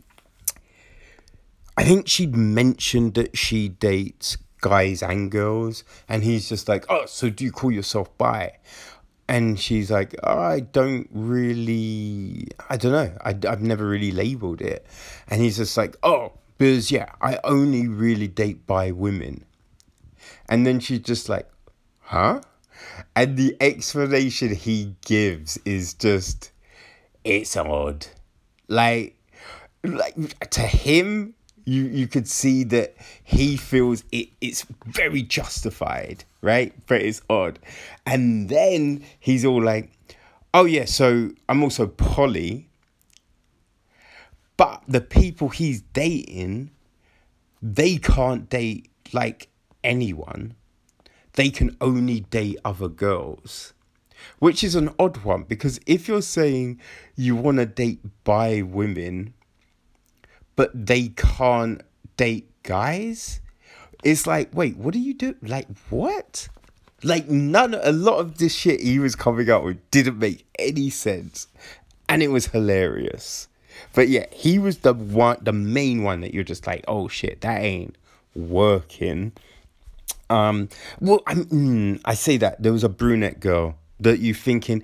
[1.77, 7.05] i think she'd mentioned that she dates guys and girls and he's just like oh
[7.05, 8.51] so do you call yourself bi?
[9.27, 13.15] And she's like oh, i don't really i don't know.
[13.21, 14.85] I, i've never really labeled it.
[15.27, 19.45] And he's just like oh because yeah i only really date bi women.
[20.47, 21.49] And then she's just like
[22.01, 22.41] huh?
[23.15, 26.51] And the explanation he gives is just
[27.23, 28.07] it's odd.
[28.67, 29.15] Like
[29.83, 31.35] like to him
[31.69, 36.73] you you could see that he feels it it's very justified, right?
[36.87, 37.59] But it's odd.
[38.05, 39.91] And then he's all like,
[40.53, 42.69] Oh yeah, so I'm also poly.
[44.57, 46.71] But the people he's dating,
[47.61, 49.47] they can't date like
[49.83, 50.55] anyone.
[51.33, 53.73] They can only date other girls.
[54.39, 56.81] Which is an odd one because if you're saying
[57.15, 59.33] you want to date bi women
[60.59, 61.81] but they can't
[62.17, 63.39] date guys.
[64.03, 65.35] It's like, wait, what do you do?
[65.41, 66.49] Like, what?
[67.01, 70.89] Like, none, a lot of this shit he was coming out with didn't make any
[70.89, 71.47] sense.
[72.09, 73.47] And it was hilarious.
[73.93, 77.39] But yeah, he was the one, the main one that you're just like, oh shit,
[77.39, 77.95] that ain't
[78.35, 79.31] working.
[80.29, 80.67] Um,
[80.99, 84.83] well, I mm, I say that there was a brunette girl that you thinking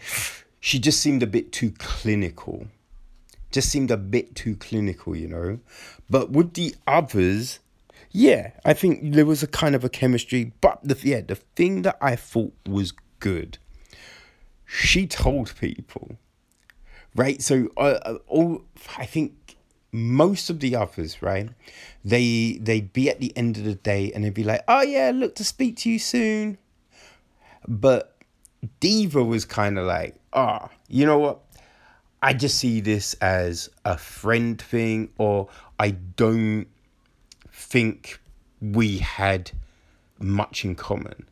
[0.61, 2.67] she just seemed a bit too clinical
[3.55, 5.59] just seemed a bit too clinical, you know.
[6.09, 7.59] But with the others,
[8.11, 10.51] yeah, I think there was a kind of a chemistry.
[10.59, 13.57] But the yeah, the thing that I thought was good,
[14.65, 16.17] she told people,
[17.15, 17.41] right?
[17.41, 18.63] So uh, uh all
[18.97, 19.55] I think
[19.93, 21.49] most of the others, right?
[22.03, 25.11] They they'd be at the end of the day and they'd be like, "Oh yeah,
[25.15, 26.57] look to speak to you soon,"
[27.65, 28.17] but
[28.81, 31.44] Diva was kind of like, "Ah, oh, you know what?
[32.25, 35.47] I just see this as a friend thing, or
[35.77, 36.65] I don't
[37.51, 38.19] think
[38.59, 39.51] we had
[40.17, 41.27] much in common.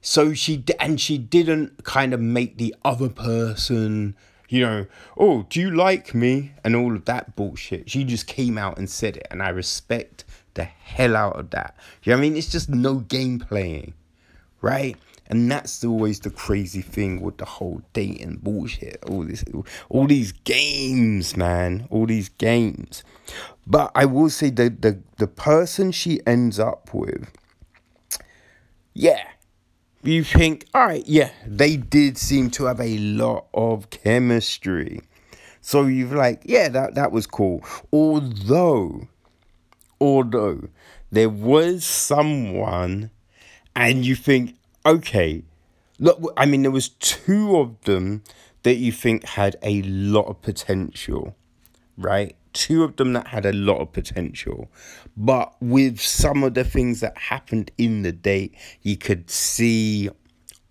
[0.00, 4.16] So she and she didn't kind of make the other person,
[4.48, 4.86] you know,
[5.16, 7.88] oh, do you like me and all of that bullshit.
[7.88, 10.24] She just came out and said it, and I respect
[10.54, 11.76] the hell out of that.
[12.02, 12.34] You know I mean?
[12.34, 13.94] It's just no game playing,
[14.60, 14.96] right?
[15.32, 19.02] And that's always the crazy thing with the whole dating bullshit.
[19.08, 19.42] All this,
[19.88, 21.88] all these games, man.
[21.88, 23.02] All these games.
[23.66, 27.32] But I will say that the the person she ends up with,
[28.92, 29.26] yeah,
[30.02, 35.00] you think, all right, yeah, they did seem to have a lot of chemistry.
[35.62, 37.64] So you've like, yeah, that that was cool.
[37.90, 39.08] Although,
[39.98, 40.68] although
[41.10, 43.10] there was someone,
[43.74, 45.42] and you think, okay,
[45.98, 48.22] look, I mean, there was two of them
[48.62, 51.34] that you think had a lot of potential,
[51.96, 52.36] right?
[52.52, 54.68] Two of them that had a lot of potential,
[55.16, 60.10] but with some of the things that happened in the date, you could see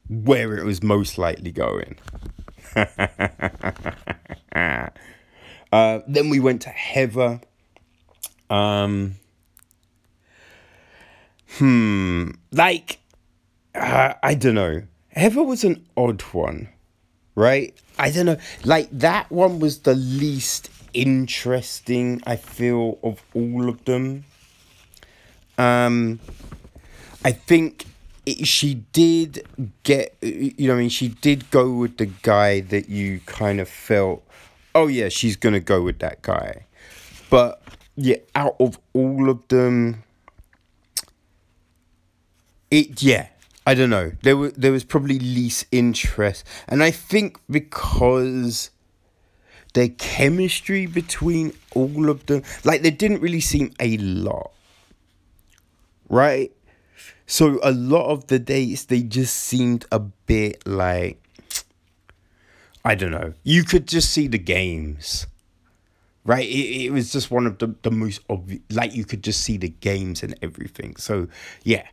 [0.08, 1.98] where it was most likely going.
[2.76, 2.86] uh,
[6.08, 7.42] then we went to Heather.
[8.50, 9.16] Um,
[11.58, 13.01] hmm, like
[13.76, 14.84] uh, I don't know.
[15.10, 16.70] Heather was an odd one,
[17.36, 17.76] right?
[18.00, 18.38] I don't know.
[18.64, 22.22] Like that one was the least interesting.
[22.26, 24.26] I feel of all of them.
[25.58, 26.20] Um,
[27.24, 27.86] I think
[28.26, 29.46] it, she did
[29.84, 33.68] get you know I mean she did go with the guy that you kind of
[33.68, 34.24] felt
[34.76, 36.66] oh yeah she's gonna go with that guy
[37.30, 37.62] but
[37.96, 40.04] yeah out of all of them
[42.70, 43.28] it yeah
[43.66, 48.72] I don't know there was there was probably least interest and I think because
[49.74, 54.52] the chemistry between all of them like there didn't really seem a lot
[56.10, 56.52] right
[57.26, 61.22] so a lot of the dates they just seemed a bit like
[62.84, 63.34] I don't know.
[63.44, 65.28] You could just see the games.
[66.24, 66.46] Right?
[66.46, 69.58] It, it was just one of the, the most obvious like you could just see
[69.58, 70.96] the games and everything.
[70.98, 71.28] So
[71.64, 71.88] yeah.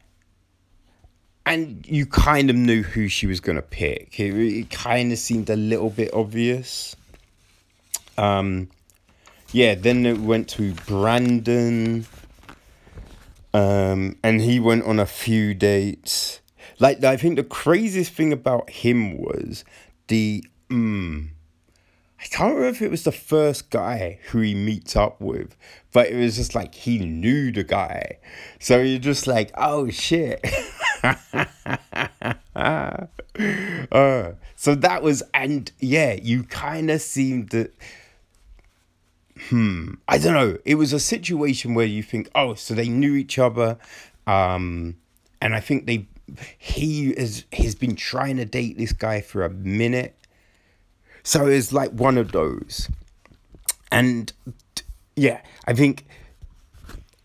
[1.48, 4.20] And you kind of knew who she was gonna pick.
[4.20, 6.94] It, it kind of seemed a little bit obvious.
[8.16, 8.68] Um
[9.52, 12.06] yeah, then it went to Brandon
[13.54, 16.40] um, and he went on a few dates.
[16.78, 19.64] Like I think the craziest thing about him was
[20.08, 21.28] the mm,
[22.20, 25.56] I can't remember if it was the first guy who he meets up with,
[25.92, 28.18] but it was just like he knew the guy.
[28.60, 30.44] So you're just like, oh shit.
[32.54, 37.72] uh, so that was, and yeah, you kind of seemed that
[39.48, 40.58] hmm, I don't know.
[40.64, 43.78] It was a situation where you think, oh, so they knew each other,
[44.26, 44.96] um,
[45.40, 46.06] and I think they
[46.58, 50.16] he has has been trying to date this guy for a minute,
[51.22, 52.90] so it's like one of those,
[53.90, 54.32] and
[55.16, 56.04] yeah, I think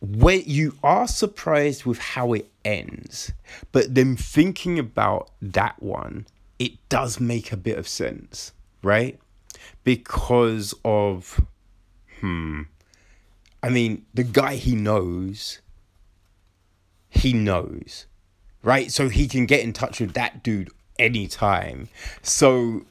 [0.01, 3.31] where you are surprised with how it ends,
[3.71, 6.27] but then thinking about that one,
[6.59, 9.19] it does make a bit of sense, right?
[9.83, 11.41] Because of
[12.19, 12.63] hmm.
[13.61, 15.59] I mean, the guy he knows,
[17.09, 18.07] he knows,
[18.61, 18.91] right?
[18.91, 20.69] So he can get in touch with that dude
[20.99, 21.87] anytime.
[22.21, 22.81] So,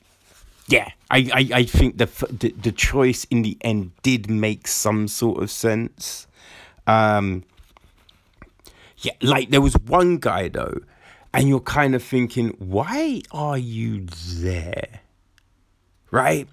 [0.68, 5.08] yeah, I, I, I think the, the the choice in the end did make some
[5.08, 6.26] sort of sense.
[6.86, 7.44] Um,
[9.02, 10.80] yeah, like there was one guy though,
[11.34, 15.00] and you're kind of thinking, why are you there?
[16.10, 16.48] Right?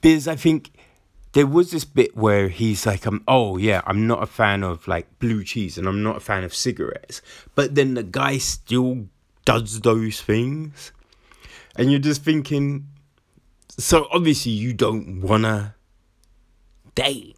[0.00, 0.70] Because I think
[1.32, 4.88] there was this bit where he's like, um, oh yeah, I'm not a fan of
[4.88, 7.20] like blue cheese and I'm not a fan of cigarettes.
[7.54, 9.06] But then the guy still
[9.44, 10.92] does those things.
[11.76, 12.86] And you're just thinking,
[13.68, 15.74] so obviously you don't wanna
[16.94, 17.36] date.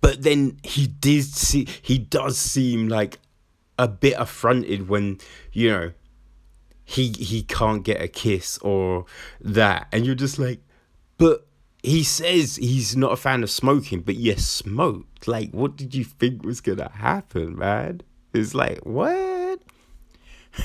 [0.00, 3.20] But then he did see he does seem like
[3.78, 5.18] a bit affronted when,
[5.52, 5.92] you know,
[6.84, 9.04] he he can't get a kiss or
[9.40, 9.88] that.
[9.92, 10.60] And you're just like,
[11.18, 11.46] but
[11.82, 15.28] he says he's not a fan of smoking, but you smoked.
[15.28, 18.00] Like, what did you think was gonna happen, man?
[18.32, 19.60] It's like, what?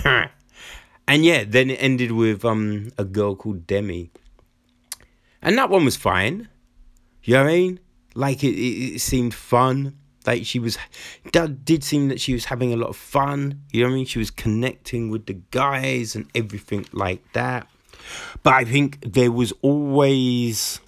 [0.05, 4.11] and yeah, then it ended with um a girl called Demi.
[5.41, 6.47] And that one was fine.
[7.23, 7.79] You know what I mean?
[8.15, 9.97] Like it, it, it seemed fun.
[10.25, 10.77] Like she was,
[11.33, 13.61] that did seem that she was having a lot of fun.
[13.71, 14.05] You know what I mean?
[14.05, 17.67] She was connecting with the guys and everything like that.
[18.41, 20.79] But I think there was always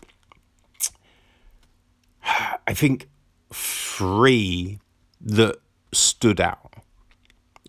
[2.68, 3.08] I think
[3.54, 4.80] three
[5.22, 5.58] that
[5.92, 6.74] stood out,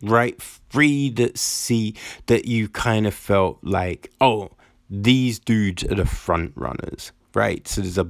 [0.02, 0.40] right?
[0.40, 1.94] Three that see
[2.26, 4.50] that you kind of felt like, oh,
[4.90, 7.66] these dudes are the front runners, right?
[7.66, 8.08] So there's a,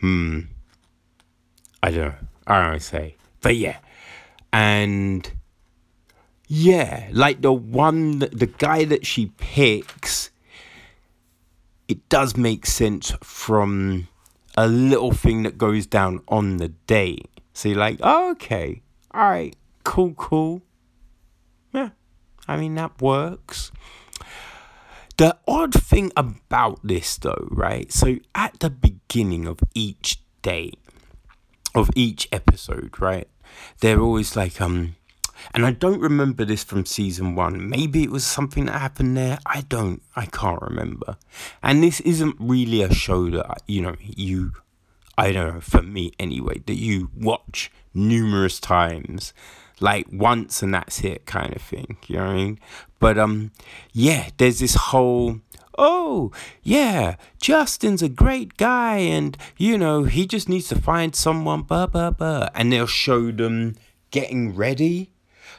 [0.00, 0.40] hmm,
[1.82, 2.14] I don't know,
[2.46, 3.78] I don't say, but yeah,
[4.52, 5.30] and
[6.46, 10.30] yeah, like the one, that, the guy that she picks,
[11.88, 14.08] it does make sense from
[14.56, 17.28] a little thing that goes down on the date.
[17.54, 20.62] So you're like, oh, okay, all right, cool, cool.
[21.72, 21.90] Yeah,
[22.46, 23.72] I mean, that works.
[25.16, 27.90] The odd thing about this, though, right?
[27.92, 30.78] So at the beginning of each date,
[31.74, 33.28] of each episode, right?
[33.80, 34.96] They're always like, um,
[35.52, 37.68] and I don't remember this from season one.
[37.68, 39.38] Maybe it was something that happened there.
[39.44, 41.16] I don't, I can't remember.
[41.62, 44.52] And this isn't really a show that, you know, you,
[45.18, 49.32] I don't know, for me anyway, that you watch numerous times.
[49.80, 51.96] Like once and that's it kind of thing.
[52.06, 52.60] You know what I mean?
[53.00, 53.50] But um
[53.92, 55.40] yeah, there's this whole
[55.78, 56.32] oh,
[56.62, 61.86] yeah, Justin's a great guy and, you know, he just needs to find someone, blah,
[61.86, 62.48] blah, blah.
[62.54, 63.76] And they'll show them
[64.10, 65.14] getting ready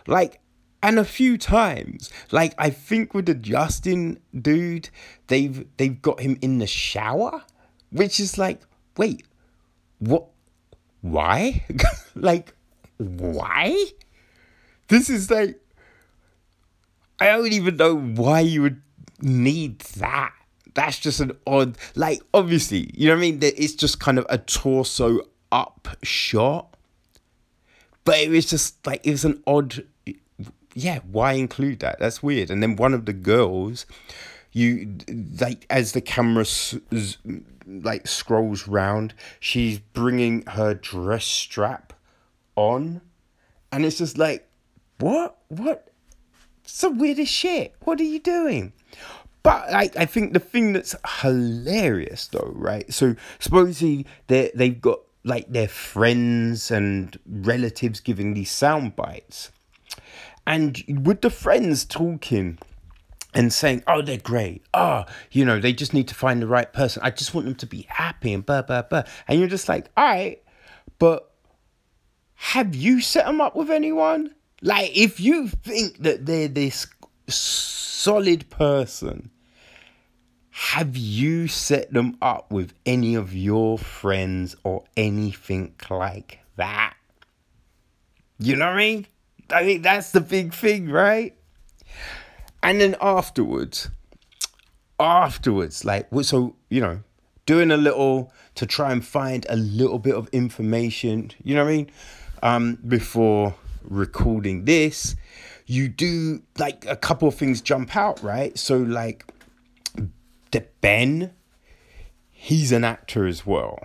[0.07, 0.39] like,
[0.83, 4.89] and a few times, like I think with the Justin dude,
[5.27, 7.43] they've they've got him in the shower,
[7.91, 8.61] which is like,
[8.97, 9.25] wait,
[9.99, 10.27] what?
[11.01, 11.65] Why?
[12.15, 12.53] like,
[12.97, 13.85] why?
[14.87, 15.59] This is like,
[17.19, 18.81] I don't even know why you would
[19.21, 20.33] need that.
[20.73, 23.39] That's just an odd, like, obviously, you know what I mean?
[23.41, 25.21] It's just kind of a torso
[25.51, 26.75] up shot.
[28.03, 29.85] But it was just like, it was an odd,
[30.73, 31.97] yeah, why include that?
[31.99, 32.51] That's weird.
[32.51, 33.85] And then one of the girls,
[34.51, 34.97] you,
[35.39, 36.45] like, as the camera,
[37.65, 41.93] like, scrolls round, she's bringing her dress strap
[42.55, 43.01] on.
[43.71, 44.47] And it's just like,
[44.99, 45.37] what?
[45.47, 45.89] What?
[46.79, 47.75] The weirdest shit.
[47.85, 48.73] What are you doing?
[49.45, 52.91] But like, I think the thing that's hilarious though, right?
[52.91, 59.51] So supposedly they they've got like their friends and relatives giving these sound bites,
[60.47, 62.57] and with the friends talking
[63.35, 64.63] and saying, "Oh, they're great.
[64.73, 67.03] Oh, you know, they just need to find the right person.
[67.05, 69.89] I just want them to be happy and blah blah blah." And you're just like,
[69.95, 70.41] "All right,
[70.97, 71.31] but
[72.33, 74.33] have you set them up with anyone?
[74.63, 76.87] Like, if you think that they're this
[77.27, 79.29] solid person,
[80.57, 86.93] have you set them up with any of your friends or anything like that?
[88.39, 89.07] You know what I mean?
[89.49, 91.35] I think that's the big thing, right?
[92.63, 93.89] And then afterwards,
[94.97, 97.01] afterwards, like, so, you know,
[97.45, 101.71] doing a little to try and find a little bit of information, you know what
[101.71, 101.91] I mean?
[102.43, 105.17] Um, before recording this,
[105.65, 108.57] you do like a couple of things jump out, right?
[108.57, 109.25] So, like,
[110.55, 111.33] the Ben,
[112.31, 113.77] he's an actor as well.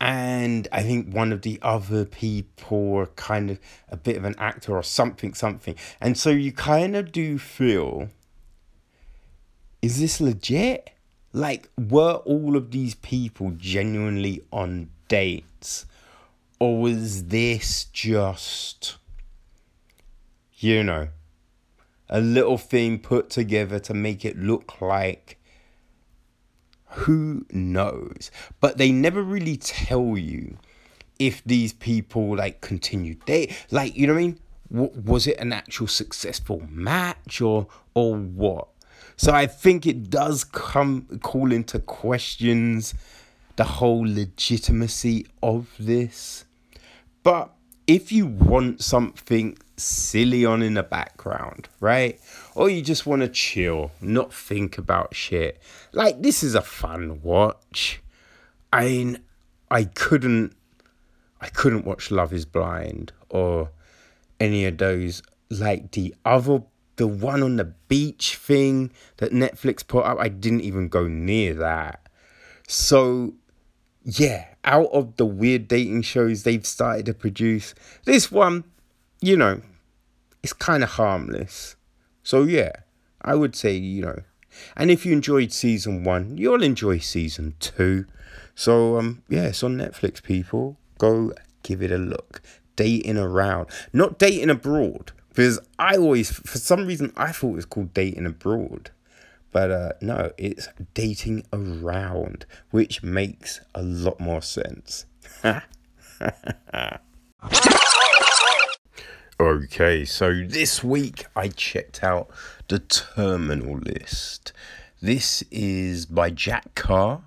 [0.00, 4.34] And I think one of the other people were kind of a bit of an
[4.38, 5.76] actor or something, something.
[6.00, 8.08] And so you kind of do feel
[9.80, 10.90] is this legit?
[11.32, 15.86] Like, were all of these people genuinely on dates?
[16.58, 18.96] Or was this just,
[20.56, 21.08] you know,
[22.08, 25.38] a little thing put together to make it look like
[26.92, 28.30] who knows?
[28.60, 30.58] But they never really tell you
[31.18, 34.40] if these people like continued they like you know what I mean?
[34.72, 38.68] W- was it an actual successful match or or what?
[39.16, 42.94] So I think it does come call into questions
[43.56, 46.44] the whole legitimacy of this.
[47.22, 47.52] But
[47.86, 52.18] if you want something silly on in the background, right?
[52.54, 55.60] Or you just want to chill, not think about shit.
[55.92, 58.02] Like this is a fun watch.
[58.72, 59.18] I mean,
[59.70, 60.54] I couldn't
[61.40, 63.70] I couldn't watch Love is Blind or
[64.38, 66.62] any of those like the other
[66.96, 70.18] the one on the beach thing that Netflix put up.
[70.18, 72.06] I didn't even go near that.
[72.68, 73.34] So
[74.04, 77.74] yeah, out of the weird dating shows they've started to produce,
[78.04, 78.64] this one,
[79.20, 79.60] you know,
[80.42, 81.76] it's kind of harmless.
[82.22, 82.72] So yeah,
[83.20, 84.22] I would say, you know,
[84.76, 88.06] and if you enjoyed season one, you'll enjoy season two.
[88.54, 90.76] So um yeah, it's on Netflix, people.
[90.98, 91.32] Go
[91.62, 92.42] give it a look.
[92.76, 93.68] Dating around.
[93.92, 95.12] Not dating abroad.
[95.28, 98.90] Because I always for some reason I thought it was called dating abroad.
[99.50, 105.04] But uh, no, it's dating around, which makes a lot more sense.
[109.42, 112.28] okay, so this week I checked out
[112.68, 114.52] the Terminal List.
[115.00, 117.22] This is by Jack Carr.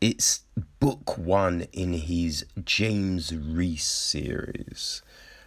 [0.00, 0.42] It's
[0.78, 5.02] book one in his James Reese series.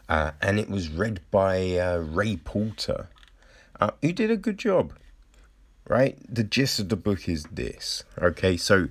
[0.09, 3.09] Uh, and it was read by uh, Ray Porter,
[3.79, 4.93] uh, who did a good job
[5.87, 6.17] right?
[6.27, 8.03] The gist of the book is this.
[8.19, 8.89] Okay, so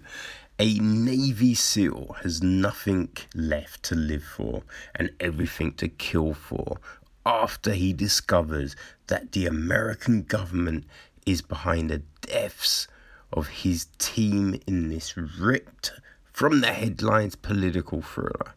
[0.58, 4.62] a Navy SEAL has nothing left to live for
[4.94, 6.78] and everything to kill for
[7.26, 8.76] after he discovers
[9.08, 10.84] that the American government
[11.26, 12.86] is behind the deaths
[13.32, 15.92] of his team in this ripped
[16.32, 18.54] from the headlines political thriller.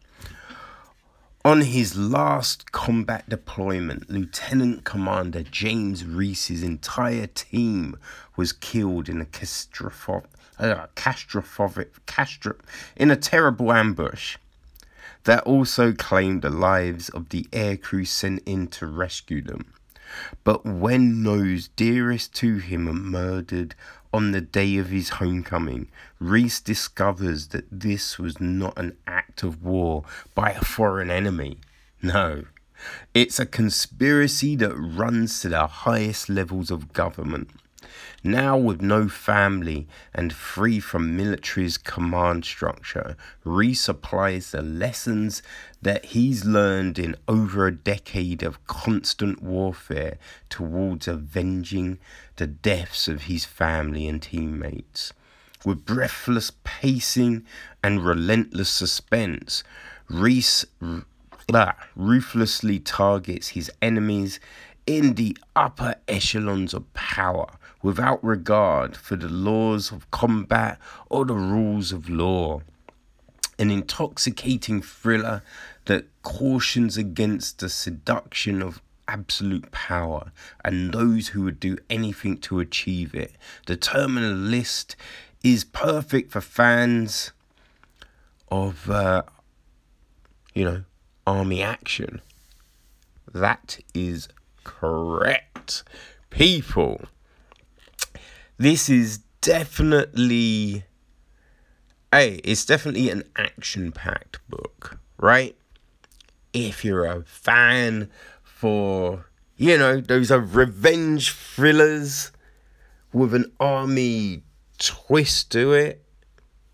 [1.44, 7.96] On his last combat deployment, Lieutenant Commander James Reese's entire team
[8.36, 10.24] was killed in a catastrophic,
[10.58, 12.58] uh, catastrophic, catastro-
[12.96, 14.36] in a terrible ambush
[15.24, 19.72] that also claimed the lives of the air crew sent in to rescue them.
[20.42, 23.74] But when those dearest to him are murdered
[24.12, 29.62] on the day of his homecoming, Reese discovers that this was not an act of
[29.62, 30.04] war
[30.34, 31.58] by a foreign enemy.
[32.00, 32.44] No,
[33.12, 37.50] it's a conspiracy that runs to the highest levels of government.
[38.24, 45.42] Now, with no family and free from military's command structure, Reese applies the lessons
[45.80, 50.18] that he's learned in over a decade of constant warfare
[50.48, 51.98] towards avenging
[52.36, 55.12] the deaths of his family and teammates.
[55.64, 57.44] With breathless pacing
[57.82, 59.62] and relentless suspense,
[60.08, 61.04] Reese r-
[61.52, 64.40] ah, ruthlessly targets his enemies
[64.86, 70.78] in the upper echelons of power without regard for the laws of combat
[71.08, 72.60] or the rules of law.
[73.58, 75.42] An intoxicating thriller
[75.86, 80.30] that cautions against the seduction of absolute power
[80.64, 83.32] and those who would do anything to achieve it.
[83.66, 84.94] The Terminal List
[85.42, 87.32] is perfect for fans
[88.50, 89.22] of, uh,
[90.54, 90.84] you know,
[91.26, 92.20] army action.
[93.32, 94.28] That is
[94.64, 95.84] correct,
[96.30, 97.06] people.
[98.58, 100.84] This is definitely.
[102.12, 105.56] Hey, it's definitely an action packed book, right?
[106.52, 108.10] If you're a fan
[108.42, 109.26] for,
[109.56, 112.32] you know, those are revenge thrillers
[113.12, 114.42] with an army
[114.78, 116.04] twist to it,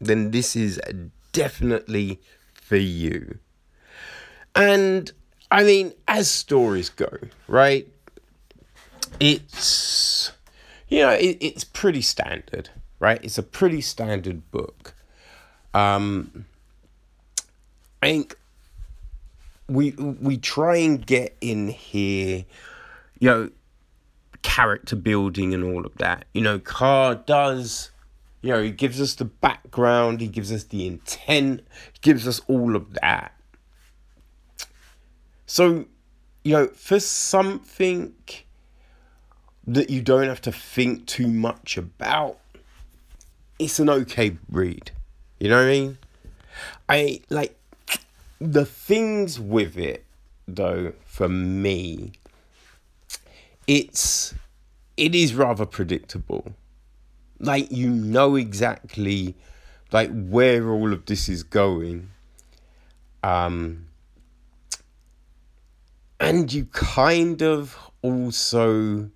[0.00, 0.80] then this is
[1.32, 2.20] definitely
[2.54, 3.38] for you.
[4.54, 5.12] And
[5.50, 7.10] I mean, as stories go,
[7.46, 7.86] right?
[9.20, 10.32] It's
[10.88, 13.22] you know, it, it's pretty standard, right?
[13.22, 14.94] It's a pretty standard book.
[15.72, 16.46] Um,
[18.02, 18.36] I think
[19.68, 22.44] we we try and get in here,
[23.18, 23.50] you know,
[24.42, 26.26] character building and all of that.
[26.34, 27.90] You know, Carr does,
[28.42, 31.66] you know, he gives us the background, he gives us the intent,
[32.02, 33.32] gives us all of that.
[35.46, 35.86] So,
[36.44, 38.14] you know, for something
[39.66, 42.38] that you don't have to think too much about,
[43.58, 44.90] it's an okay read.
[45.38, 45.98] You know what I mean?
[46.88, 47.56] I like
[48.40, 50.04] the things with it
[50.46, 52.12] though for me
[53.66, 54.34] it's
[54.96, 56.52] it is rather predictable
[57.38, 59.34] like you know exactly
[59.92, 62.10] like where all of this is going
[63.22, 63.86] um
[66.20, 69.08] and you kind of also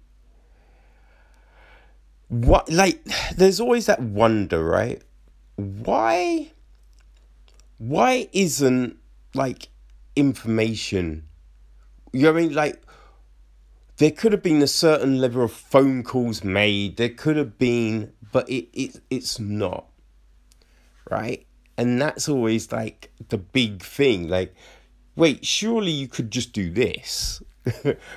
[2.29, 3.03] what like
[3.37, 5.03] there's always that wonder right?
[5.57, 6.53] Why
[7.79, 8.97] why isn't
[9.35, 9.69] like
[10.17, 11.25] information
[12.13, 12.55] you know what i mean?
[12.55, 12.83] Like
[13.99, 18.13] there could have been a certain level of phone calls made there could have been
[18.33, 19.87] but it, it it's not
[21.11, 21.47] right?
[21.79, 24.55] And that's always like the big thing like
[25.17, 27.43] wait surely you could just do this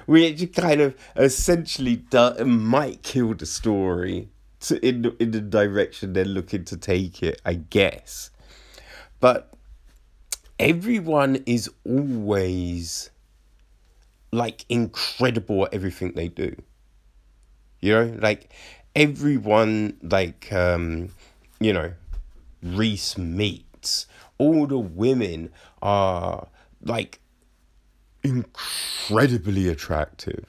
[0.06, 4.30] which kind of essentially do, might kill the story
[4.62, 8.30] to, in, the, in the direction they're looking to take it, I guess.
[9.20, 9.54] But
[10.60, 13.10] everyone is always
[14.32, 16.56] like incredible at everything they do.
[17.80, 18.52] You know, like
[18.96, 21.10] everyone, like, um,
[21.60, 21.94] you know,
[22.62, 24.06] Reese meets,
[24.38, 25.52] all the women
[25.82, 26.48] are
[26.84, 27.21] like
[28.24, 30.46] incredibly attractive.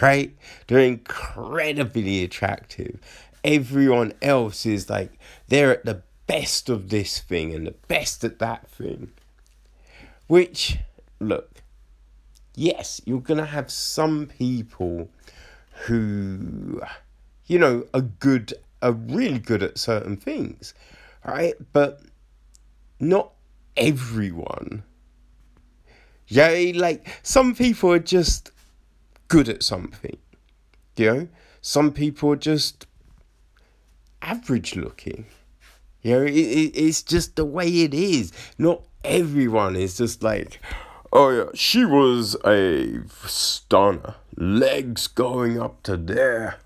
[0.00, 0.36] Right?
[0.66, 3.00] They're incredibly attractive.
[3.44, 5.18] Everyone else is like,
[5.48, 9.10] they're at the best of this thing and the best at that thing.
[10.28, 10.78] Which,
[11.20, 11.62] look,
[12.54, 15.10] yes, you're going to have some people
[15.86, 16.80] who,
[17.46, 20.72] you know, are good, are really good at certain things,
[21.26, 21.54] right?
[21.72, 22.00] But
[22.98, 23.32] not
[23.76, 24.84] everyone
[26.28, 28.50] yeah, like some people are just
[29.28, 30.16] good at something.
[30.96, 31.28] You know,
[31.60, 32.86] some people are just
[34.20, 35.26] average looking.
[36.02, 38.32] You know, it, it, it's just the way it is.
[38.58, 40.60] Not everyone is just like,
[41.12, 44.16] oh yeah, she was a stunner.
[44.36, 46.56] Legs going up to there.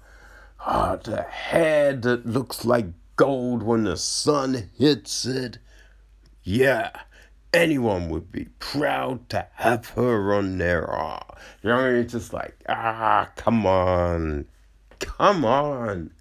[0.60, 5.58] Ah, the hair that looks like gold when the sun hits it.
[6.42, 6.90] Yeah,
[7.56, 11.22] anyone would be proud to have her on their arm.
[11.62, 14.46] You know, it's just like, ah, come on.
[14.98, 16.12] Come on.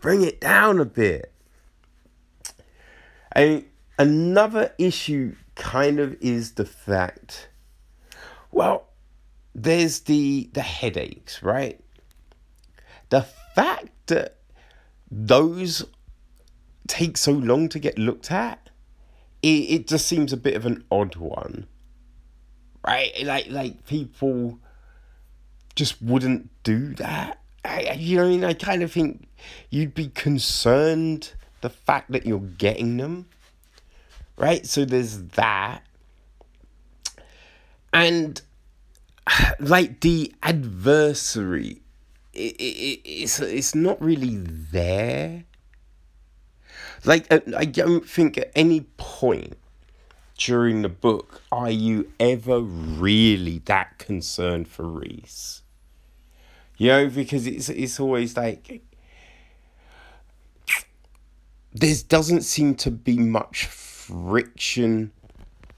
[0.00, 1.32] Bring it down a bit.
[3.32, 3.64] And
[3.98, 7.48] another issue kind of is the fact,
[8.50, 8.88] well,
[9.54, 11.80] there's the the headaches, right?
[13.10, 13.22] The
[13.54, 14.36] fact that
[15.10, 15.84] those
[16.86, 18.67] take so long to get looked at
[19.42, 21.66] it, it just seems a bit of an odd one
[22.86, 24.58] right like like people
[25.74, 28.44] just wouldn't do that I, you know, I, mean?
[28.44, 29.28] I kind of think
[29.70, 33.26] you'd be concerned the fact that you're getting them,
[34.36, 34.66] right?
[34.66, 35.82] So there's that,
[37.92, 38.40] and
[39.60, 41.82] like the adversary,
[42.32, 45.44] it, it, it's it's not really there.
[47.04, 49.56] Like uh, I don't think at any point
[50.36, 55.62] during the book are you ever really that concerned for Reese.
[56.76, 58.82] You know, because it's it's always like
[61.72, 65.12] there doesn't seem to be much friction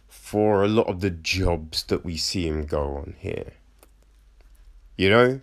[0.09, 3.55] for a lot of the jobs that we see him go on here.
[4.97, 5.41] You know?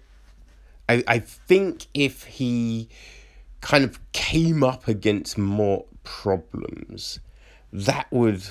[0.88, 2.88] I I think if he
[3.68, 7.20] kind of came up against more problems,
[7.74, 8.42] that would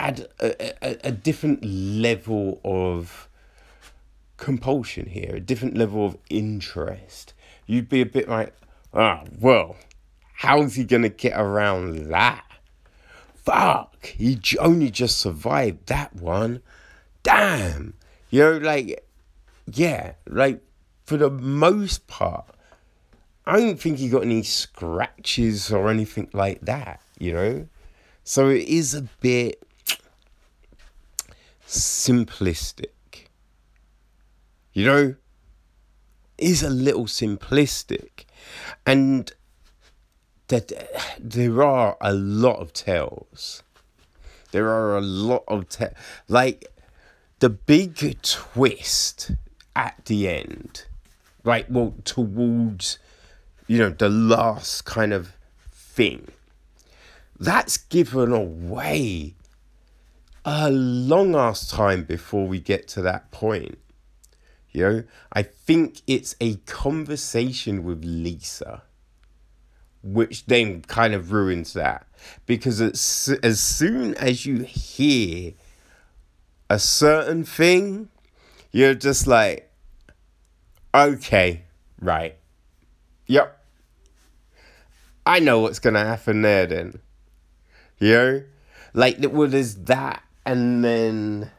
[0.00, 3.28] add a, a, a different level of
[4.38, 7.34] compulsion here, a different level of interest.
[7.66, 8.54] You'd be a bit like,
[8.94, 9.76] ah, well,
[10.36, 12.42] how's he gonna get around that?
[13.34, 16.62] Fuck, he only just survived that one.
[17.22, 17.92] Damn,
[18.30, 19.06] you know, like,
[19.70, 20.62] yeah, like
[21.04, 22.46] for the most part,
[23.44, 27.68] I don't think he got any scratches or anything like that, you know.
[28.24, 29.62] So it is a bit
[31.66, 32.88] simplistic.
[34.72, 35.14] You know,
[36.38, 38.24] is a little simplistic.
[38.86, 39.32] And
[40.48, 40.72] that
[41.18, 43.62] there are a lot of tells.
[44.50, 45.96] There are a lot of te-
[46.28, 46.66] like
[47.38, 49.30] the big twist
[49.74, 50.84] at the end,
[51.42, 51.70] right?
[51.70, 52.98] Well, towards
[53.66, 55.32] you know the last kind of
[55.70, 56.28] thing.
[57.38, 59.34] That's given away
[60.44, 63.78] a long ass time before we get to that point.
[64.70, 68.82] You know, I think it's a conversation with Lisa,
[70.02, 72.06] which then kind of ruins that.
[72.46, 75.52] Because it's, as soon as you hear
[76.70, 78.08] a certain thing,
[78.70, 79.70] you're just like,
[80.94, 81.64] okay,
[82.00, 82.36] right.
[83.26, 83.58] Yep.
[85.24, 87.00] I know what's going to happen there then.
[87.98, 88.42] You know?
[88.94, 91.50] Like, well, there's that, and then,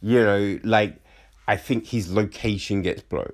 [0.00, 1.02] you know, like,
[1.46, 3.32] I think his location gets blown.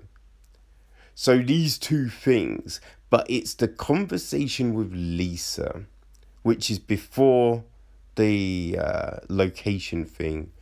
[1.14, 5.82] So these two things, but it's the conversation with Lisa,
[6.42, 7.64] which is before
[8.14, 10.52] the uh, location thing,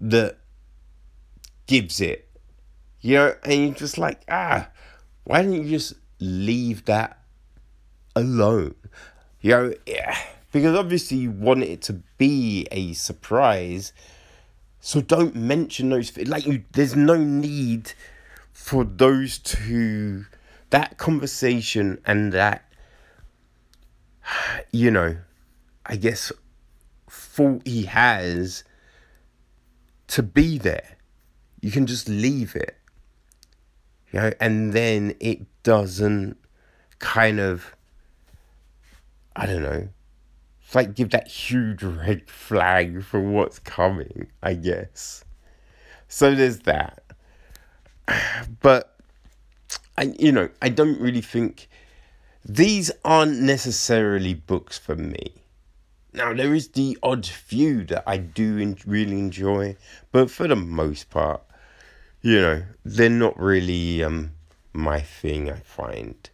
[0.00, 0.38] that
[1.66, 2.28] gives it.
[3.00, 4.68] You know, and you're just like, ah,
[5.24, 7.18] why don't you just leave that
[8.16, 8.74] alone?
[9.40, 10.16] You know, yeah,
[10.52, 13.92] because obviously you want it to be a surprise
[14.84, 16.14] so don't mention those.
[16.18, 17.92] Like you, there's no need
[18.52, 20.26] for those two,
[20.70, 22.64] that conversation and that,
[24.72, 25.18] you know,
[25.86, 26.32] I guess
[27.08, 28.64] fault he has
[30.08, 30.96] to be there.
[31.60, 32.76] You can just leave it.
[34.10, 36.36] You know, and then it doesn't
[36.98, 37.76] kind of,
[39.36, 39.88] I don't know,
[40.64, 45.24] it's like give that huge red flag for what's coming, I guess.
[46.08, 47.02] So there's that.
[48.60, 48.96] But
[49.96, 51.68] I you know, I don't really think
[52.44, 55.34] these aren't necessarily books for me.
[56.12, 59.76] Now there is the odd few that I do really enjoy,
[60.10, 61.42] but for the most part,
[62.20, 64.32] you know, they're not really um
[64.72, 65.50] my thing.
[65.50, 66.28] I find,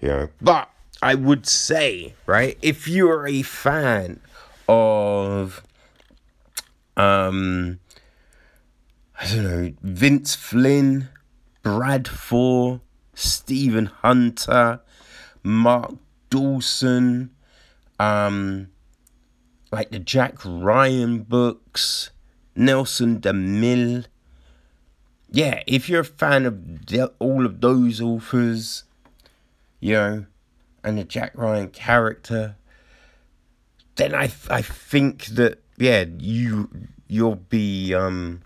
[0.00, 0.70] you know, but
[1.02, 4.20] I would say, right, if you're a fan
[4.68, 5.62] of
[6.96, 7.78] um
[9.18, 11.08] I don't know, Vince Flynn,
[11.62, 12.80] Brad Thor,
[13.14, 14.80] Stephen Hunter,
[15.42, 15.94] Mark
[16.30, 17.30] Dawson,
[17.98, 18.68] um
[19.72, 22.10] like the Jack Ryan books,
[22.54, 24.06] Nelson DeMille.
[25.30, 28.84] Yeah, if you're a fan of the, all of those authors,
[29.80, 30.26] you know,
[30.84, 32.56] and the Jack Ryan character,
[33.96, 36.68] then I I think that yeah you
[37.08, 38.42] you'll be um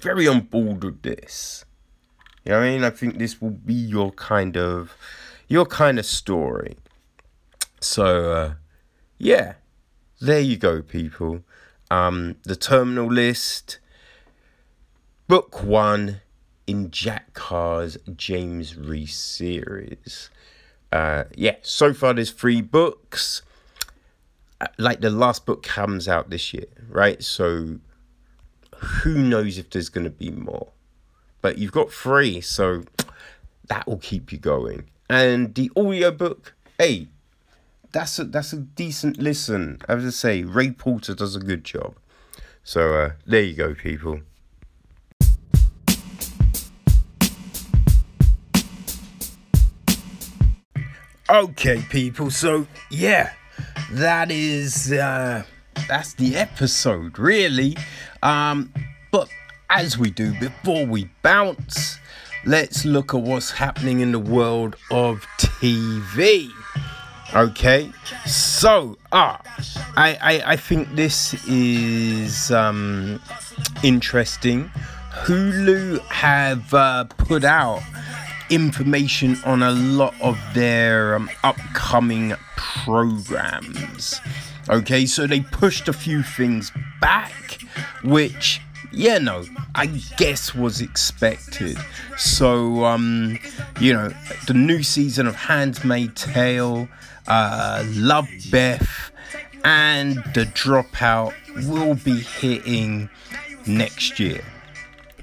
[0.00, 1.64] very on board with this.
[2.44, 2.84] You know what I mean?
[2.84, 4.96] I think this will be your kind of
[5.48, 6.76] your kind of story.
[7.80, 8.54] So uh,
[9.18, 9.54] yeah,
[10.20, 11.44] there you go, people.
[11.90, 13.78] Um, the terminal list,
[15.26, 16.20] book one
[16.66, 20.30] in Jack Carr's James Reese series
[20.94, 23.42] uh, yeah, so far there's three books.
[24.60, 27.20] Uh, like the last book comes out this year, right?
[27.20, 27.80] So
[28.78, 30.68] who knows if there's going to be more?
[31.42, 32.84] But you've got three, so
[33.66, 34.84] that will keep you going.
[35.10, 37.08] And the audiobook, hey,
[37.90, 39.80] that's a that's a decent listen.
[39.88, 41.96] As I say, Ray Porter does a good job.
[42.62, 44.20] So uh, there you go, people.
[51.34, 52.30] Okay, people.
[52.30, 53.32] So yeah,
[53.90, 55.42] that is uh,
[55.88, 57.76] that's the episode, really.
[58.22, 58.72] Um,
[59.10, 59.28] but
[59.68, 61.98] as we do before we bounce,
[62.46, 66.52] let's look at what's happening in the world of TV.
[67.34, 67.90] Okay,
[68.26, 69.40] so ah,
[69.96, 73.20] I, I I think this is um
[73.82, 74.70] interesting.
[75.24, 77.82] Hulu have uh, put out
[78.50, 84.20] information on a lot of their um, upcoming programs.
[84.68, 87.58] Okay, so they pushed a few things back,
[88.02, 88.60] which
[88.92, 89.44] yeah, no,
[89.74, 91.76] I guess was expected.
[92.16, 93.38] So, um,
[93.80, 94.12] you know,
[94.46, 96.88] the new season of Handmaid's Tale,
[97.26, 99.10] uh, Love Beth,
[99.64, 101.34] and The Dropout
[101.68, 103.08] will be hitting
[103.66, 104.44] next year.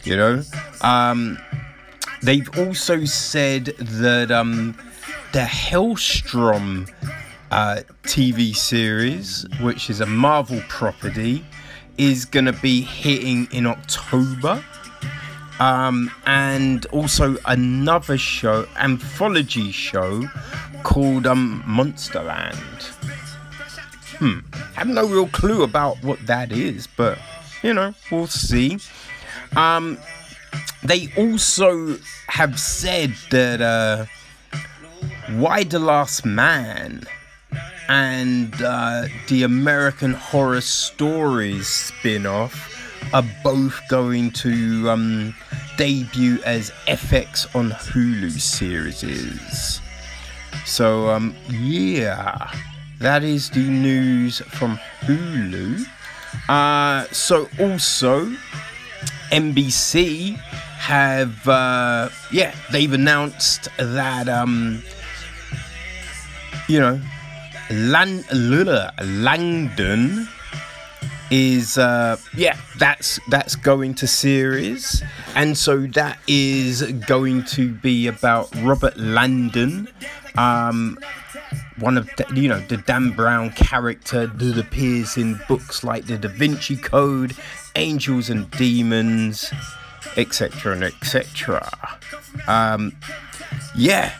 [0.03, 0.43] You know,
[0.81, 1.37] um,
[2.21, 4.77] they've also said that um,
[5.33, 6.89] the Helstrom
[7.51, 11.45] uh, TV series, which is a Marvel property,
[11.97, 14.63] is going to be hitting in October.
[15.59, 20.27] Um, and also another show, anthology show
[20.81, 22.55] called um, Monsterland.
[24.17, 24.39] Hmm,
[24.73, 27.19] have no real clue about what that is, but
[27.61, 28.79] you know, we'll see.
[29.55, 29.99] Um,
[30.83, 31.97] they also
[32.27, 34.05] have said that uh,
[35.35, 37.05] Y the Last Man
[37.87, 42.69] and uh, the American Horror Stories spin off
[43.13, 45.35] are both going to um,
[45.77, 49.81] debut as FX on Hulu series.
[50.65, 52.51] So, um, yeah,
[52.99, 55.85] that is the news from Hulu.
[56.47, 58.31] Uh, so, also,
[59.31, 64.81] NBC have, uh, yeah, they've announced that, um,
[66.67, 66.99] you know,
[67.69, 70.27] Lan- Langdon
[71.31, 75.01] is uh yeah that's that's going to series.
[75.33, 79.87] And so that is going to be about Robert Langdon
[80.37, 80.99] um
[81.79, 86.17] one of the, you know the dan brown character that appears in books like the
[86.17, 87.35] da vinci code
[87.75, 89.51] angels and demons
[90.17, 91.71] etc and etc
[92.47, 92.95] um
[93.75, 94.13] yeah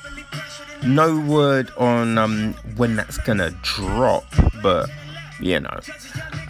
[0.84, 4.26] no word on um when that's gonna drop
[4.62, 4.90] but
[5.40, 5.80] you know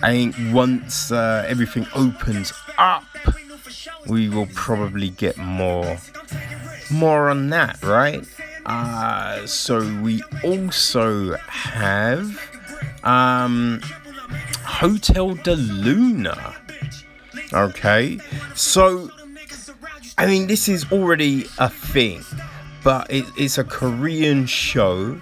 [0.04, 3.04] I think once uh, everything opens up,
[4.08, 6.00] we will probably get more,
[6.90, 8.26] more on that, right?
[8.66, 12.50] Uh, so we also have
[13.04, 13.80] um,
[14.64, 16.56] Hotel de Luna.
[17.54, 18.20] Okay,
[18.56, 19.10] so
[20.18, 22.24] I mean this is already a thing,
[22.84, 25.20] but it, it's a Korean show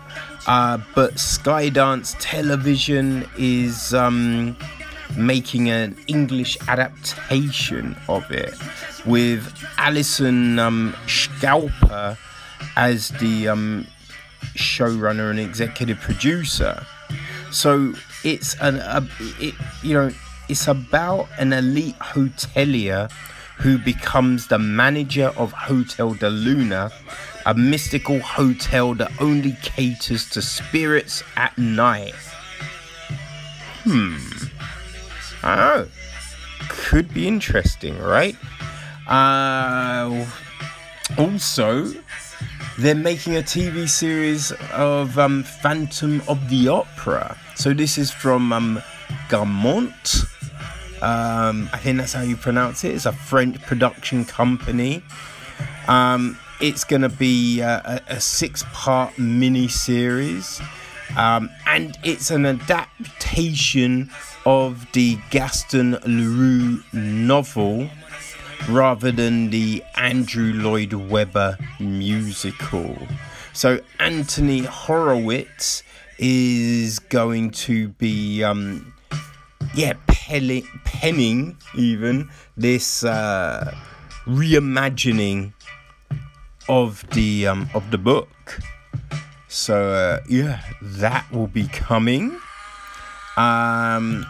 [0.49, 4.57] uh, but Skydance Television is um,
[5.15, 8.55] making an English adaptation of it
[9.05, 12.17] with Alison um, Schapker
[12.75, 13.85] as the um,
[14.55, 16.83] showrunner and executive producer.
[17.51, 17.93] So
[18.23, 19.07] it's an a,
[19.39, 19.53] it,
[19.83, 20.11] you know
[20.49, 23.09] it's about an elite hotelier
[23.57, 26.91] who becomes the manager of Hotel de Luna
[27.45, 32.13] a mystical hotel that only caters to spirits at night.
[33.83, 34.17] Hmm.
[35.43, 35.85] I.
[36.67, 38.35] Could be interesting, right?
[39.07, 40.25] Uh,
[41.17, 41.91] also,
[42.77, 47.37] they're making a TV series of um, Phantom of the Opera.
[47.55, 48.81] So this is from um.
[51.01, 52.93] Um, I think that's how you pronounce it.
[52.93, 55.01] It's a French production company.
[55.87, 60.61] Um, it's going to be a, a six part mini series.
[61.17, 64.09] Um, and it's an adaptation
[64.45, 67.89] of the Gaston Leroux novel
[68.69, 72.97] rather than the Andrew Lloyd Webber musical.
[73.53, 75.83] So Anthony Horowitz
[76.17, 78.93] is going to be, um,
[79.73, 79.93] yeah,
[80.85, 83.73] penning even this uh,
[84.25, 85.53] reimagining
[86.67, 88.59] of the um, of the book.
[89.47, 92.39] So uh, yeah, that will be coming.
[93.37, 94.25] Um,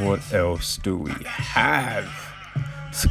[0.00, 2.08] what else do we have?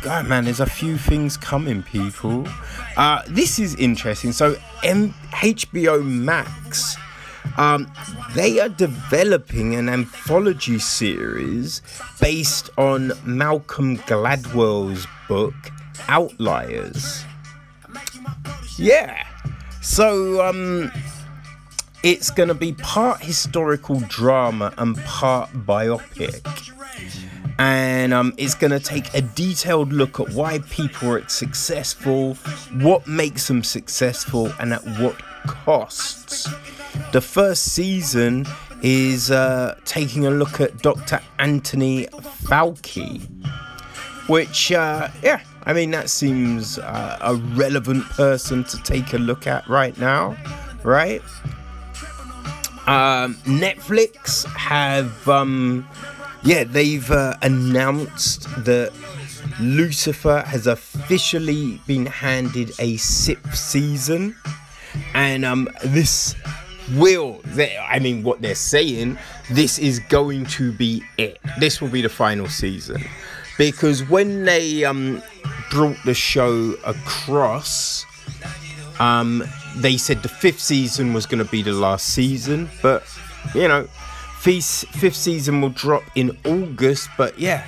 [0.02, 2.48] God, man, there's a few things coming, people.
[2.98, 4.32] Uh, this is interesting.
[4.32, 6.96] So, M- HBO Max,
[7.58, 7.92] um,
[8.36, 11.82] they are developing an anthology series
[12.20, 15.54] based on Malcolm Gladwell's book
[16.08, 17.24] Outliers.
[18.78, 19.26] Yeah.
[19.82, 20.92] So, um,
[22.04, 26.42] it's going to be part historical drama and part biopic
[27.60, 32.36] and um, it's going to take a detailed look at why people are successful,
[32.82, 36.48] what makes them successful, and at what costs.
[37.12, 38.46] The first season
[38.82, 41.20] is uh, taking a look at Dr.
[41.40, 43.22] Anthony Fauci,
[44.28, 49.48] which, uh, yeah, I mean, that seems uh, a relevant person to take a look
[49.48, 50.36] at right now,
[50.84, 51.22] right?
[52.86, 55.88] Um, Netflix have um,
[56.44, 58.92] yeah, they've uh, announced that
[59.62, 64.36] Lucifer has officially been handed a sixth season,
[65.14, 66.36] and um, this
[66.96, 67.42] will,
[67.90, 69.18] I mean, what they're saying,
[69.52, 71.40] this is going to be it.
[71.60, 73.04] This will be the final season,
[73.58, 75.22] because when they um
[75.72, 78.06] brought the show across,
[79.00, 79.44] um,
[79.78, 83.04] they said the fifth season was going to be the last season, but
[83.56, 83.88] you know
[84.44, 87.64] Fifth, fifth season will drop in August, but yeah,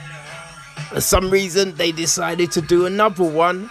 [0.89, 3.69] for some reason they decided to do another one.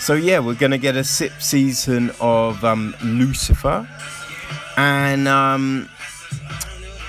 [0.00, 3.86] So yeah, we're gonna get a sixth season of um, Lucifer,
[4.78, 5.88] and um,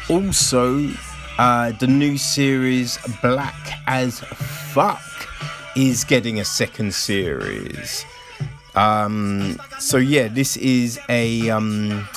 [0.09, 0.89] also
[1.37, 3.55] uh, the new series Black
[3.85, 4.99] as Fuck
[5.75, 8.03] is getting a second series.
[8.73, 12.07] Um, so yeah, this is a um,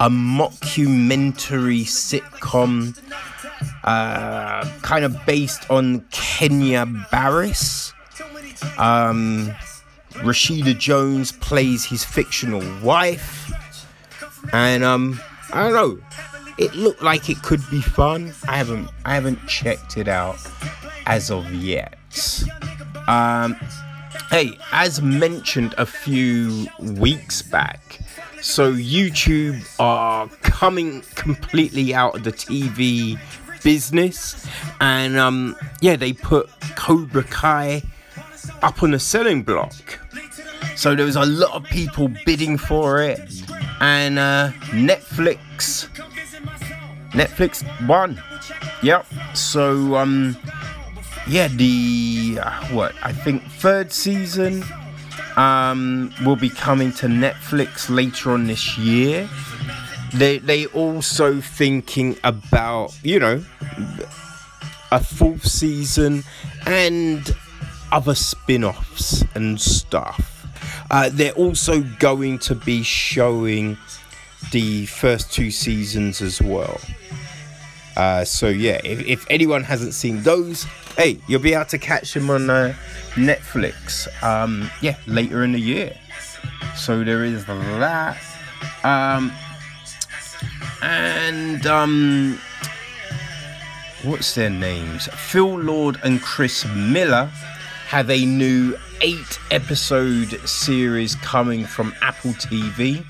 [0.00, 2.98] a mockumentary sitcom
[3.84, 7.92] uh, kind of based on Kenya Barris.
[8.76, 9.54] Um,
[10.24, 13.39] Rashida Jones plays his fictional wife,
[14.52, 15.20] and um,
[15.52, 15.98] I don't know.
[16.58, 18.32] It looked like it could be fun.
[18.46, 20.38] I haven't I haven't checked it out
[21.06, 21.96] as of yet.
[23.08, 23.54] Um,
[24.30, 28.00] hey, as mentioned a few weeks back,
[28.42, 33.18] so YouTube are coming completely out of the TV
[33.62, 34.46] business,
[34.80, 37.82] and um, yeah, they put Cobra Kai
[38.62, 39.98] up on the selling block.
[40.76, 43.20] So there was a lot of people bidding for it,
[43.80, 45.88] and uh, Netflix,
[47.10, 48.22] Netflix won.
[48.82, 49.06] Yep.
[49.34, 50.36] So um,
[51.28, 54.64] yeah, the uh, what I think third season
[55.36, 59.28] um, will be coming to Netflix later on this year.
[60.14, 63.44] They they also thinking about you know
[64.90, 66.24] a fourth season
[66.66, 67.34] and
[67.92, 70.29] other spin-offs and stuff.
[70.90, 73.76] Uh, they're also going to be showing
[74.52, 76.80] the first two seasons as well.
[77.96, 80.64] Uh, so yeah, if, if anyone hasn't seen those,
[80.96, 82.74] hey, you'll be able to catch them on uh,
[83.14, 84.08] Netflix.
[84.22, 85.96] Um, yeah, later in the year.
[86.76, 88.18] So there is that.
[88.84, 89.32] Um,
[90.82, 92.38] and um,
[94.02, 95.08] what's their names?
[95.08, 97.30] Phil Lord and Chris Miller
[97.88, 103.04] have a new eight episode series coming from Apple TV.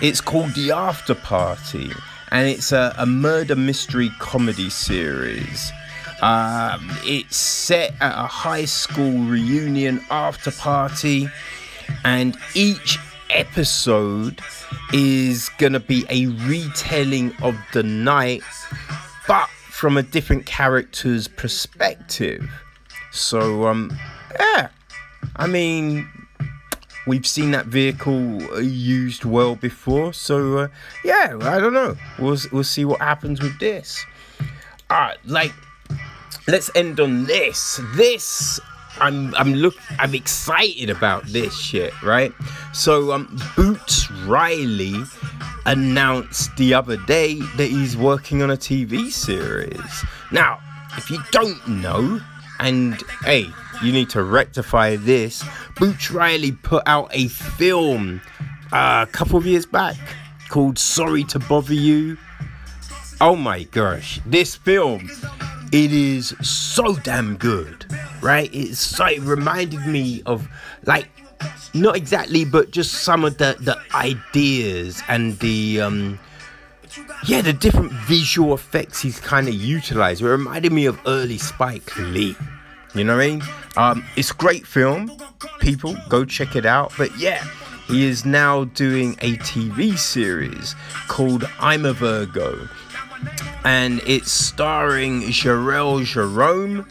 [0.00, 1.90] It's called The After Party,
[2.30, 5.70] and it's a, a murder mystery comedy series.
[6.22, 11.28] Um, it's set at a high school reunion after party,
[12.04, 12.98] and each
[13.30, 14.40] episode
[14.92, 18.42] is gonna be a retelling of the night,
[19.26, 22.50] but from a different character's perspective.
[23.10, 23.96] So, um,
[24.38, 24.68] yeah,
[25.36, 26.08] I mean,
[27.06, 30.68] we've seen that vehicle used well before, so uh,
[31.04, 31.96] yeah, I don't know.
[32.18, 34.04] We'll we'll see what happens with this.
[34.90, 35.52] Uh, like
[36.46, 37.80] let's end on this.
[37.94, 38.60] This
[39.00, 42.32] I'm I'm look I'm excited about this shit, right?
[42.72, 45.02] So um Boots Riley
[45.66, 50.04] announced the other day that he's working on a TV series.
[50.32, 50.60] Now,
[50.96, 52.20] if you don't know,
[52.58, 53.46] and hey,
[53.82, 55.44] you need to rectify this,
[55.76, 58.20] Boots Riley put out a film
[58.72, 59.96] uh, a couple of years back
[60.48, 62.16] called Sorry to Bother You.
[63.20, 65.10] Oh my gosh, this film
[65.72, 67.86] it is so damn good,
[68.22, 68.50] right?
[68.54, 70.48] It's so it reminded me of
[70.84, 71.08] like
[71.74, 76.18] not exactly, but just some of the the ideas and the um
[77.26, 80.22] yeah, the different visual effects he's kind of utilized.
[80.22, 82.36] It reminded me of early Spike Lee,
[82.94, 83.42] You know what I mean?
[83.76, 85.10] Um, it's great film.
[85.60, 86.92] People go check it out.
[86.96, 87.44] But yeah,
[87.86, 90.74] he is now doing a TV series
[91.08, 92.68] called I'm a Virgo.
[93.64, 96.82] And it's starring Jharrel Jerome,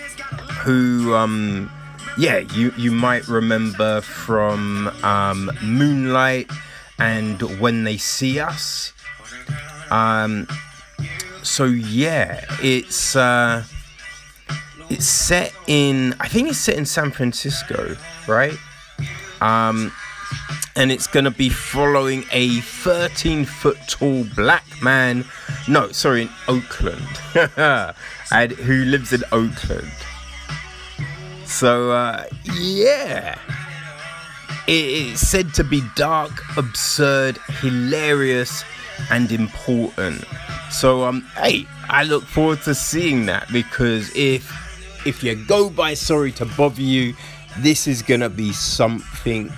[0.63, 1.71] who, um,
[2.17, 6.51] yeah, you, you might remember from um, Moonlight
[6.99, 8.91] and When They See Us.
[9.89, 10.47] Um,
[11.43, 13.63] so yeah, it's uh,
[14.89, 17.95] it's set in I think it's set in San Francisco,
[18.27, 18.57] right?
[19.41, 19.91] Um,
[20.75, 25.25] and it's gonna be following a 13 foot tall black man.
[25.67, 27.05] No, sorry, in Oakland,
[28.31, 29.91] and who lives in Oakland.
[31.45, 33.37] So uh, yeah.
[34.67, 38.65] It is said to be dark, absurd, hilarious,
[39.09, 40.25] and important.
[40.69, 44.66] So um hey, I look forward to seeing that because if
[45.07, 47.15] if you go by sorry to bother you,
[47.59, 49.49] this is gonna be something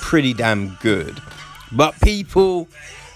[0.00, 1.20] pretty damn good.
[1.70, 2.66] But people,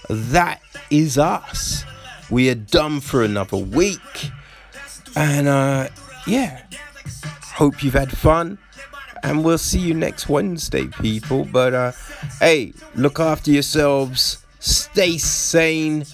[0.07, 1.83] that is us.
[2.29, 4.31] We are done for another week.
[5.15, 5.89] And uh
[6.27, 6.61] yeah.
[7.55, 8.59] Hope you've had fun.
[9.23, 11.45] And we'll see you next Wednesday, people.
[11.45, 11.91] But uh
[12.39, 16.05] hey, look after yourselves, stay sane,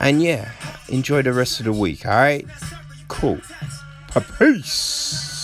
[0.00, 0.50] and yeah,
[0.88, 2.46] enjoy the rest of the week, alright?
[3.08, 3.38] Cool.
[4.10, 5.39] Peace.